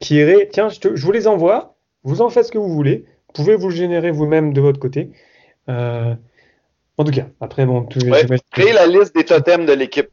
qui 0.00 0.16
irait, 0.16 0.48
tiens, 0.50 0.68
je, 0.68 0.94
je 0.94 1.04
vous 1.04 1.12
les 1.12 1.26
envoie, 1.26 1.76
vous 2.02 2.22
en 2.22 2.28
faites 2.28 2.46
ce 2.46 2.52
que 2.52 2.58
vous 2.58 2.72
voulez. 2.72 3.04
Vous 3.28 3.32
pouvez 3.42 3.56
vous 3.56 3.68
le 3.68 3.74
générer 3.74 4.10
vous-même 4.10 4.52
de 4.52 4.60
votre 4.60 4.78
côté. 4.78 5.10
Euh, 5.68 6.14
en 6.98 7.04
tout 7.04 7.12
cas, 7.12 7.26
après, 7.40 7.66
bon, 7.66 7.84
tout, 7.84 7.98
créer 8.52 8.72
la 8.72 8.86
liste 8.86 9.14
des 9.14 9.24
totems 9.24 9.66
de 9.66 9.72
l'équipe. 9.72 10.08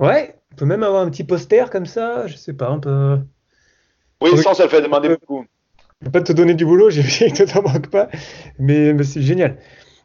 Ouais, 0.00 0.36
on 0.52 0.56
peut 0.56 0.64
même 0.64 0.82
avoir 0.82 1.02
un 1.02 1.10
petit 1.10 1.24
poster 1.24 1.70
comme 1.70 1.86
ça, 1.86 2.26
je 2.26 2.36
sais 2.36 2.52
pas, 2.52 2.68
un 2.68 2.78
peu. 2.78 3.18
Oui, 4.20 4.36
ça, 4.38 4.54
ça 4.54 4.64
le 4.64 4.68
fait 4.68 4.82
demander 4.82 5.08
beaucoup. 5.08 5.44
Je 6.00 6.06
peux 6.06 6.12
pas 6.12 6.20
te 6.22 6.32
donner 6.32 6.54
du 6.54 6.64
boulot, 6.64 6.90
j'ai 6.90 7.02
vu 7.02 7.32
que 7.32 7.44
t'en 7.44 7.62
manques 7.62 7.90
pas, 7.90 8.08
mais, 8.58 8.92
mais 8.92 9.04
c'est 9.04 9.22
génial. 9.22 9.56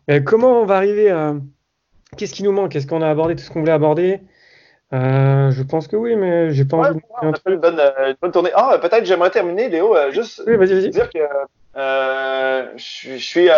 Euh, 0.10 0.20
comment 0.20 0.62
on 0.62 0.66
va 0.66 0.78
arriver 0.78 1.10
à. 1.10 1.36
Qu'est-ce 2.18 2.34
qui 2.34 2.44
nous 2.44 2.52
manque? 2.52 2.76
Est-ce 2.76 2.86
qu'on 2.86 3.02
a 3.02 3.10
abordé 3.10 3.36
tout 3.36 3.44
ce 3.44 3.50
qu'on 3.50 3.62
voulait 3.62 3.72
aborder? 3.72 4.20
Euh, 4.94 5.50
je 5.50 5.64
pense 5.64 5.88
que 5.88 5.96
oui, 5.96 6.16
mais 6.16 6.54
j'ai 6.54 6.66
pas 6.66 6.78
envie 6.78 6.96
de. 6.96 7.02
On 7.22 7.32
a 7.32 7.40
une 7.48 7.56
bonne, 7.56 7.80
euh, 7.80 8.10
une 8.10 8.16
bonne 8.22 8.32
tournée. 8.32 8.52
Ah, 8.54 8.78
peut-être 8.80 9.06
j'aimerais 9.06 9.32
terminer, 9.32 9.70
Léo, 9.70 9.96
euh, 9.96 10.12
juste 10.12 10.44
oui, 10.46 10.56
vas 10.56 10.66
-y, 10.66 10.74
vas 10.74 10.82
-y. 10.82 10.90
dire 10.90 11.10
que 11.10 11.20
euh, 11.76 12.68
je, 12.76 13.14
je 13.14 13.26
suis 13.26 13.50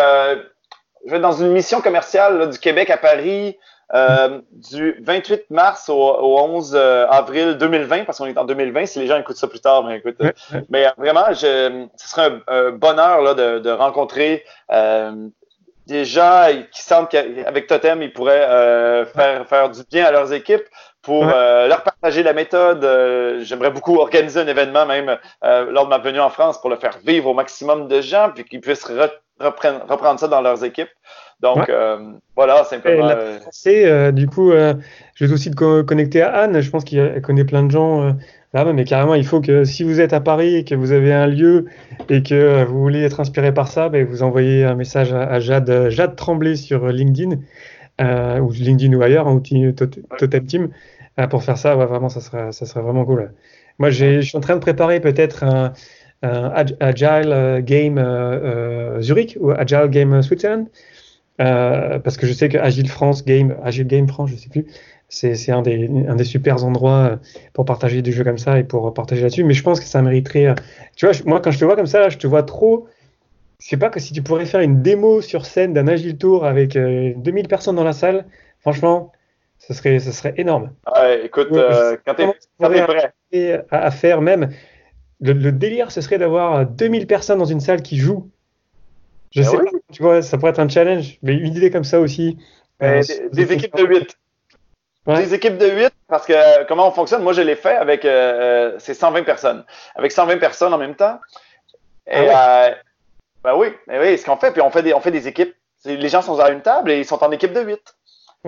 je 1.06 1.12
vais 1.12 1.18
être 1.18 1.22
dans 1.22 1.32
une 1.32 1.52
mission 1.52 1.82
commerciale 1.82 2.38
là, 2.38 2.48
du 2.48 2.60
Québec 2.60 2.90
à 2.90 2.98
Paris 2.98 3.58
euh, 3.94 4.42
du 4.52 5.00
28 5.04 5.52
mars 5.52 5.90
au, 5.90 5.94
au 5.94 6.40
11 6.40 6.76
avril 6.76 7.58
2020, 7.58 8.06
parce 8.06 8.18
qu'on 8.18 8.26
est 8.26 8.38
en 8.38 8.46
2020. 8.46 8.88
Si 8.88 9.00
les 9.00 9.08
gens 9.08 9.18
écoutent 9.18 9.38
ça 9.38 9.48
plus 9.48 9.60
tard, 9.60 9.84
mais 9.84 9.98
écoute. 9.98 10.18
Mais 10.70 10.88
vraiment, 10.98 11.32
je, 11.32 11.86
ce 11.96 12.10
serait 12.10 12.26
un, 12.26 12.42
un 12.48 12.72
bonheur 12.72 13.22
là, 13.22 13.34
de, 13.36 13.60
de 13.60 13.70
rencontrer 13.70 14.44
des 15.88 16.04
gens 16.04 16.48
qui 16.72 16.82
sentent 16.82 17.10
qu'avec 17.10 17.68
Totem, 17.68 18.02
ils 18.02 18.12
pourraient 18.12 19.06
faire, 19.14 19.48
faire 19.48 19.70
du 19.70 19.82
bien 19.92 20.06
à 20.06 20.12
leurs 20.12 20.34
équipes 20.34 20.66
pour 21.06 21.28
euh, 21.28 21.68
leur 21.68 21.84
partager 21.84 22.24
la 22.24 22.34
méthode. 22.34 22.84
Euh, 22.84 23.44
j'aimerais 23.44 23.70
beaucoup 23.70 23.98
organiser 23.98 24.40
un 24.40 24.48
événement 24.48 24.88
même 24.88 25.18
euh, 25.44 25.72
lors 25.72 25.86
de 25.86 25.90
ma 25.90 26.00
venue 26.00 26.20
en 26.20 26.32
France 26.32 26.60
pour 26.60 26.70
le 26.72 26.78
faire 26.78 26.98
vivre 27.06 27.30
au 27.30 27.36
maximum 27.36 27.88
de 27.88 28.02
gens, 28.02 28.32
puis 28.34 28.44
qu'ils 28.44 28.60
puissent 28.60 28.84
reprendre, 29.40 30.20
ça 30.20 30.28
dans 30.28 30.42
leurs 30.42 30.64
équipes. 30.64 30.90
Donc 31.42 31.70
voilà, 32.36 32.64
simplement. 32.64 33.10
C'est 33.52 34.12
du 34.12 34.28
coup, 34.28 34.52
je 34.52 35.26
vais 35.26 35.34
aussi 35.34 35.52
te 35.52 35.82
connecter 35.82 36.22
à 36.22 36.34
Anne. 36.34 36.62
Je 36.62 36.70
pense 36.70 36.84
qu'elle 36.84 37.22
connaît 37.22 37.46
plein 37.46 37.64
de 37.64 37.72
gens 37.72 38.16
là 38.54 38.72
mais 38.72 38.86
carrément, 38.86 39.16
il 39.16 39.26
faut 39.26 39.42
que 39.42 39.66
si 39.66 39.84
vous 39.84 40.00
êtes 40.00 40.14
à 40.14 40.22
Paris 40.22 40.56
et 40.56 40.64
que 40.64 40.76
vous 40.76 40.94
avez 40.94 41.12
un 41.12 41.28
lieu 41.28 41.66
et 42.10 42.24
que 42.24 42.64
vous 42.64 42.80
voulez 42.80 43.04
être 43.04 43.20
inspiré 43.20 43.54
par 43.54 43.68
ça, 43.68 43.90
ben, 43.90 44.06
vous 44.06 44.24
envoyez 44.24 44.64
un 44.64 44.76
message 44.76 45.12
à, 45.12 45.40
Jade, 45.42 45.90
Jade 45.90 46.16
Tremblay 46.16 46.56
sur 46.56 46.88
LinkedIn. 46.88 47.38
ou 48.00 48.52
LinkedIn 48.52 48.94
ou 48.94 49.02
ailleurs, 49.02 49.28
un 49.28 49.34
outil 49.34 49.74
Totem 50.18 50.46
Team. 50.46 50.70
Pour 51.30 51.44
faire 51.44 51.58
ça, 51.58 51.76
vraiment, 51.76 52.10
ça 52.10 52.22
serait, 52.22 52.52
ça 52.52 52.66
serait 52.66 52.82
vraiment 52.82 53.06
cool. 53.06 53.32
Moi, 53.78 53.90
je 53.90 54.22
suis 54.22 54.38
en 54.38 54.42
train 54.42 54.56
de 54.56 54.60
préparer 54.60 55.00
peut-être 55.02 55.44
un, 55.44 55.74
Agile 56.22 57.32
euh, 57.32 57.62
Game 57.62 57.98
euh, 57.98 58.98
euh, 58.98 59.02
Zurich 59.02 59.38
ou 59.40 59.52
Agile 59.52 59.88
Game 59.90 60.22
Switzerland. 60.22 60.68
parce 61.38 62.18
que 62.18 62.28
je 62.28 62.34
sais 62.34 62.50
que 62.50 62.58
Agile 62.58 62.90
France 62.90 63.26
Game, 63.26 63.56
Agile 63.64 63.88
Game 63.88 64.08
France, 64.08 64.32
je 64.32 64.36
sais 64.36 64.50
plus, 64.50 64.66
c'est 65.10 65.52
un 65.52 65.62
des, 65.62 65.90
un 66.08 66.16
des 66.16 66.24
super 66.24 66.64
endroits 66.64 67.20
pour 67.54 67.66
partager 67.66 68.02
des 68.02 68.12
jeux 68.12 68.24
comme 68.24 68.38
ça 68.38 68.60
et 68.60 68.64
pour 68.64 68.94
partager 68.94 69.22
là-dessus. 69.22 69.44
Mais 69.44 69.54
je 69.54 69.64
pense 69.64 69.80
que 69.80 69.86
ça 69.86 70.02
mériterait. 70.02 70.56
Tu 70.96 71.06
vois, 71.06 71.16
moi, 71.26 71.42
quand 71.42 71.52
je 71.52 71.60
te 71.60 71.66
vois 71.66 71.76
comme 71.76 71.86
ça, 71.88 72.10
je 72.10 72.18
te 72.18 72.28
vois 72.28 72.44
trop. 72.44 72.88
Je 73.62 73.70
sais 73.70 73.78
pas 73.78 73.90
que 73.90 74.00
si 74.00 74.14
tu 74.14 74.22
pourrais 74.22 74.46
faire 74.46 74.60
une 74.62 74.82
démo 74.82 75.22
sur 75.22 75.46
scène 75.46 75.74
d'un 75.74 75.88
Agile 75.88 76.18
Tour 76.18 76.46
avec 76.46 76.74
2000 76.74 77.48
personnes 77.48 77.76
dans 77.76 77.84
la 77.84 77.94
salle, 77.94 78.26
franchement, 78.60 79.12
ce 79.68 79.74
serait, 79.74 80.00
ce 80.00 80.12
serait 80.12 80.34
énorme. 80.38 80.72
Ouais, 80.94 81.26
écoute, 81.26 81.48
euh, 81.52 81.98
quand 82.06 82.14
t'es 82.16 82.28
prêt. 82.58 83.66
À, 83.72 83.92
faire 83.92 84.22
même, 84.22 84.50
le, 85.22 85.52
délire, 85.52 85.92
ce 85.92 86.02
serait 86.02 86.18
d'avoir 86.18 86.66
2000 86.66 87.08
personnes 87.08 87.40
dans 87.40 87.46
une 87.46 87.60
salle 87.60 87.82
qui 87.82 87.98
jouent. 87.98 88.30
Je 89.32 89.42
ben 89.42 89.50
sais 89.50 89.58
pas, 89.58 89.64
tu 89.92 90.02
vois, 90.02 90.22
ça 90.22 90.38
pourrait 90.38 90.52
être 90.52 90.60
un 90.60 90.70
challenge, 90.70 91.18
mais 91.22 91.34
une 91.34 91.56
idée 91.56 91.72
comme 91.72 91.84
ça 91.84 92.00
aussi. 92.00 92.38
Euh, 92.82 93.02
des, 93.32 93.54
équipes 93.54 93.76
de 93.76 93.86
8. 93.86 94.18
Des 95.08 95.34
équipes 95.34 95.58
de 95.58 95.70
8, 95.70 95.94
parce 96.08 96.26
que 96.26 96.34
euh, 96.34 96.66
comment 96.68 96.88
on 96.88 96.92
fonctionne, 96.92 97.22
moi 97.22 97.34
je 97.34 97.42
l'ai 97.42 97.56
fait 97.56 97.76
avec 97.76 98.06
euh, 98.06 98.76
c'est 98.80 98.94
120 98.94 99.24
personnes. 99.24 99.64
Avec 99.96 100.12
120 100.12 100.38
personnes 100.38 100.74
en 100.74 100.78
même 100.78 100.96
temps. 100.96 101.20
Et 102.08 102.30
ah 102.30 102.72
ben 103.44 103.56
oui, 103.56 103.68
ben 103.88 104.02
oui, 104.02 104.18
ce 104.18 104.26
qu'on 104.26 104.38
fait, 104.38 104.52
puis 104.52 104.62
on 104.62 104.72
fait 104.72 104.82
des, 104.82 104.94
on 104.94 105.00
fait 105.00 105.12
des 105.12 105.28
équipes. 105.28 105.54
Les 105.86 106.10
gens 106.10 106.24
sont 106.24 106.40
à 106.40 106.50
une 106.50 106.62
table 106.62 106.90
et 106.90 107.00
ils 107.00 107.06
sont 107.06 107.24
en 107.24 107.32
équipe 107.32 107.54
de 107.54 107.62
8. 107.62 107.80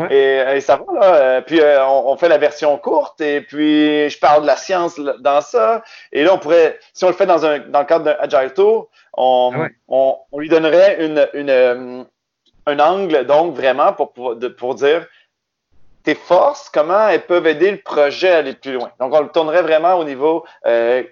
Et, 0.09 0.61
ça 0.61 0.75
va, 0.75 0.85
là. 0.93 1.15
Euh, 1.15 1.41
puis 1.41 1.59
euh, 1.59 1.83
on, 1.85 2.15
fait 2.17 2.29
la 2.29 2.37
version 2.37 2.77
courte 2.77 3.19
et 3.19 3.41
puis 3.41 4.09
je 4.09 4.19
parle 4.19 4.43
de 4.43 4.47
la 4.47 4.55
science 4.55 4.99
dans 4.99 5.41
ça. 5.41 5.83
Et 6.11 6.23
là, 6.23 6.33
on 6.33 6.37
pourrait, 6.37 6.79
si 6.93 7.03
on 7.03 7.07
le 7.07 7.15
fait 7.15 7.25
dans, 7.25 7.45
un, 7.45 7.59
dans 7.59 7.79
le 7.79 7.85
cadre 7.85 8.05
d'un 8.05 8.15
Agile 8.19 8.53
Tour, 8.53 8.89
on, 9.13 9.51
ah 9.55 9.67
on, 9.87 10.17
on, 10.31 10.39
lui 10.39 10.49
donnerait 10.49 11.03
une, 11.03 11.27
une, 11.33 11.49
euh, 11.49 12.03
un 12.67 12.79
angle, 12.79 13.25
donc 13.25 13.55
vraiment, 13.55 13.93
pour, 13.93 14.13
pour, 14.13 14.35
pour 14.57 14.75
dire 14.75 15.07
tes 16.03 16.15
forces, 16.15 16.69
comment 16.69 17.07
elles 17.07 17.25
peuvent 17.25 17.47
aider 17.47 17.71
le 17.71 17.79
projet 17.79 18.31
à 18.31 18.37
aller 18.37 18.53
plus 18.53 18.73
loin. 18.73 18.91
Donc, 18.99 19.13
on 19.13 19.21
le 19.21 19.29
tournerait 19.29 19.63
vraiment 19.63 19.95
au 19.95 20.03
niveau, 20.03 20.45
euh, 20.65 21.03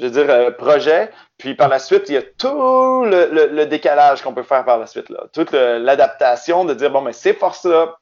je 0.00 0.06
veux 0.06 0.10
dire, 0.24 0.56
projet. 0.56 1.10
Puis 1.38 1.54
par 1.54 1.68
la 1.68 1.78
suite, 1.78 2.08
il 2.08 2.16
y 2.16 2.18
a 2.18 2.22
tout 2.22 3.04
le, 3.04 3.28
le, 3.30 3.46
le 3.46 3.66
décalage 3.66 4.22
qu'on 4.22 4.34
peut 4.34 4.42
faire 4.42 4.64
par 4.64 4.78
la 4.78 4.86
suite, 4.86 5.08
là. 5.08 5.24
toute 5.32 5.52
l'adaptation 5.52 6.64
de 6.64 6.74
dire, 6.74 6.90
bon, 6.90 7.00
mais 7.00 7.12
ces 7.12 7.32
forces-là, 7.32 7.96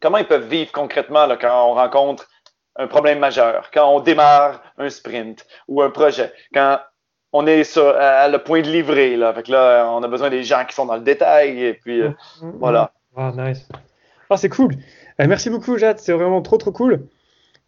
comment 0.00 0.18
ils 0.18 0.26
peuvent 0.26 0.48
vivre 0.48 0.72
concrètement 0.72 1.26
là, 1.26 1.36
quand 1.36 1.70
on 1.70 1.74
rencontre 1.74 2.28
un 2.76 2.86
problème 2.86 3.18
majeur, 3.18 3.70
quand 3.72 3.88
on 3.94 4.00
démarre 4.00 4.62
un 4.78 4.90
sprint 4.90 5.46
ou 5.68 5.82
un 5.82 5.90
projet, 5.90 6.32
quand 6.52 6.78
on 7.32 7.46
est 7.46 7.64
sur, 7.64 7.86
à 7.86 8.28
le 8.28 8.38
point 8.38 8.62
de 8.62 8.70
livrer. 8.70 9.16
Là. 9.16 9.34
Fait 9.34 9.48
là, 9.48 9.90
on 9.90 10.02
a 10.02 10.08
besoin 10.08 10.30
des 10.30 10.42
gens 10.42 10.64
qui 10.66 10.74
sont 10.74 10.86
dans 10.86 10.96
le 10.96 11.02
détail. 11.02 11.62
Et 11.62 11.74
puis, 11.74 12.00
euh, 12.00 12.10
mm, 12.40 12.46
mm, 12.46 12.52
voilà. 12.58 12.92
Ah, 13.16 13.32
nice. 13.36 13.68
Ah, 14.30 14.36
c'est 14.36 14.48
cool. 14.48 14.72
Euh, 15.20 15.26
merci 15.28 15.50
beaucoup, 15.50 15.76
Jade. 15.76 15.98
C'est 15.98 16.12
vraiment 16.12 16.40
trop, 16.40 16.56
trop 16.56 16.72
cool. 16.72 17.06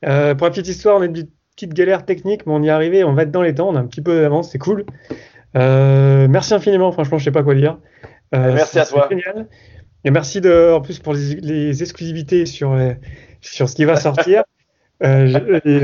Euh, 0.06 0.34
pour 0.34 0.46
la 0.46 0.50
petite 0.50 0.68
histoire, 0.68 0.96
on 0.96 1.02
a 1.02 1.06
une 1.06 1.28
petite 1.54 1.74
galère 1.74 2.04
technique, 2.04 2.46
mais 2.46 2.52
on 2.52 2.62
y 2.62 2.68
est 2.68 2.70
arrivé. 2.70 3.04
On 3.04 3.12
va 3.12 3.22
être 3.22 3.30
dans 3.30 3.42
les 3.42 3.54
temps. 3.54 3.68
On 3.68 3.76
a 3.76 3.80
un 3.80 3.86
petit 3.86 4.00
peu 4.00 4.20
d'avance. 4.20 4.50
C'est 4.50 4.58
cool. 4.58 4.86
merci 5.54 6.54
infiniment. 6.54 6.90
Franchement, 6.92 7.18
je 7.18 7.24
sais 7.24 7.32
pas 7.32 7.42
quoi 7.42 7.54
dire. 7.54 7.78
merci 8.32 8.78
à 8.78 8.86
toi. 8.86 9.08
Génial. 9.10 9.48
Et 10.04 10.10
merci 10.10 10.40
de, 10.40 10.72
en 10.72 10.80
plus 10.80 10.98
pour 10.98 11.14
les, 11.14 11.82
exclusivités 11.82 12.46
sur, 12.46 12.78
sur 13.40 13.68
ce 13.68 13.74
qui 13.74 13.84
va 13.84 13.96
sortir. 13.96 14.44
et, 15.00 15.80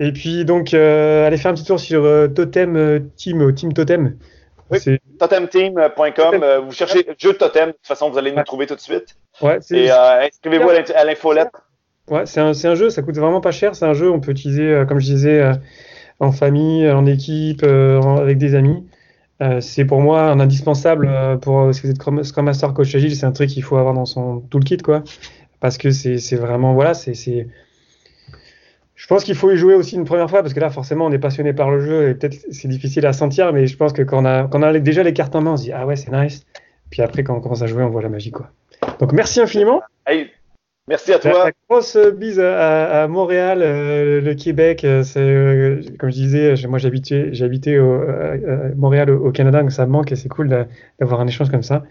et 0.00 0.12
puis 0.12 0.46
donc, 0.46 0.72
euh, 0.72 1.26
allez 1.26 1.36
faire 1.36 1.50
un 1.50 1.54
petit 1.54 1.64
tour 1.64 1.78
sur 1.78 2.04
euh, 2.04 2.26
Totem 2.26 2.74
euh, 2.74 3.00
Team, 3.16 3.54
Team 3.54 3.74
Totem. 3.74 4.16
Oui, 4.70 4.78
totemteam.com. 5.18 6.44
vous 6.64 6.72
cherchez 6.72 7.06
jeu 7.18 7.34
Totem, 7.34 7.68
de 7.68 7.72
toute 7.72 7.86
façon, 7.86 8.08
vous 8.08 8.16
allez 8.16 8.32
nous 8.32 8.42
trouver 8.44 8.66
tout 8.66 8.76
de 8.76 8.80
suite. 8.80 9.16
Ouais, 9.42 9.58
et 9.72 9.90
inscrivez-vous 9.90 10.70
à 10.70 11.04
l'infolettre. 11.04 11.68
Ouais, 12.08 12.24
c'est 12.24 12.40
un, 12.40 12.52
un, 12.52 12.74
jeu, 12.74 12.88
ça 12.88 13.02
coûte 13.02 13.16
vraiment 13.16 13.40
pas 13.40 13.50
cher. 13.50 13.74
C'est 13.74 13.84
un 13.84 13.94
jeu, 13.94 14.10
on 14.10 14.20
peut 14.20 14.30
utiliser, 14.30 14.84
comme 14.88 15.00
je 15.00 15.06
disais, 15.06 15.52
en 16.20 16.32
famille, 16.32 16.88
en 16.88 17.04
équipe, 17.04 17.64
avec 17.64 18.38
des 18.38 18.54
amis. 18.54 18.86
C'est 19.60 19.84
pour 19.84 20.00
moi 20.00 20.30
un 20.30 20.40
indispensable 20.40 21.38
pour 21.40 21.74
si 21.74 21.82
vous 21.82 21.90
êtes 21.90 22.24
Scrum 22.24 22.44
Master 22.44 22.74
Coach 22.74 22.94
Agile. 22.94 23.16
C'est 23.16 23.26
un 23.26 23.32
truc 23.32 23.50
qu'il 23.50 23.62
faut 23.62 23.76
avoir 23.76 23.94
dans 23.94 24.06
son 24.06 24.40
toolkit, 24.40 24.78
quoi. 24.78 25.02
Parce 25.60 25.78
que 25.78 25.90
c'est 25.90 26.36
vraiment, 26.36 26.74
voilà, 26.74 26.94
c'est 26.94 27.14
je 29.00 29.06
pense 29.06 29.24
qu'il 29.24 29.34
faut 29.34 29.50
y 29.50 29.56
jouer 29.56 29.74
aussi 29.74 29.96
une 29.96 30.04
première 30.04 30.28
fois 30.28 30.42
parce 30.42 30.52
que 30.52 30.60
là, 30.60 30.68
forcément, 30.68 31.06
on 31.06 31.10
est 31.10 31.18
passionné 31.18 31.54
par 31.54 31.70
le 31.70 31.80
jeu 31.80 32.10
et 32.10 32.14
peut-être 32.14 32.36
c'est 32.50 32.68
difficile 32.68 33.06
à 33.06 33.14
sentir, 33.14 33.50
mais 33.50 33.66
je 33.66 33.74
pense 33.74 33.94
que 33.94 34.02
quand 34.02 34.22
on 34.22 34.26
a, 34.26 34.46
quand 34.46 34.60
on 34.60 34.62
a 34.62 34.78
déjà 34.78 35.02
les 35.02 35.14
cartes 35.14 35.34
en 35.34 35.40
main, 35.40 35.52
on 35.52 35.56
se 35.56 35.62
dit 35.62 35.72
ah 35.72 35.86
ouais, 35.86 35.96
c'est 35.96 36.12
nice. 36.12 36.44
Puis 36.90 37.00
après, 37.00 37.24
quand 37.24 37.34
on 37.34 37.40
commence 37.40 37.62
à 37.62 37.66
jouer, 37.66 37.82
on 37.82 37.88
voit 37.88 38.02
la 38.02 38.10
magie 38.10 38.30
quoi. 38.30 38.50
Donc 38.98 39.12
merci 39.12 39.40
infiniment. 39.40 39.80
Merci 40.90 41.12
à 41.12 41.18
toi. 41.18 41.44
La 41.46 41.52
grosse 41.68 41.96
bise 42.16 42.40
à, 42.40 43.06
Montréal, 43.08 43.60
euh, 43.62 44.20
le 44.20 44.34
Québec. 44.34 44.84
Euh, 44.84 45.02
c'est 45.02 45.20
euh, 45.20 45.80
comme 45.98 46.10
je 46.10 46.16
disais, 46.16 46.54
moi 46.68 46.78
j'habitais, 46.78 47.30
habité 47.42 47.78
au, 47.78 48.02
Montréal 48.76 49.10
au, 49.10 49.30
Canada, 49.30 49.62
donc 49.62 49.72
ça 49.72 49.86
me 49.86 49.92
manque 49.92 50.12
et 50.12 50.16
c'est 50.16 50.28
cool 50.28 50.66
d'avoir 50.98 51.20
un 51.20 51.26
échange 51.26 51.50
comme 51.50 51.62
ça. 51.62 51.84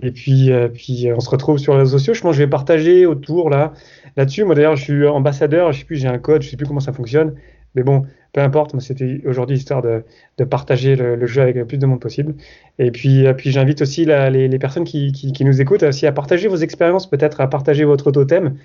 Et 0.00 0.12
puis, 0.12 0.50
puis 0.74 1.08
on 1.14 1.20
se 1.20 1.28
retrouve 1.28 1.58
sur 1.58 1.74
les 1.74 1.80
réseaux 1.80 1.98
sociaux. 1.98 2.14
Je 2.14 2.22
pense 2.22 2.30
que 2.32 2.38
je 2.38 2.42
vais 2.42 2.50
partager 2.50 3.04
autour 3.04 3.50
là 3.50 3.72
là-dessus. 4.16 4.44
Moi 4.44 4.54
d'ailleurs, 4.54 4.76
je 4.76 4.84
suis 4.84 5.06
ambassadeur, 5.06 5.72
je 5.72 5.80
sais 5.80 5.84
plus, 5.84 5.96
j'ai 5.96 6.08
un 6.08 6.18
code, 6.18 6.42
je 6.42 6.48
sais 6.50 6.56
plus 6.56 6.66
comment 6.66 6.80
ça 6.80 6.92
fonctionne. 6.92 7.34
Mais 7.74 7.82
bon, 7.82 8.04
peu 8.32 8.40
importe, 8.40 8.74
moi 8.74 8.80
c'était 8.80 9.20
aujourd'hui 9.26 9.56
histoire 9.56 9.82
de, 9.82 10.04
de 10.38 10.44
partager 10.44 10.96
le, 10.96 11.26
jeu 11.26 11.42
avec 11.42 11.56
le 11.56 11.66
plus 11.66 11.78
de 11.78 11.86
monde 11.86 12.00
possible. 12.00 12.34
Et 12.78 12.90
puis, 12.90 13.24
puis 13.34 13.50
j'invite 13.50 13.82
aussi 13.82 14.04
les, 14.04 14.48
les, 14.48 14.58
personnes 14.58 14.84
qui, 14.84 15.12
qui, 15.12 15.44
nous 15.44 15.60
écoutent 15.60 15.82
aussi 15.82 16.06
à 16.06 16.12
partager 16.12 16.48
vos 16.48 16.56
expériences, 16.56 17.08
peut-être 17.08 17.40
à 17.40 17.48
partager 17.48 17.84
votre 17.84 18.10
totem. 18.10 18.56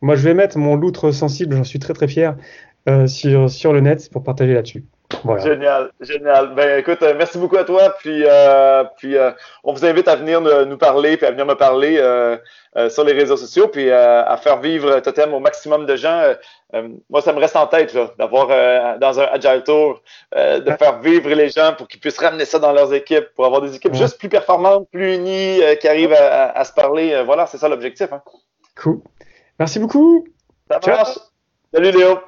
Moi 0.00 0.16
je 0.16 0.22
vais 0.22 0.34
mettre 0.34 0.58
mon 0.58 0.76
loutre 0.76 1.12
sensible, 1.12 1.56
j'en 1.56 1.64
suis 1.64 1.78
très 1.78 1.94
très 1.94 2.08
fier, 2.08 2.36
euh, 2.88 3.06
sur, 3.06 3.50
sur 3.50 3.72
le 3.72 3.80
net 3.80 4.08
pour 4.10 4.24
partager 4.24 4.54
là-dessus. 4.54 4.84
Génial, 5.42 5.90
génial. 6.00 6.54
Ben 6.54 6.78
écoute, 6.78 7.02
euh, 7.02 7.14
merci 7.16 7.38
beaucoup 7.38 7.56
à 7.56 7.64
toi. 7.64 7.94
Puis, 7.98 8.24
euh, 8.26 8.84
puis 8.96 9.16
euh, 9.16 9.30
on 9.64 9.72
vous 9.72 9.84
invite 9.84 10.08
à 10.08 10.16
venir 10.16 10.40
nous 10.40 10.78
parler, 10.78 11.16
puis 11.16 11.26
à 11.26 11.30
venir 11.30 11.46
me 11.46 11.54
parler 11.54 12.00
sur 12.88 13.04
les 13.04 13.12
réseaux 13.12 13.36
sociaux, 13.36 13.68
puis 13.68 13.90
à 13.90 14.36
faire 14.36 14.60
vivre 14.60 15.00
Totem 15.00 15.34
au 15.34 15.40
maximum 15.40 15.86
de 15.86 15.96
gens. 15.96 16.34
moi, 17.10 17.20
ça 17.20 17.32
me 17.32 17.38
reste 17.38 17.56
en 17.56 17.66
tête 17.66 17.96
d'avoir 18.18 18.98
dans 18.98 19.20
un 19.20 19.24
Agile 19.24 19.62
Tour, 19.64 20.02
de 20.34 20.70
faire 20.78 20.98
vivre 21.00 21.28
les 21.30 21.50
gens 21.50 21.74
pour 21.76 21.88
qu'ils 21.88 22.00
puissent 22.00 22.18
ramener 22.18 22.44
ça 22.44 22.58
dans 22.58 22.72
leurs 22.72 22.92
équipes, 22.94 23.26
pour 23.34 23.46
avoir 23.46 23.60
des 23.60 23.74
équipes 23.76 23.94
juste 23.94 24.18
plus 24.18 24.28
performantes, 24.28 24.88
plus 24.90 25.16
unies, 25.16 25.60
qui 25.80 25.88
arrivent 25.88 26.14
à, 26.14 26.64
se 26.64 26.72
parler. 26.72 27.22
voilà, 27.24 27.46
c'est 27.46 27.58
ça 27.58 27.68
l'objectif. 27.68 28.12
Hein. 28.12 28.22
Cool. 28.80 29.00
Merci 29.58 29.78
beaucoup. 29.78 30.26
Ça 30.70 30.80
marche. 30.86 31.18
Salut 31.72 31.90
Léo. 31.90 32.18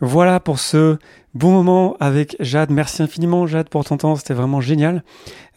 Voilà 0.00 0.38
pour 0.38 0.60
ce 0.60 0.96
bon 1.34 1.50
moment 1.50 1.96
avec 1.98 2.36
Jade. 2.40 2.70
Merci 2.70 3.02
infiniment 3.02 3.46
Jade 3.46 3.68
pour 3.68 3.84
ton 3.84 3.96
temps, 3.96 4.16
c'était 4.16 4.34
vraiment 4.34 4.60
génial. 4.60 5.02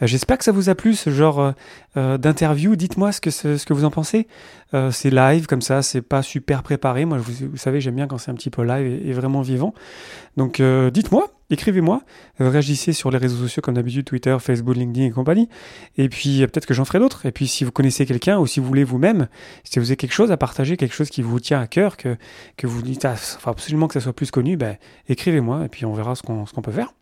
Euh, 0.01 0.07
j'espère 0.07 0.37
que 0.37 0.43
ça 0.43 0.51
vous 0.51 0.69
a 0.69 0.75
plu 0.75 0.95
ce 0.95 1.11
genre 1.11 1.39
euh, 1.39 1.51
euh, 1.95 2.17
d'interview. 2.17 2.75
Dites-moi 2.75 3.11
ce 3.11 3.21
que, 3.21 3.29
ce 3.29 3.63
que 3.65 3.73
vous 3.73 3.85
en 3.85 3.91
pensez. 3.91 4.27
c'est 4.91 5.09
live 5.09 5.47
comme 5.47 5.61
ça, 5.61 5.81
c'est 5.81 6.01
pas 6.01 6.23
super 6.23 6.63
préparé. 6.63 7.05
Moi, 7.05 7.17
vous, 7.19 7.57
savez, 7.57 7.81
j'aime 7.81 7.95
bien 7.95 8.07
quand 8.07 8.17
c'est 8.17 8.31
un 8.31 8.35
petit 8.35 8.49
peu 8.49 8.63
live 8.63 9.01
et, 9.05 9.13
vraiment 9.13 9.41
vivant. 9.41 9.73
Donc, 10.37 10.61
dites-moi, 10.61 11.29
écrivez-moi, 11.51 12.01
réagissez 12.39 12.93
sur 12.93 13.11
les 13.11 13.17
réseaux 13.17 13.37
sociaux 13.37 13.61
comme 13.61 13.75
d'habitude, 13.75 14.05
Twitter, 14.05 14.35
Facebook, 14.39 14.75
LinkedIn 14.75 15.07
et 15.07 15.11
compagnie. 15.11 15.49
Et 15.97 16.09
puis, 16.09 16.39
peut-être 16.47 16.65
que 16.65 16.73
j'en 16.73 16.85
ferai 16.85 16.99
d'autres. 16.99 17.25
Et 17.25 17.31
puis, 17.31 17.47
si 17.47 17.63
vous 17.63 17.71
connaissez 17.71 18.05
quelqu'un 18.05 18.39
ou 18.39 18.47
si 18.47 18.59
vous 18.59 18.65
voulez 18.65 18.83
vous-même, 18.83 19.27
si 19.63 19.79
vous 19.79 19.85
avez 19.87 19.97
quelque 19.97 20.13
chose 20.13 20.31
à 20.31 20.37
partager, 20.37 20.77
quelque 20.77 20.95
chose 20.95 21.09
qui 21.09 21.21
vous 21.21 21.39
tient 21.39 21.59
à 21.59 21.67
cœur, 21.67 21.97
que, 21.97 22.17
que 22.57 22.67
vous 22.67 22.81
dites, 22.81 23.05
ah, 23.05 23.13
enfin, 23.13 23.51
absolument 23.51 23.87
que 23.87 23.93
ça 23.93 24.01
soit 24.01 24.13
plus 24.13 24.31
connu, 24.31 24.57
ben, 24.57 24.77
écrivez-moi 25.09 25.65
et 25.65 25.69
puis 25.69 25.85
on 25.85 25.93
verra 25.93 26.15
ce 26.15 26.21
qu'on 26.21 26.61
peut 26.61 26.71
faire. 26.71 26.93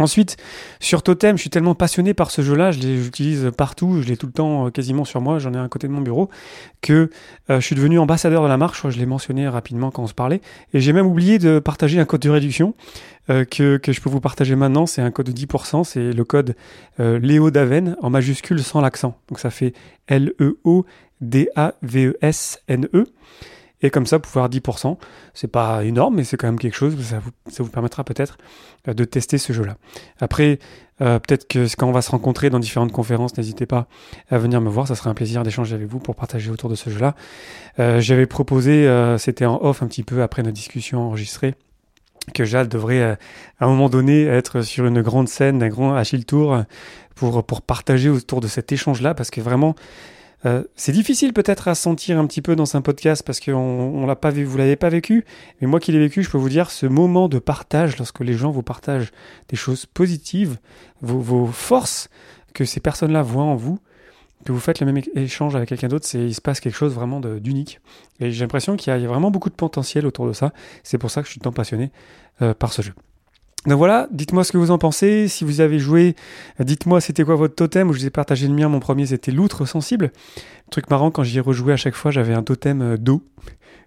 Ensuite, 0.00 0.36
sur 0.80 1.04
Totem, 1.04 1.36
je 1.36 1.42
suis 1.42 1.50
tellement 1.50 1.76
passionné 1.76 2.14
par 2.14 2.32
ce 2.32 2.42
jeu-là, 2.42 2.72
je 2.72 2.80
l'utilise 2.80 3.52
partout, 3.56 4.02
je 4.02 4.08
l'ai 4.08 4.16
tout 4.16 4.26
le 4.26 4.32
temps 4.32 4.66
euh, 4.66 4.70
quasiment 4.70 5.04
sur 5.04 5.20
moi, 5.20 5.38
j'en 5.38 5.54
ai 5.54 5.56
un 5.56 5.68
côté 5.68 5.86
de 5.86 5.92
mon 5.92 6.00
bureau, 6.00 6.30
que 6.82 7.10
euh, 7.48 7.60
je 7.60 7.66
suis 7.66 7.76
devenu 7.76 8.00
ambassadeur 8.00 8.42
de 8.42 8.48
la 8.48 8.56
marche, 8.56 8.88
je, 8.88 8.98
l'ai 8.98 9.06
mentionné 9.06 9.46
rapidement 9.46 9.92
quand 9.92 10.02
on 10.02 10.08
se 10.08 10.14
parlait, 10.14 10.40
et 10.72 10.80
j'ai 10.80 10.92
même 10.92 11.06
oublié 11.06 11.38
de 11.38 11.60
partager 11.60 12.00
un 12.00 12.06
code 12.06 12.22
de 12.22 12.30
réduction 12.30 12.74
euh, 13.30 13.44
que, 13.44 13.78
je 13.86 14.00
peux 14.00 14.10
vous 14.10 14.20
partager 14.20 14.56
maintenant, 14.56 14.86
c'est 14.86 15.00
un 15.00 15.12
code 15.12 15.30
de 15.30 15.32
10%, 15.32 15.84
c'est 15.84 16.12
le 16.12 16.24
code 16.24 16.56
Léo 16.98 17.52
Daven 17.52 17.96
en 18.02 18.10
majuscule 18.10 18.64
sans 18.64 18.80
l'accent, 18.80 19.16
donc 19.28 19.38
ça 19.38 19.50
fait 19.50 19.74
L-E-O-D-A-V-E-S-N-E. 20.08 20.88
-E. 22.92 23.06
Et 23.82 23.90
comme 23.90 24.06
ça, 24.06 24.18
pouvoir 24.18 24.48
10%, 24.48 24.96
c'est 25.34 25.50
pas 25.50 25.84
énorme, 25.84 26.16
mais 26.16 26.24
c'est 26.24 26.36
quand 26.36 26.46
même 26.46 26.58
quelque 26.58 26.76
chose, 26.76 26.96
ça 27.02 27.20
vous, 27.62 27.68
permettra 27.68 28.04
peut-être 28.04 28.38
euh, 28.88 28.94
de 28.94 29.04
tester 29.04 29.36
ce 29.36 29.52
jeu-là. 29.52 29.76
Après, 30.20 30.58
euh, 31.00 31.18
peut-être 31.18 31.48
que 31.48 31.66
quand 31.76 31.88
on 31.88 31.92
va 31.92 32.00
se 32.00 32.10
rencontrer 32.10 32.50
dans 32.50 32.60
différentes 32.60 32.92
conférences, 32.92 33.36
n'hésitez 33.36 33.66
pas 33.66 33.86
à 34.30 34.38
venir 34.38 34.60
me 34.60 34.70
voir, 34.70 34.88
ça 34.88 34.94
serait 34.94 35.10
un 35.10 35.14
plaisir 35.14 35.42
d'échanger 35.42 35.74
avec 35.74 35.88
vous 35.88 35.98
pour 35.98 36.14
partager 36.14 36.50
autour 36.50 36.70
de 36.70 36.76
ce 36.76 36.88
jeu-là. 36.88 37.14
Euh, 37.78 38.00
J'avais 38.00 38.26
proposé, 38.26 38.88
c'était 39.18 39.44
en 39.44 39.60
off 39.62 39.82
un 39.82 39.86
petit 39.86 40.02
peu 40.02 40.22
après 40.22 40.42
notre 40.42 40.54
discussion 40.54 41.02
enregistrée, 41.08 41.54
que 42.32 42.44
Jade 42.44 42.68
devrait 42.68 43.02
à 43.02 43.18
un 43.60 43.66
moment 43.66 43.90
donné 43.90 44.24
être 44.24 44.62
sur 44.62 44.86
une 44.86 45.02
grande 45.02 45.28
scène, 45.28 45.62
un 45.62 45.68
grand 45.68 45.94
Achille 45.94 46.24
Tour, 46.24 46.62
pour, 47.14 47.44
pour 47.44 47.60
partager 47.60 48.08
autour 48.08 48.40
de 48.40 48.48
cet 48.48 48.72
échange-là, 48.72 49.14
parce 49.14 49.30
que 49.30 49.40
vraiment, 49.40 49.74
euh, 50.46 50.62
c'est 50.76 50.92
difficile 50.92 51.32
peut-être 51.32 51.68
à 51.68 51.74
sentir 51.74 52.18
un 52.18 52.26
petit 52.26 52.42
peu 52.42 52.54
dans 52.54 52.76
un 52.76 52.82
podcast 52.82 53.22
parce 53.24 53.40
qu'on 53.40 53.52
on 53.52 54.06
l'a 54.06 54.16
pas 54.16 54.30
vu, 54.30 54.44
vous 54.44 54.58
l'avez 54.58 54.76
pas 54.76 54.90
vécu, 54.90 55.24
mais 55.60 55.66
moi 55.66 55.80
qui 55.80 55.92
l'ai 55.92 55.98
vécu, 55.98 56.22
je 56.22 56.30
peux 56.30 56.38
vous 56.38 56.48
dire 56.48 56.70
ce 56.70 56.86
moment 56.86 57.28
de 57.28 57.38
partage 57.38 57.96
lorsque 57.96 58.20
les 58.20 58.34
gens 58.34 58.50
vous 58.50 58.62
partagent 58.62 59.10
des 59.48 59.56
choses 59.56 59.86
positives, 59.86 60.58
vos, 61.00 61.46
forces 61.46 62.08
que 62.52 62.64
ces 62.64 62.80
personnes-là 62.80 63.22
voient 63.22 63.44
en 63.44 63.56
vous, 63.56 63.78
que 64.44 64.52
vous 64.52 64.60
faites 64.60 64.80
le 64.80 64.86
même 64.86 65.02
échange 65.14 65.56
avec 65.56 65.70
quelqu'un 65.70 65.88
d'autre, 65.88 66.06
c'est 66.06 66.18
il 66.18 66.34
se 66.34 66.42
passe 66.42 66.60
quelque 66.60 66.76
chose 66.76 66.92
vraiment 66.92 67.20
d'unique. 67.20 67.80
Et 68.20 68.30
j'ai 68.30 68.44
l'impression 68.44 68.76
qu'il 68.76 68.92
y, 68.92 69.04
a 69.04 69.08
vraiment 69.08 69.30
beaucoup 69.30 69.48
de 69.48 69.54
potentiel 69.54 70.06
autour 70.06 70.26
de 70.26 70.34
ça. 70.34 70.52
C'est 70.82 70.98
pour 70.98 71.10
ça 71.10 71.22
que 71.22 71.26
je 71.26 71.32
suis 71.32 71.40
tant 71.40 71.52
passionné 71.52 71.90
euh, 72.42 72.52
par 72.52 72.72
ce 72.74 72.82
jeu. 72.82 72.92
Donc 73.66 73.78
voilà, 73.78 74.08
dites-moi 74.10 74.44
ce 74.44 74.52
que 74.52 74.58
vous 74.58 74.70
en 74.70 74.78
pensez. 74.78 75.26
Si 75.28 75.44
vous 75.44 75.62
avez 75.62 75.78
joué, 75.78 76.14
dites-moi 76.60 77.00
c'était 77.00 77.24
quoi 77.24 77.34
votre 77.34 77.54
totem. 77.54 77.92
Je 77.92 77.98
vous 77.98 78.06
ai 78.06 78.10
partagé 78.10 78.46
le 78.46 78.54
mien. 78.54 78.68
Mon 78.68 78.80
premier 78.80 79.06
c'était 79.06 79.32
l'outre 79.32 79.64
sensible. 79.64 80.12
truc 80.70 80.90
marrant, 80.90 81.10
quand 81.10 81.22
j'y 81.22 81.38
ai 81.38 81.40
rejoué 81.40 81.72
à 81.72 81.76
chaque 81.76 81.94
fois, 81.94 82.10
j'avais 82.10 82.34
un 82.34 82.42
totem 82.42 82.82
euh, 82.82 82.96
d'eau. 82.98 83.22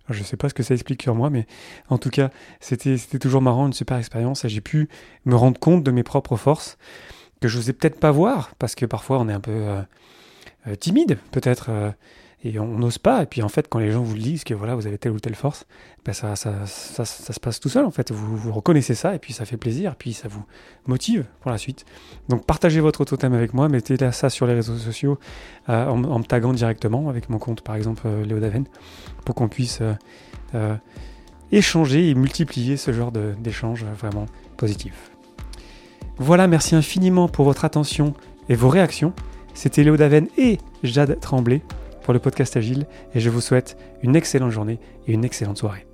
Je 0.10 0.20
ne 0.20 0.24
sais 0.24 0.38
pas 0.38 0.50
ce 0.50 0.54
que 0.54 0.64
ça 0.64 0.74
explique 0.74 1.04
sur 1.04 1.16
moi, 1.16 1.30
mais 1.30 1.46
en 1.90 1.98
tout 1.98 2.10
cas, 2.10 2.30
c'était 2.62 3.20
toujours 3.20 3.42
marrant, 3.42 3.68
une 3.68 3.74
super 3.74 3.98
expérience. 3.98 4.48
J'ai 4.48 4.62
pu 4.62 4.88
me 5.26 5.36
rendre 5.36 5.60
compte 5.60 5.84
de 5.84 5.92
mes 5.92 6.04
propres 6.04 6.38
forces 6.38 6.78
que 7.42 7.50
je 7.50 7.58
n'osais 7.58 7.74
peut-être 7.74 8.00
pas 8.00 8.12
voir 8.12 8.52
parce 8.58 8.74
que 8.74 8.86
parfois 8.86 9.20
on 9.20 9.28
est 9.28 9.34
un 9.34 9.42
peu 9.42 9.52
euh, 9.52 9.82
euh, 10.68 10.76
timide, 10.76 11.18
peut-être 11.32 11.70
et 12.44 12.60
on 12.60 12.78
n'ose 12.78 12.98
pas. 12.98 13.24
Et 13.24 13.26
puis 13.26 13.42
en 13.42 13.50
fait, 13.50 13.68
quand 13.68 13.80
les 13.80 13.92
gens 13.92 14.04
vous 14.04 14.14
le 14.14 14.22
disent 14.22 14.44
que 14.44 14.54
voilà, 14.54 14.76
vous 14.76 14.86
avez 14.88 14.98
telle 14.98 15.12
ou 15.12 15.20
telle 15.20 15.36
force, 15.36 15.66
ben 16.06 16.14
ça, 16.14 16.36
ça, 16.36 16.66
ça, 16.66 17.04
ça, 17.04 17.34
se 17.34 17.40
passe 17.40 17.60
tout 17.60 17.70
seul 17.70 17.86
en 17.86 17.92
fait. 17.92 18.12
Vous, 18.12 18.52
reconnaissez 18.52 18.96
ça 18.96 19.16
et 19.16 19.20
puis 19.20 19.34
ça 19.34 19.46
fait 19.46 19.58
plaisir, 19.58 19.94
et 19.94 19.96
puis 19.98 20.14
ça 20.14 20.28
vous 20.28 20.44
motive 20.86 21.26
pour 21.42 21.52
la 21.52 21.58
suite. 21.58 21.86
Donc 22.30 22.46
partagez 22.46 22.80
votre 22.80 23.04
totem 23.06 23.34
avec 23.34 23.54
moi, 23.54 23.70
mettez 23.70 23.98
ça 24.12 24.30
sur 24.30 24.46
les 24.46 24.54
réseaux 24.54 24.78
sociaux 24.78 25.18
euh, 25.70 25.88
en, 25.88 25.98
me 25.98 26.24
taguant 26.24 26.54
directement 26.54 27.10
avec 27.10 27.30
mon 27.30 27.40
compte 27.40 27.62
par 27.62 27.76
exemple 27.76 28.04
euh, 28.06 28.24
Léo 28.24 28.40
Daven 28.40 28.66
pour 29.26 29.36
qu'on 29.36 29.50
puisse 29.50 29.82
euh, 30.56 30.76
échanger 31.52 32.10
et 32.10 32.16
multiplier 32.16 32.78
ce 32.78 32.94
genre 32.94 33.12
d'échanges 33.12 33.84
vraiment 33.84 34.28
positifs. 34.58 35.12
Voilà, 36.20 36.48
merci 36.48 36.76
infiniment 36.76 37.28
pour 37.28 37.46
votre 37.46 37.66
attention 37.66 38.14
et 38.50 38.56
vos 38.56 38.70
réactions. 38.70 39.14
C'était 39.54 39.84
Léo 39.84 39.98
Daven 39.98 40.28
et 40.38 40.60
Jade 40.84 41.20
Tremblay 41.20 41.62
pour 42.08 42.14
le 42.14 42.22
podcast 42.22 42.56
Agile 42.56 42.86
et 43.14 43.20
je 43.20 43.30
vous 43.30 43.42
souhaite 43.42 43.76
une 44.02 44.16
excellente 44.16 44.52
journée 44.52 44.80
et 45.08 45.12
une 45.12 45.26
excellente 45.26 45.58
soirée. 45.58 45.87